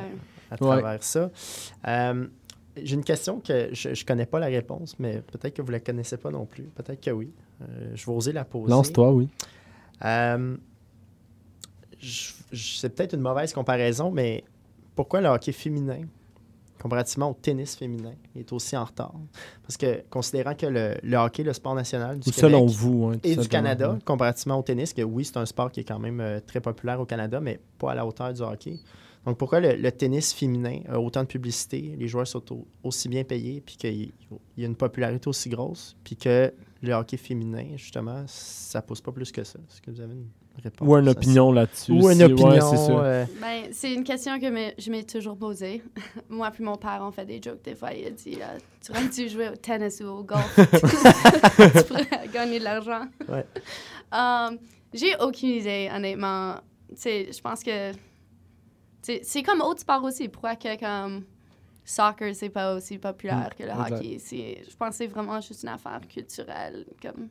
à 0.51 0.57
travers 0.57 1.03
ça. 1.03 1.29
Euh, 1.87 2.27
J'ai 2.81 2.95
une 2.95 3.03
question 3.03 3.39
que 3.39 3.69
je 3.73 3.89
ne 3.89 4.05
connais 4.05 4.25
pas 4.25 4.39
la 4.39 4.45
réponse, 4.47 4.95
mais 4.99 5.21
peut-être 5.21 5.55
que 5.55 5.61
vous 5.61 5.71
la 5.71 5.79
connaissez 5.79 6.17
pas 6.17 6.31
non 6.31 6.45
plus. 6.45 6.63
Peut-être 6.63 7.01
que 7.03 7.11
oui. 7.11 7.31
Euh, 7.61 7.91
je 7.95 8.05
vais 8.05 8.11
oser 8.11 8.31
la 8.31 8.45
poser. 8.45 8.69
Lance-toi, 8.69 9.11
oui. 9.11 9.27
Euh, 10.05 10.55
c'est 12.01 12.89
peut-être 12.95 13.13
une 13.13 13.21
mauvaise 13.21 13.51
comparaison, 13.53 14.11
mais 14.11 14.43
pourquoi 14.95 15.19
le 15.21 15.27
hockey 15.27 15.51
féminin, 15.51 16.01
comparativement 16.81 17.31
au 17.31 17.33
tennis 17.33 17.75
féminin, 17.75 18.13
est 18.35 18.51
aussi 18.53 18.77
en 18.77 18.85
retard? 18.85 19.13
Parce 19.63 19.75
que 19.75 20.03
considérant 20.09 20.55
que 20.55 20.65
le, 20.67 20.95
le 21.03 21.17
hockey, 21.17 21.43
le 21.43 21.51
sport 21.53 21.75
national 21.75 22.19
du 22.19 22.29
Ou 22.29 22.31
Québec 22.31 22.39
selon 22.51 22.65
vous. 22.65 23.05
hein, 23.13 23.19
et 23.23 23.35
du. 23.35 23.47
Canada, 23.49 23.97
comparativement 24.05 24.59
au 24.59 24.63
tennis, 24.63 24.93
que 24.93 25.01
oui, 25.01 25.25
c'est 25.25 25.37
un 25.37 25.45
sport 25.45 25.71
qui 25.71 25.81
est 25.81 25.85
quand 25.85 25.99
même 25.99 26.21
euh, 26.21 26.39
très 26.39 26.61
populaire 26.61 27.01
au 27.01 27.05
Canada, 27.05 27.41
mais 27.41 27.59
pas 27.77 27.91
à 27.91 27.95
la 27.95 28.05
hauteur 28.05 28.33
du 28.33 28.41
hockey. 28.41 28.79
Donc 29.25 29.37
pourquoi 29.37 29.59
le, 29.59 29.75
le 29.75 29.91
tennis 29.91 30.33
féminin 30.33 30.79
a 30.87 30.99
autant 30.99 31.21
de 31.21 31.27
publicité, 31.27 31.95
les 31.97 32.07
joueurs 32.07 32.27
sont 32.27 32.51
au- 32.53 32.65
aussi 32.83 33.09
bien 33.09 33.23
payés, 33.23 33.61
puis 33.61 33.75
qu'il 33.77 34.11
y 34.57 34.63
a 34.63 34.65
une 34.67 34.75
popularité 34.75 35.27
aussi 35.27 35.49
grosse, 35.49 35.95
puis 36.03 36.15
que 36.15 36.53
le 36.81 36.93
hockey 36.93 37.17
féminin, 37.17 37.65
justement, 37.75 38.23
ça 38.27 38.81
pousse 38.81 39.01
pas 39.01 39.11
plus 39.11 39.31
que 39.31 39.43
ça? 39.43 39.59
Est-ce 39.69 39.81
que 39.81 39.91
vous 39.91 39.99
avez 39.99 40.13
une 40.13 40.27
réponse? 40.63 40.87
Ou 40.87 40.95
une 40.95 41.09
opinion 41.09 41.51
là-dessus. 41.51 41.91
Ou 41.91 42.09
une 42.09 42.15
si- 42.15 42.23
ouais, 42.23 42.31
opinion. 42.31 42.69
c'est 42.71 42.77
ça. 42.77 42.91
euh, 43.03 43.25
Ben, 43.41 43.63
c'est 43.73 43.93
une 43.93 44.05
question 44.05 44.39
que 44.39 44.49
me- 44.49 44.73
je 44.81 44.89
m'ai 44.89 45.03
toujours 45.03 45.35
posée. 45.37 45.83
Moi 46.29 46.49
puis 46.51 46.63
mon 46.63 46.77
père, 46.77 46.99
on 47.01 47.11
fait 47.11 47.25
des 47.25 47.41
jokes 47.41 47.61
des 47.63 47.75
fois. 47.75 47.91
Il 47.93 48.07
a 48.07 48.11
dit 48.11 48.35
euh, 48.41 48.57
Tu 48.81 48.91
aurais-tu 48.93 49.27
jouer 49.27 49.49
au 49.49 49.55
tennis 49.57 49.99
ou 49.99 50.05
au 50.07 50.23
golf 50.23 50.55
Tu 50.57 51.83
pourrais 51.83 52.27
gagner 52.33 52.59
de 52.59 52.63
l'argent. 52.63 53.01
Ouais. 53.27 53.45
Um, 54.13 54.57
J'ai 54.93 55.13
aucune 55.19 55.49
idée, 55.49 55.89
honnêtement. 55.93 56.55
Tu 56.89 56.95
sais, 56.95 57.29
je 57.31 57.39
pense 57.41 57.61
que. 57.63 57.91
C'est 59.23 59.43
comme 59.43 59.61
autre 59.61 59.81
sport 59.81 60.03
aussi. 60.03 60.27
Pourquoi 60.29 60.55
que 60.55 60.77
comme 60.79 61.25
soccer, 61.85 62.35
c'est 62.35 62.49
pas 62.49 62.75
aussi 62.75 62.97
populaire 62.97 63.49
que 63.55 63.63
le 63.63 63.69
hockey? 63.95 64.19
C'est- 64.19 64.63
Je 64.69 64.75
pense 64.75 64.89
que 64.89 64.95
c'est 64.95 65.07
vraiment 65.07 65.39
juste 65.41 65.63
une 65.63 65.69
affaire 65.69 66.01
culturelle. 66.07 66.85
Comme. 67.01 67.29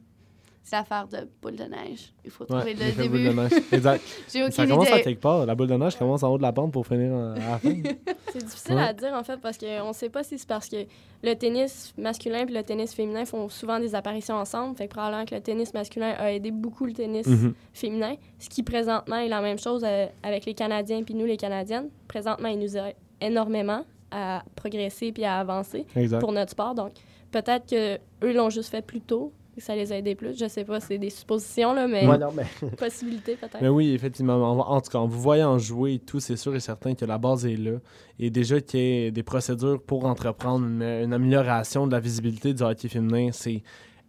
C'est 0.70 0.76
l'affaire 0.76 1.08
de 1.08 1.26
boule 1.40 1.56
de 1.56 1.64
neige. 1.64 2.12
Il 2.26 2.30
faut 2.30 2.44
Ouais, 2.44 2.58
trouver 2.58 2.74
le 2.74 2.80
l'effet 2.80 3.08
boule 3.08 3.22
début. 3.22 3.28
de 3.36 3.40
neige. 3.40 3.52
Exact. 3.72 4.02
J'ai 4.32 4.50
Ça 4.50 4.62
aucune 4.62 4.74
commence 4.74 4.92
à 4.92 5.00
quelque 5.00 5.20
part. 5.20 5.46
La 5.46 5.54
boule 5.54 5.66
de 5.68 5.74
neige 5.76 5.96
commence 5.96 6.22
en 6.22 6.28
haut 6.30 6.36
de 6.36 6.42
la 6.42 6.52
pente 6.52 6.72
pour 6.72 6.86
finir 6.86 7.14
à 7.14 7.34
la 7.36 7.58
fin. 7.58 7.74
C'est 8.32 8.44
difficile 8.44 8.74
Ouais. 8.74 8.82
à 8.82 8.92
dire, 8.92 9.14
en 9.14 9.24
fait, 9.24 9.38
parce 9.40 9.56
qu'on 9.56 9.88
ne 9.88 9.92
sait 9.94 10.10
pas 10.10 10.22
si 10.22 10.38
c'est 10.38 10.46
parce 10.46 10.68
que 10.68 10.76
le 11.22 11.34
tennis 11.34 11.94
masculin 11.96 12.40
et 12.46 12.52
le 12.52 12.62
tennis 12.62 12.92
féminin 12.94 13.24
font 13.24 13.48
souvent 13.48 13.78
des 13.80 13.94
apparitions 13.94 14.34
ensemble. 14.34 14.76
Fait 14.76 14.88
que 14.88 14.92
probablement 14.92 15.24
que 15.24 15.34
le 15.34 15.40
tennis 15.40 15.72
masculin 15.72 16.14
a 16.18 16.32
aidé 16.32 16.50
beaucoup 16.50 16.84
le 16.84 16.92
tennis 16.92 17.26
Mhm. 17.26 17.54
féminin, 17.72 18.16
ce 18.38 18.50
qui 18.50 18.62
présentement 18.62 19.16
est 19.16 19.28
la 19.28 19.40
même 19.40 19.58
chose 19.58 19.82
euh, 19.86 20.06
avec 20.22 20.44
les 20.44 20.52
Canadiens 20.52 21.02
puis 21.02 21.14
nous, 21.14 21.24
les 21.24 21.38
Canadiennes. 21.38 21.88
Présentement, 22.08 22.48
ils 22.48 22.58
nous 22.58 22.76
aident 22.76 22.94
énormément 23.22 23.84
à 24.10 24.42
progresser 24.54 25.12
puis 25.12 25.24
à 25.24 25.38
avancer 25.38 25.86
Exact. 25.96 26.18
pour 26.20 26.32
notre 26.32 26.50
sport. 26.50 26.74
Donc, 26.74 26.92
peut-être 27.30 27.66
que 27.68 27.96
eux 28.26 28.32
l'ont 28.34 28.50
juste 28.50 28.68
fait 28.70 28.82
plus 28.82 29.00
tôt 29.00 29.32
que 29.58 29.64
ça 29.64 29.76
les 29.76 29.92
a 29.92 29.98
aidés 29.98 30.14
plus. 30.14 30.38
Je 30.38 30.48
sais 30.48 30.64
pas, 30.64 30.80
c'est 30.80 30.98
des 30.98 31.10
suppositions, 31.10 31.72
là, 31.74 31.86
mais 31.86 32.06
ouais, 32.06 32.18
non, 32.18 32.30
mais 32.34 32.46
possibilité 32.76 33.36
peut-être. 33.36 33.60
Mais 33.60 33.68
oui, 33.68 33.92
effectivement. 33.92 34.34
En, 34.34 34.58
en 34.58 34.80
tout 34.80 34.90
cas, 34.90 34.98
en 34.98 35.06
vous 35.06 35.20
voyant 35.20 35.58
jouer 35.58 35.94
et 35.94 35.98
tout, 35.98 36.20
c'est 36.20 36.36
sûr 36.36 36.54
et 36.54 36.60
certain 36.60 36.94
que 36.94 37.04
la 37.04 37.18
base 37.18 37.46
est 37.46 37.56
là. 37.56 37.78
Et 38.18 38.30
déjà 38.30 38.60
qu'il 38.60 38.80
y 38.80 39.06
ait 39.06 39.10
des 39.10 39.22
procédures 39.22 39.80
pour 39.82 40.06
entreprendre 40.06 40.66
une, 40.66 40.82
une 40.82 41.12
amélioration 41.12 41.86
de 41.86 41.92
la 41.92 42.00
visibilité 42.00 42.52
du 42.54 42.62
hockey 42.62 42.88
féminin, 42.88 43.30
c'est 43.32 43.62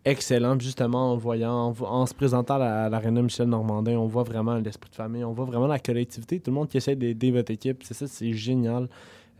excellent. 0.05 0.59
Justement, 0.59 1.11
en 1.13 1.17
voyant, 1.17 1.53
en, 1.53 1.83
en 1.83 2.05
se 2.05 2.13
présentant 2.13 2.55
à 2.55 2.89
l'aréna 2.89 3.21
Michel 3.21 3.47
Normandin, 3.47 3.97
on 3.97 4.07
voit 4.07 4.23
vraiment 4.23 4.55
l'esprit 4.55 4.89
de 4.89 4.95
famille, 4.95 5.23
on 5.23 5.33
voit 5.33 5.45
vraiment 5.45 5.67
la 5.67 5.79
collectivité. 5.79 6.39
Tout 6.39 6.51
le 6.51 6.55
monde 6.55 6.69
qui 6.69 6.77
essaie 6.77 6.95
d'aider 6.95 7.31
votre 7.31 7.51
équipe, 7.51 7.83
c'est 7.83 7.93
ça, 7.93 8.07
c'est 8.07 8.33
génial. 8.33 8.87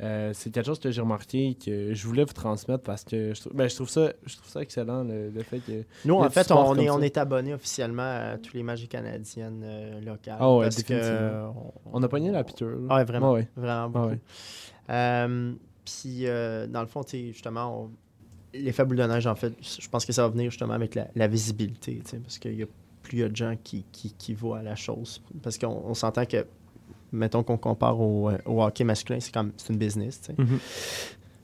Euh, 0.02 0.32
c'est 0.34 0.50
quelque 0.50 0.66
chose 0.66 0.80
que 0.80 0.92
j'ai 0.92 1.02
remarqué 1.02 1.56
que 1.56 1.94
je 1.94 2.08
voulais 2.08 2.24
vous 2.24 2.32
transmettre 2.34 2.84
parce 2.84 3.04
que 3.04 3.34
je 3.34 3.42
trouve, 3.42 3.54
ben, 3.54 3.70
je 3.70 3.76
trouve 3.76 3.90
ça 3.90 4.14
je 4.26 4.36
trouve 4.38 4.48
ça 4.50 4.62
excellent 4.62 5.04
le, 5.04 5.30
le 5.30 5.44
fait 5.44 5.60
que 5.60 5.84
nous, 6.06 6.16
en 6.16 6.30
fait, 6.30 6.50
on 6.52 6.76
est, 6.78 6.90
on 6.90 7.00
ça. 7.00 7.06
est 7.06 7.18
abonné 7.18 7.54
officiellement 7.54 8.02
à 8.34 8.38
tous 8.38 8.54
les 8.56 8.64
des 8.64 8.88
canadiennes 8.88 9.62
euh, 9.66 10.00
locales. 10.00 10.38
Ah 10.40 10.56
ouais, 10.56 10.66
parce 10.68 10.78
que, 10.78 10.82
définitivement. 10.94 11.18
euh, 11.20 11.50
on 11.92 12.02
a 12.02 12.08
pogné 12.08 12.32
la 12.32 12.44
piqûre. 12.46 12.78
Ah 12.90 12.96
ouais, 12.96 13.04
vraiment. 13.04 13.34
Ouais. 13.34 13.48
Vraiment 13.58 13.84
Ah 13.84 13.88
beaucoup. 13.90 14.08
ouais. 14.08 14.20
Euh, 14.90 15.54
Puis, 15.86 16.24
dans 16.26 16.82
le 16.82 16.88
fond, 16.88 17.02
justement, 17.12 17.84
on- 17.84 17.92
l'effet 18.54 18.86
boule 18.86 18.98
de 18.98 19.04
neige, 19.04 19.28
en 19.28 19.36
fait, 19.36 19.54
je 19.62 19.88
pense 19.90 20.06
que 20.06 20.14
ça 20.14 20.24
va 20.24 20.30
venir 20.30 20.50
justement 20.50 20.74
avec 20.74 20.96
la, 20.96 21.08
la 21.16 21.28
visibilité, 21.28 22.02
parce 22.24 22.40
qu'il 22.40 22.56
y 22.56 22.64
a 22.64 22.68
plus 23.04 23.18
il 23.18 23.22
y 23.22 23.24
a 23.24 23.30
de 23.30 23.36
gens 23.36 23.56
qui, 23.64 23.86
qui, 23.92 24.14
qui 24.14 24.34
voient 24.34 24.62
la 24.62 24.76
chose. 24.76 25.22
Parce 25.42 25.58
qu'on 25.58 25.82
on 25.86 25.94
s'entend 25.94 26.26
que, 26.26 26.46
mettons 27.12 27.44
qu'on 27.44 27.58
compare 27.58 28.00
au, 28.00 28.30
euh, 28.30 28.38
au 28.46 28.64
hockey 28.64 28.84
masculin, 28.84 29.20
c'est 29.20 29.34
comme 29.34 29.52
c'est 29.58 29.74
une 29.74 29.80
business, 29.80 30.20
sais. 30.22 30.36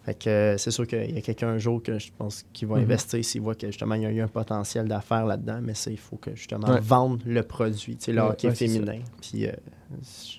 Fait 0.06 0.13
que 0.13 0.30
euh, 0.30 0.58
c'est 0.58 0.70
sûr 0.70 0.86
qu'il 0.86 1.15
y 1.15 1.18
a 1.18 1.22
quelqu'un 1.22 1.48
un 1.50 1.58
jour 1.58 1.82
que 1.82 1.98
je 1.98 2.12
pense 2.15 2.46
qui 2.54 2.65
va 2.65 2.76
Mhm. 2.76 2.84
investir 2.84 3.26
s'il 3.26 3.41
voit 3.41 3.56
que 3.56 3.65
justement 3.68 3.96
il 3.96 4.04
y 4.04 4.06
a 4.06 4.12
eu 4.12 4.22
un 4.22 4.28
potentiel 4.28 4.88
d'affaires 4.88 5.26
là-dedans, 5.26 5.60
mais 5.63 5.74
ça, 5.74 5.89
il 5.89 5.98
faut 5.98 6.18
que 6.18 6.36
justement 6.36 6.68
Ouais. 6.70 6.80
vendre 6.80 7.20
le 7.26 7.41
produit, 7.41 7.98
tu 7.98 8.06
sais, 8.06 8.13
le 8.13 8.22
Ouais, 8.22 8.28
hockey 8.30 8.54
féminin. 8.54 9.00
Puis 9.20 9.48
euh, 9.48 9.52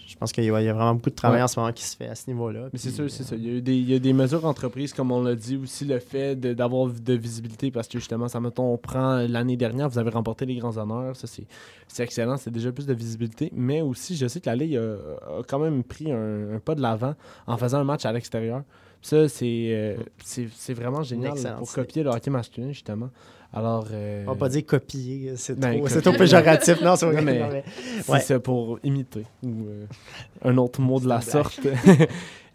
je 0.09 0.17
pense 0.17 0.33
qu'il 0.33 0.45
y, 0.45 0.51
a 0.51 0.61
il 0.61 0.65
y 0.65 0.69
a 0.69 0.73
vraiment 0.73 0.95
beaucoup 0.95 1.11
de 1.11 1.15
travail 1.17 1.43
en 1.43 1.49
ce 1.49 1.59
moment 1.59 1.73
qui 1.73 1.85
se 1.85 1.97
fait 1.97 2.07
à 2.09 2.15
ce 2.15 2.29
niveau-là. 2.31 2.69
Mais 2.73 2.79
c'est 2.79 2.91
sûr, 2.91 3.11
c'est 3.11 3.23
euh, 3.23 3.27
ça. 3.27 3.35
Il 3.37 3.45
y, 3.45 3.49
a 3.51 3.53
eu 3.55 3.61
des, 3.63 3.77
il 3.77 3.91
y 3.91 3.95
a 3.95 3.99
des 3.99 4.13
mesures 4.13 4.45
entreprises, 4.45 4.93
comme 4.93 5.11
on 5.11 5.23
l'a 5.23 5.35
dit, 5.35 5.57
aussi 5.57 5.85
le 5.85 5.99
fait 5.99 6.37
d'avoir 6.37 6.87
de 6.89 7.13
visibilité, 7.15 7.71
parce 7.73 7.89
que 7.89 7.99
justement, 7.99 8.29
ça 8.29 8.39
mettons, 8.41 8.73
on 8.73 8.79
prend 8.79 9.17
l'année 9.29 9.57
dernière, 9.57 9.89
vous 9.89 9.99
avez 9.99 10.11
remporté 10.11 10.47
les 10.47 10.55
grands 10.57 10.77
honneurs, 10.77 11.17
ça 11.17 11.27
c'est 11.27 11.47
c'est 11.89 12.03
excellent, 12.05 12.37
c'est 12.37 12.51
déjà 12.53 12.71
plus 12.73 12.87
de 12.87 12.95
visibilité, 12.95 13.51
mais 13.55 13.81
aussi, 13.81 14.17
je 14.17 14.27
sais 14.29 14.41
que 14.41 14.49
la 14.49 14.57
Ligue 14.57 14.77
a, 14.77 14.95
a 15.39 15.43
quand 15.47 15.59
même 15.59 15.83
pris 15.83 16.13
un, 16.13 16.55
un 16.55 16.59
pas 16.61 16.75
de 16.75 16.81
l'avant 16.83 17.15
en 17.47 17.57
faisant 17.57 17.79
un 17.79 17.85
match 17.85 18.05
à 18.05 18.13
l'extérieur. 18.13 18.63
Ça, 19.07 19.29
c'est 19.29 19.69
euh, 19.71 19.97
c'est 20.25 20.49
c'est 20.53 20.75
vraiment 20.75 21.03
génial 21.05 21.35
pour 21.59 21.73
copier 21.73 22.03
le 22.03 22.11
hockey 22.11 22.29
masculin, 22.31 22.73
justement. 22.73 23.11
Alors, 23.53 23.87
euh, 23.93 24.25
On 24.27 24.33
va 24.33 24.37
pas 24.37 24.49
dire 24.49 24.67
copier, 24.67 25.33
c'est 25.37 25.57
Ben, 25.59 25.77
trop, 25.79 25.87
c'est 25.87 25.95
copier. 25.95 26.11
trop 26.11 26.19
péjoratif. 26.19 26.81
Non, 26.83 26.97
c'est 26.97 27.23
mais- 27.23 27.65
c'est 28.21 28.41
pour 28.41 28.81
imiter 28.83 29.25
ou 29.45 29.67
euh, 29.69 29.87
un 30.45 30.57
autre 30.59 30.81
mot 30.81 30.99
de 30.99 31.09
la 31.09 31.21
sorte. 31.21 31.61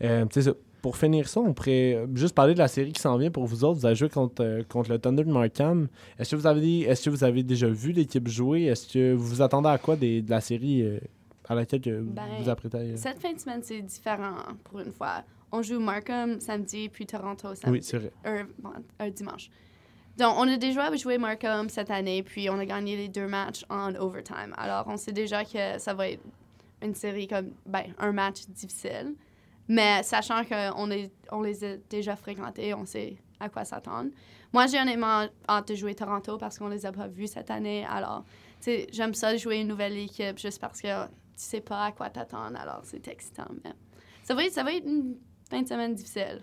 Euh, 0.04 0.26
ça, 0.32 0.52
pour 0.82 0.98
finir 0.98 1.30
ça, 1.30 1.40
on 1.42 1.54
pourrait 1.54 2.08
juste 2.16 2.34
parler 2.34 2.56
de 2.56 2.60
la 2.60 2.68
série 2.68 2.92
qui 2.92 3.00
s'en 3.00 3.16
vient 3.18 3.30
pour 3.30 3.46
vous 3.46 3.64
autres. 3.64 3.80
Vous 3.80 3.86
avez 3.86 3.94
joué 3.94 4.10
contre, 4.10 4.44
euh, 4.44 4.64
contre 4.68 4.90
le 4.90 4.98
Thunder 4.98 5.24
de 5.24 5.32
Markham. 5.32 5.88
Est-ce 6.18 6.32
que 6.32 6.36
vous 6.38 6.48
avez 6.48 6.82
est-ce 6.82 7.06
que 7.06 7.12
vous 7.12 7.24
avez 7.24 7.44
déjà 7.44 7.68
vu 7.68 7.92
l'équipe 7.92 8.28
jouer? 8.28 8.64
Est-ce 8.64 8.92
que 8.92 9.14
vous 9.14 9.24
vous 9.28 9.42
attendez 9.44 9.70
à 9.70 9.78
quoi 9.78 9.96
des- 9.96 10.24
de 10.24 10.30
la 10.32 10.42
série 10.42 10.82
euh, 10.82 11.00
à 11.48 11.54
laquelle 11.54 11.82
que 11.82 12.00
vous 12.00 12.12
Ben, 12.14 12.24
vous 12.42 12.50
apprêtez 12.50 12.78
à- 12.80 12.98
Cette 12.98 13.20
fin 13.20 13.32
de 13.32 13.40
semaine, 13.40 13.60
c'est 13.62 13.80
différent 13.82 14.34
pour 14.64 14.80
une 14.80 14.92
fois. 14.92 15.22
On 15.52 15.62
joue 15.62 15.80
Markham 15.80 16.40
samedi, 16.40 16.90
puis 16.90 17.06
Toronto 17.06 17.54
samedi. 17.56 17.80
Oui, 17.80 17.84
c'est 17.84 17.98
vrai. 17.98 18.46
bon, 18.60 18.72
dimanche. 19.12 19.50
Donc, 20.18 20.36
on 20.38 20.48
a 20.48 20.58
déjà 20.58 20.96
joué 20.96 21.18
Markham 21.18 21.70
cette 21.70 21.90
année, 21.90 22.24
puis 22.24 22.50
on 22.50 22.58
a 22.60 22.66
gagné 22.66 22.96
les 22.96 23.08
deux 23.08 23.28
matchs 23.28 23.66
en 23.70 23.96
overtime. 23.96 24.54
Alors, 24.58 24.86
on 24.88 24.98
sait 24.98 25.12
déjà 25.12 25.44
que 25.44 25.80
ça 25.80 25.94
va 25.94 26.10
être 26.10 26.24
une 26.82 26.96
série 26.96 27.28
comme, 27.28 27.52
ben, 27.66 27.94
un 27.98 28.12
match 28.12 28.46
difficile. 28.48 29.16
Mais 29.68 30.04
sachant 30.04 30.44
qu'on 30.44 30.90
on 31.32 31.42
les 31.42 31.64
a 31.64 31.78
déjà 31.90 32.16
fréquentés, 32.16 32.74
on 32.74 32.86
sait 32.86 33.18
à 33.40 33.50
quoi 33.50 33.66
s'attendre. 33.66 34.12
Moi, 34.54 34.68
j'ai 34.68 34.80
honnêtement 34.80 35.28
hâte 35.48 35.70
de 35.70 35.76
jouer 35.76 35.96
Toronto 35.96 36.38
parce 36.38 36.60
qu'on 36.60 36.68
les 36.68 36.86
a 36.86 36.92
pas 36.92 37.08
vus 37.08 37.28
cette 37.28 37.50
année. 37.50 37.86
Alors, 37.90 38.26
tu 38.60 38.66
sais, 38.66 38.88
j'aime 38.92 39.14
ça 39.14 39.36
jouer 39.38 39.58
une 39.58 39.68
nouvelle 39.68 39.98
équipe 39.98 40.38
juste 40.38 40.60
parce 40.60 40.82
que 40.82 41.06
tu 41.06 41.12
sais 41.36 41.62
pas 41.62 41.86
à 41.86 41.92
quoi 41.92 42.10
t'attendre. 42.10 42.60
Alors, 42.60 42.82
c'est 42.84 43.08
excitant. 43.08 43.48
Mais 43.64 43.72
ça 44.24 44.36
va 44.36 44.44
être, 44.44 44.54
ça 44.54 44.64
va 44.64 44.74
être 44.74 44.86
une 44.86 45.16
fin 45.52 45.62
de 45.62 45.68
semaine 45.68 45.94
difficile. 45.94 46.42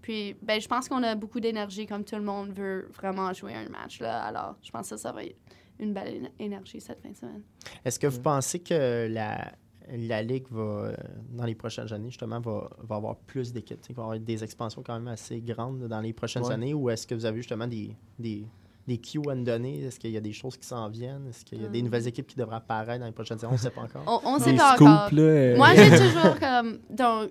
Puis, 0.00 0.34
ben, 0.42 0.60
je 0.60 0.66
pense 0.66 0.88
qu'on 0.88 1.02
a 1.04 1.14
beaucoup 1.14 1.38
d'énergie, 1.38 1.86
comme 1.86 2.02
tout 2.04 2.16
le 2.16 2.22
monde 2.22 2.50
veut 2.52 2.88
vraiment 2.96 3.32
jouer 3.32 3.54
un 3.54 3.68
match. 3.68 4.00
Là. 4.00 4.24
Alors, 4.24 4.56
je 4.62 4.70
pense 4.72 4.82
que 4.90 4.96
ça, 4.96 5.08
ça 5.08 5.12
va 5.12 5.22
être 5.24 5.36
une 5.78 5.94
belle 5.94 6.08
éne- 6.24 6.30
énergie 6.40 6.80
cette 6.80 7.00
fin 7.00 7.10
de 7.10 7.16
semaine. 7.16 7.42
Est-ce 7.84 8.00
que 8.00 8.08
vous 8.08 8.20
pensez 8.20 8.58
que 8.58 9.06
la, 9.08 9.52
la 9.88 10.22
Ligue 10.22 10.46
va, 10.50 10.90
dans 11.30 11.44
les 11.44 11.54
prochaines 11.54 11.92
années, 11.92 12.10
justement, 12.10 12.40
va, 12.40 12.68
va 12.82 12.96
avoir 12.96 13.16
plus 13.16 13.52
d'équipes? 13.52 13.80
qu'il 13.80 13.94
va 13.94 14.02
y 14.02 14.04
avoir 14.06 14.18
des 14.18 14.42
expansions 14.42 14.82
quand 14.84 14.94
même 14.94 15.06
assez 15.08 15.40
grandes 15.40 15.86
dans 15.86 16.00
les 16.00 16.12
prochaines 16.12 16.44
Ouais. 16.46 16.54
années? 16.54 16.74
Ou 16.74 16.90
est-ce 16.90 17.06
que 17.06 17.14
vous 17.14 17.24
avez 17.24 17.36
justement 17.36 17.68
des, 17.68 17.94
des, 18.18 18.44
des 18.88 18.98
cues 18.98 19.20
à 19.30 19.36
nous 19.36 19.44
donner? 19.44 19.82
Est-ce 19.84 20.00
qu'il 20.00 20.10
y 20.10 20.16
a 20.16 20.20
des 20.20 20.32
choses 20.32 20.56
qui 20.56 20.66
s'en 20.66 20.88
viennent? 20.88 21.28
Est-ce 21.28 21.44
qu'il 21.44 21.62
y 21.62 21.64
a 21.64 21.68
des 21.68 21.80
Hmm. 21.80 21.84
nouvelles 21.84 22.08
équipes 22.08 22.26
qui 22.26 22.36
devraient 22.36 22.56
apparaître 22.56 22.98
dans 22.98 23.06
les 23.06 23.12
prochaines 23.12 23.38
saisons? 23.38 23.50
On 23.50 23.54
ne 23.54 23.58
sait 23.58 23.70
pas 23.70 23.82
encore. 23.82 24.02
On, 24.24 24.34
on 24.34 24.38
sait 24.40 24.54
pas 24.56 24.72
encore. 24.74 25.14
là. 25.14 25.22
euh, 25.22 25.56
Moi, 25.56 25.74
j'ai 25.76 25.90
toujours 25.90 26.38
comme. 26.40 26.78
Donc, 26.90 27.30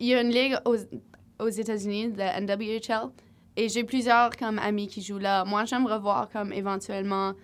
il 0.00 0.06
y 0.08 0.14
a 0.14 0.20
une 0.20 0.30
ligue 0.30 0.56
aux, 0.64 0.76
aux 1.40 1.48
États-Unis, 1.48 2.12
la 2.16 2.40
NWHL, 2.40 3.10
et 3.56 3.68
j'ai 3.68 3.84
plusieurs 3.84 4.30
comme 4.36 4.58
amis 4.58 4.86
qui 4.88 5.02
jouent 5.02 5.18
là. 5.18 5.44
Moi, 5.44 5.64
j'aimerais 5.64 5.98
voir 5.98 6.28
comme 6.28 6.52
éventuellement, 6.52 7.34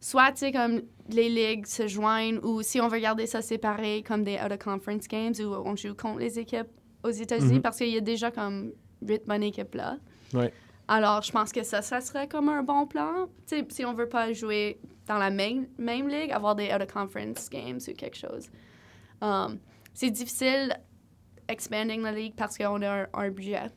soit, 0.00 0.32
tu 0.32 0.38
sais, 0.38 0.52
comme 0.52 0.82
les 1.08 1.28
ligues 1.28 1.66
se 1.66 1.86
joignent, 1.86 2.38
ou 2.42 2.62
si 2.62 2.80
on 2.80 2.88
veut 2.88 2.98
garder 2.98 3.26
ça 3.26 3.40
séparé, 3.42 4.02
comme 4.06 4.24
des 4.24 4.36
out-of-conference 4.36 5.06
games, 5.08 5.34
où 5.40 5.44
on 5.64 5.76
joue 5.76 5.94
contre 5.94 6.18
les 6.18 6.38
équipes 6.38 6.66
aux 7.04 7.10
États-Unis, 7.10 7.54
Mhm. 7.54 7.62
parce 7.62 7.76
qu'il 7.78 7.88
y 7.88 7.96
a 7.96 8.00
déjà 8.00 8.30
comme 8.30 8.72
huit 9.02 9.22
bonnes 9.26 9.42
équipes 9.42 9.74
là. 9.74 9.98
Ouais. 10.32 10.52
Alors, 10.88 11.22
je 11.22 11.30
pense 11.32 11.52
que 11.52 11.62
ça, 11.62 11.80
ça 11.82 12.00
serait 12.00 12.26
comme 12.28 12.48
un 12.48 12.62
bon 12.62 12.86
plan. 12.86 13.26
Tu 13.46 13.58
sais, 13.58 13.66
si 13.70 13.84
on 13.84 13.94
veut 13.94 14.08
pas 14.08 14.32
jouer 14.32 14.78
dans 15.06 15.18
la 15.18 15.30
même, 15.30 15.66
même 15.78 16.08
ligue, 16.08 16.32
avoir 16.32 16.54
des 16.54 16.72
out-of-conference 16.72 17.48
games 17.50 17.78
ou 17.88 17.92
quelque 17.92 18.16
chose. 18.16 18.48
Um, 19.22 19.58
c'est 19.94 20.10
difficile 20.10 20.76
expanding 21.48 22.02
la 22.02 22.12
ligue 22.12 22.34
parce 22.36 22.56
qu'on 22.58 22.80
a 22.82 23.02
un, 23.02 23.06
un 23.14 23.30
budget. 23.30 23.70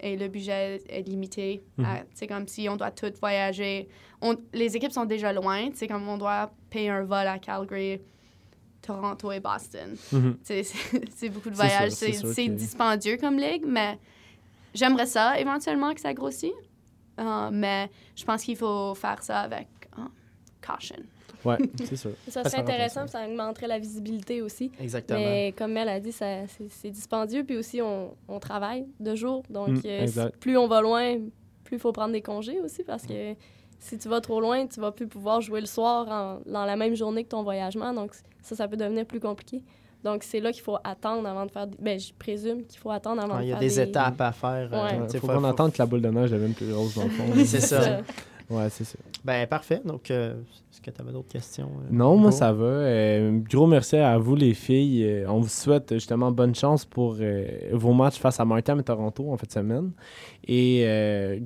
Et 0.00 0.16
le 0.16 0.28
budget 0.28 0.80
est 0.88 1.02
limité. 1.02 1.62
Mhm. 1.76 1.84
à- 1.84 2.02
C'est 2.14 2.26
comme 2.26 2.46
si 2.46 2.68
on 2.68 2.76
doit 2.76 2.90
tout 2.92 3.12
voyager. 3.20 3.88
On, 4.20 4.36
les 4.52 4.76
équipes 4.76 4.92
sont 4.92 5.04
déjà 5.06 5.32
loin. 5.32 5.70
C'est 5.74 5.88
comme 5.88 6.06
on 6.08 6.16
doit 6.18 6.52
payer 6.70 6.90
un 6.90 7.02
vol 7.04 7.26
à 7.26 7.38
Calgary, 7.38 8.00
Toronto 8.82 9.32
et 9.32 9.40
Boston. 9.40 9.96
Mhm. 10.12 10.38
C'est- 10.44 10.62
C'est 10.62 11.10
c'est 11.16 11.28
beaucoup 11.30 11.50
de 11.50 11.54
C'est 11.56 11.62
voyages. 11.62 11.92
c'est 11.92 12.12
C'est 12.12 12.32
c'est 12.32 12.48
dispendieux 12.48 13.16
comme 13.16 13.38
ligue, 13.38 13.64
mais 13.66 13.98
j'aimerais 14.74 15.06
ça 15.06 15.38
éventuellement 15.40 15.92
que 15.94 16.00
ça 16.00 16.14
grossit. 16.14 16.52
Euh, 17.18 17.50
mais 17.52 17.90
je 18.14 18.24
pense 18.24 18.44
qu'il 18.44 18.56
faut 18.56 18.94
faire 18.94 19.20
ça 19.24 19.40
avec 19.40 19.66
euh, 19.98 20.02
caution. 20.64 20.94
Ouais, 21.44 21.56
c'est 21.84 21.96
sûr. 21.96 22.10
Ça 22.28 22.42
Faire 22.42 22.50
serait 22.50 22.62
intéressant, 22.62 23.06
ça 23.06 23.26
augmenterait 23.26 23.68
la 23.68 23.78
visibilité 23.78 24.42
aussi. 24.42 24.70
Exactement. 24.80 25.18
Mais 25.18 25.52
comme 25.56 25.76
elle 25.76 25.88
a 25.88 26.00
dit, 26.00 26.12
ça- 26.12 26.46
c'est 26.68 26.90
dispendieux, 26.90 27.44
puis 27.44 27.56
aussi 27.56 27.80
on, 27.82 28.14
on 28.28 28.38
travaille 28.40 28.86
de 29.00 29.14
jour. 29.14 29.42
Donc, 29.50 29.68
Mm, 29.68 29.80
euh, 29.84 30.06
si- 30.06 30.18
plus 30.40 30.56
on 30.56 30.66
va 30.68 30.80
loin, 30.80 31.16
plus 31.64 31.76
il 31.76 31.80
faut 31.80 31.92
prendre 31.92 32.12
des 32.12 32.22
congés 32.22 32.60
aussi, 32.60 32.82
parce 32.82 33.04
que 33.06 33.34
si 33.78 33.96
tu 33.98 34.08
vas 34.08 34.20
trop 34.20 34.40
loin, 34.40 34.66
tu 34.66 34.80
vas 34.80 34.90
plus 34.90 35.06
pouvoir 35.06 35.40
jouer 35.40 35.60
le 35.60 35.66
soir 35.66 36.08
en- 36.08 36.50
dans 36.50 36.64
la 36.64 36.76
même 36.76 36.94
journée 36.94 37.22
que 37.24 37.28
ton 37.28 37.42
voyagement. 37.42 37.92
Donc, 37.92 38.12
ça, 38.42 38.56
ça 38.56 38.66
peut 38.66 38.76
devenir 38.76 39.04
plus 39.06 39.20
compliqué. 39.20 39.62
Donc, 40.04 40.22
c'est 40.22 40.38
là 40.40 40.52
qu'il 40.52 40.62
faut 40.62 40.76
attendre 40.84 41.28
avant 41.28 41.44
de 41.44 41.50
faire... 41.50 41.66
des- 41.66 41.76
Ben, 41.80 41.98
je 41.98 42.12
présume 42.16 42.64
qu'il 42.64 42.78
faut 42.78 42.90
attendre 42.90 43.20
avant 43.22 43.34
Ah, 43.34 43.38
de 43.38 43.44
Il 43.44 43.48
y 43.48 43.52
a 43.52 43.56
faire 43.56 43.60
des 43.60 43.80
étapes 43.80 44.20
à 44.20 44.30
faire. 44.32 44.68
euh, 44.72 44.84
Ouais. 44.84 44.98
Il 45.04 45.10
sais, 45.10 45.18
faut 45.18 45.26
faut- 45.26 45.32
qu'on 45.34 45.40
faut- 45.40 45.46
attende 45.46 45.72
que 45.72 45.78
la 45.78 45.86
boule 45.86 46.00
de 46.00 46.08
neige 46.08 46.30
devienne 46.30 46.54
plus 46.54 46.70
grosse 46.72 46.94
dans 46.94 47.02
le 47.04 47.10
fond. 47.10 47.24
C'est 47.44 47.60
ça. 47.60 48.00
Ouais, 48.50 48.68
c'est 48.70 48.84
ça. 48.84 48.98
Ben, 49.24 49.46
parfait. 49.46 49.80
Donc, 49.84 50.10
euh, 50.10 50.34
est-ce 50.72 50.80
que 50.80 50.90
tu 50.90 51.00
avais 51.02 51.12
d'autres 51.12 51.28
questions? 51.28 51.68
euh, 51.82 51.88
Non, 51.90 52.16
moi, 52.16 52.32
ça 52.32 52.52
va. 52.52 52.64
Euh, 52.64 53.38
gros 53.50 53.66
merci 53.66 53.96
à 53.96 54.16
vous, 54.16 54.34
les 54.34 54.54
filles. 54.54 55.24
On 55.28 55.40
vous 55.40 55.48
souhaite 55.48 55.92
justement 55.94 56.30
bonne 56.32 56.54
chance 56.54 56.84
pour 56.86 57.16
vos 57.72 57.92
matchs 57.92 58.18
face 58.18 58.40
à 58.40 58.44
Markham 58.44 58.80
et 58.80 58.82
Toronto 58.84 59.30
en 59.30 59.36
fin 59.36 59.46
de 59.46 59.52
semaine. 59.52 59.90
Et 60.46 60.86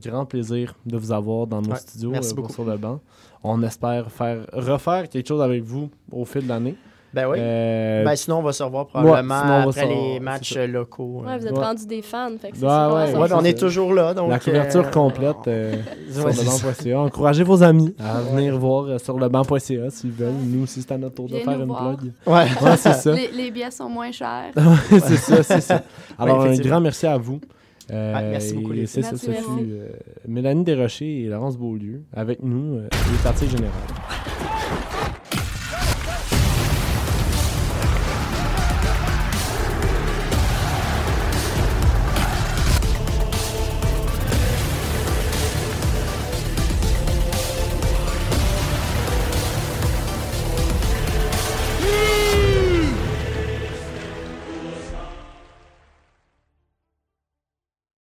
grand 0.03 0.27
plaisir 0.27 0.75
de 0.87 0.97
vous 0.97 1.11
avoir 1.13 1.47
dans 1.47 1.61
nos 1.61 1.71
Ouais, 1.71 1.77
studios 1.79 2.11
merci 2.11 2.35
pour 2.35 2.43
beaucoup. 2.45 2.55
sur 2.55 2.65
le 2.65 2.77
banc. 2.77 3.01
On 3.43 3.61
espère 3.65 4.11
faire 4.13 4.47
refaire 4.53 5.09
quelque 5.09 5.27
chose 5.27 5.43
avec 5.43 5.63
vous 5.65 5.91
au 6.13 6.25
fil 6.25 6.45
de 6.45 6.49
l'année. 6.49 6.77
Ben 7.15 7.29
oui. 7.29 7.37
Euh, 7.41 8.05
Ben, 8.05 8.17
sinon, 8.17 8.39
on 8.39 8.43
va 8.43 8.53
se 8.53 8.63
revoir 8.63 8.87
probablement 8.87 9.41
sinon, 9.43 9.69
après 9.69 9.87
les 9.87 10.21
matchs 10.21 10.57
locaux. 10.57 11.23
Ouais, 11.27 11.39
vous 11.39 11.47
êtes 11.47 11.53
Ouais. 11.53 11.65
rendus 11.65 11.87
des 11.87 12.01
fans, 12.03 12.31
fait 12.41 12.51
que 12.53 12.57
c'est 12.57 12.65
Ouais, 12.65 13.19
ouais, 13.19 13.33
on 13.35 13.45
est 13.45 13.59
toujours 13.59 13.93
là. 13.93 14.15
Donc, 14.15 14.31
la 14.31 14.39
couverture 14.39 14.87
euh, 14.87 14.91
complète 14.91 15.37
euh, 15.47 15.75
sur 16.11 16.23
c'est 16.33 16.43
le 16.45 16.49
ça. 16.51 16.67
banc.ca. 16.67 17.01
Encouragez 17.01 17.45
vos 17.45 17.63
amis 17.63 17.95
à 18.01 18.21
Ouais. 18.23 18.31
venir 18.37 18.59
voir 18.59 18.85
euh, 18.85 18.99
sur 18.99 19.19
le 19.19 19.29
banc.ca 19.29 19.91
s'ils 19.91 20.11
veulent. 20.13 20.33
Nous 20.45 20.63
aussi, 20.63 20.81
c'est 20.83 20.93
à 20.93 20.99
notre 20.99 21.17
tour 21.17 21.29
de 21.29 21.37
faire 21.39 21.61
une 21.61 21.67
voir. 21.67 21.97
blog. 21.99 22.13
Ouais. 22.27 22.33
Ouais, 22.63 22.77
c'est 22.79 22.95
ça. 22.95 23.13
Les, 23.15 23.29
les 23.31 23.51
billets 23.51 23.71
sont 23.71 23.89
moins 23.91 24.11
chers. 24.11 24.53
c'est 24.89 25.17
ça, 25.17 25.43
c'est 25.43 25.61
ça. 25.61 25.83
Alors, 26.19 26.41
un 26.43 26.55
grand 26.57 26.81
merci 26.81 27.07
à 27.07 27.19
vous. 27.19 27.41
Euh, 27.91 28.15
Ouais, 28.15 28.31
merci 28.31 28.55
beaucoup, 28.55 28.73
et 28.73 28.77
les 28.77 28.87
c'est 28.87 29.03
filles. 29.03 29.19
ça, 29.19 29.27
ce 29.27 29.33
fut 29.33 29.83
Mélanie 30.27 30.63
Desrochers 30.65 31.25
et 31.25 31.27
Laurence 31.27 31.59
Beaulieu 31.59 32.03
avec 32.15 32.43
nous, 32.43 32.77
euh, 32.77 32.89
du 32.89 33.23
quartier 33.23 33.49
général. 33.49 33.73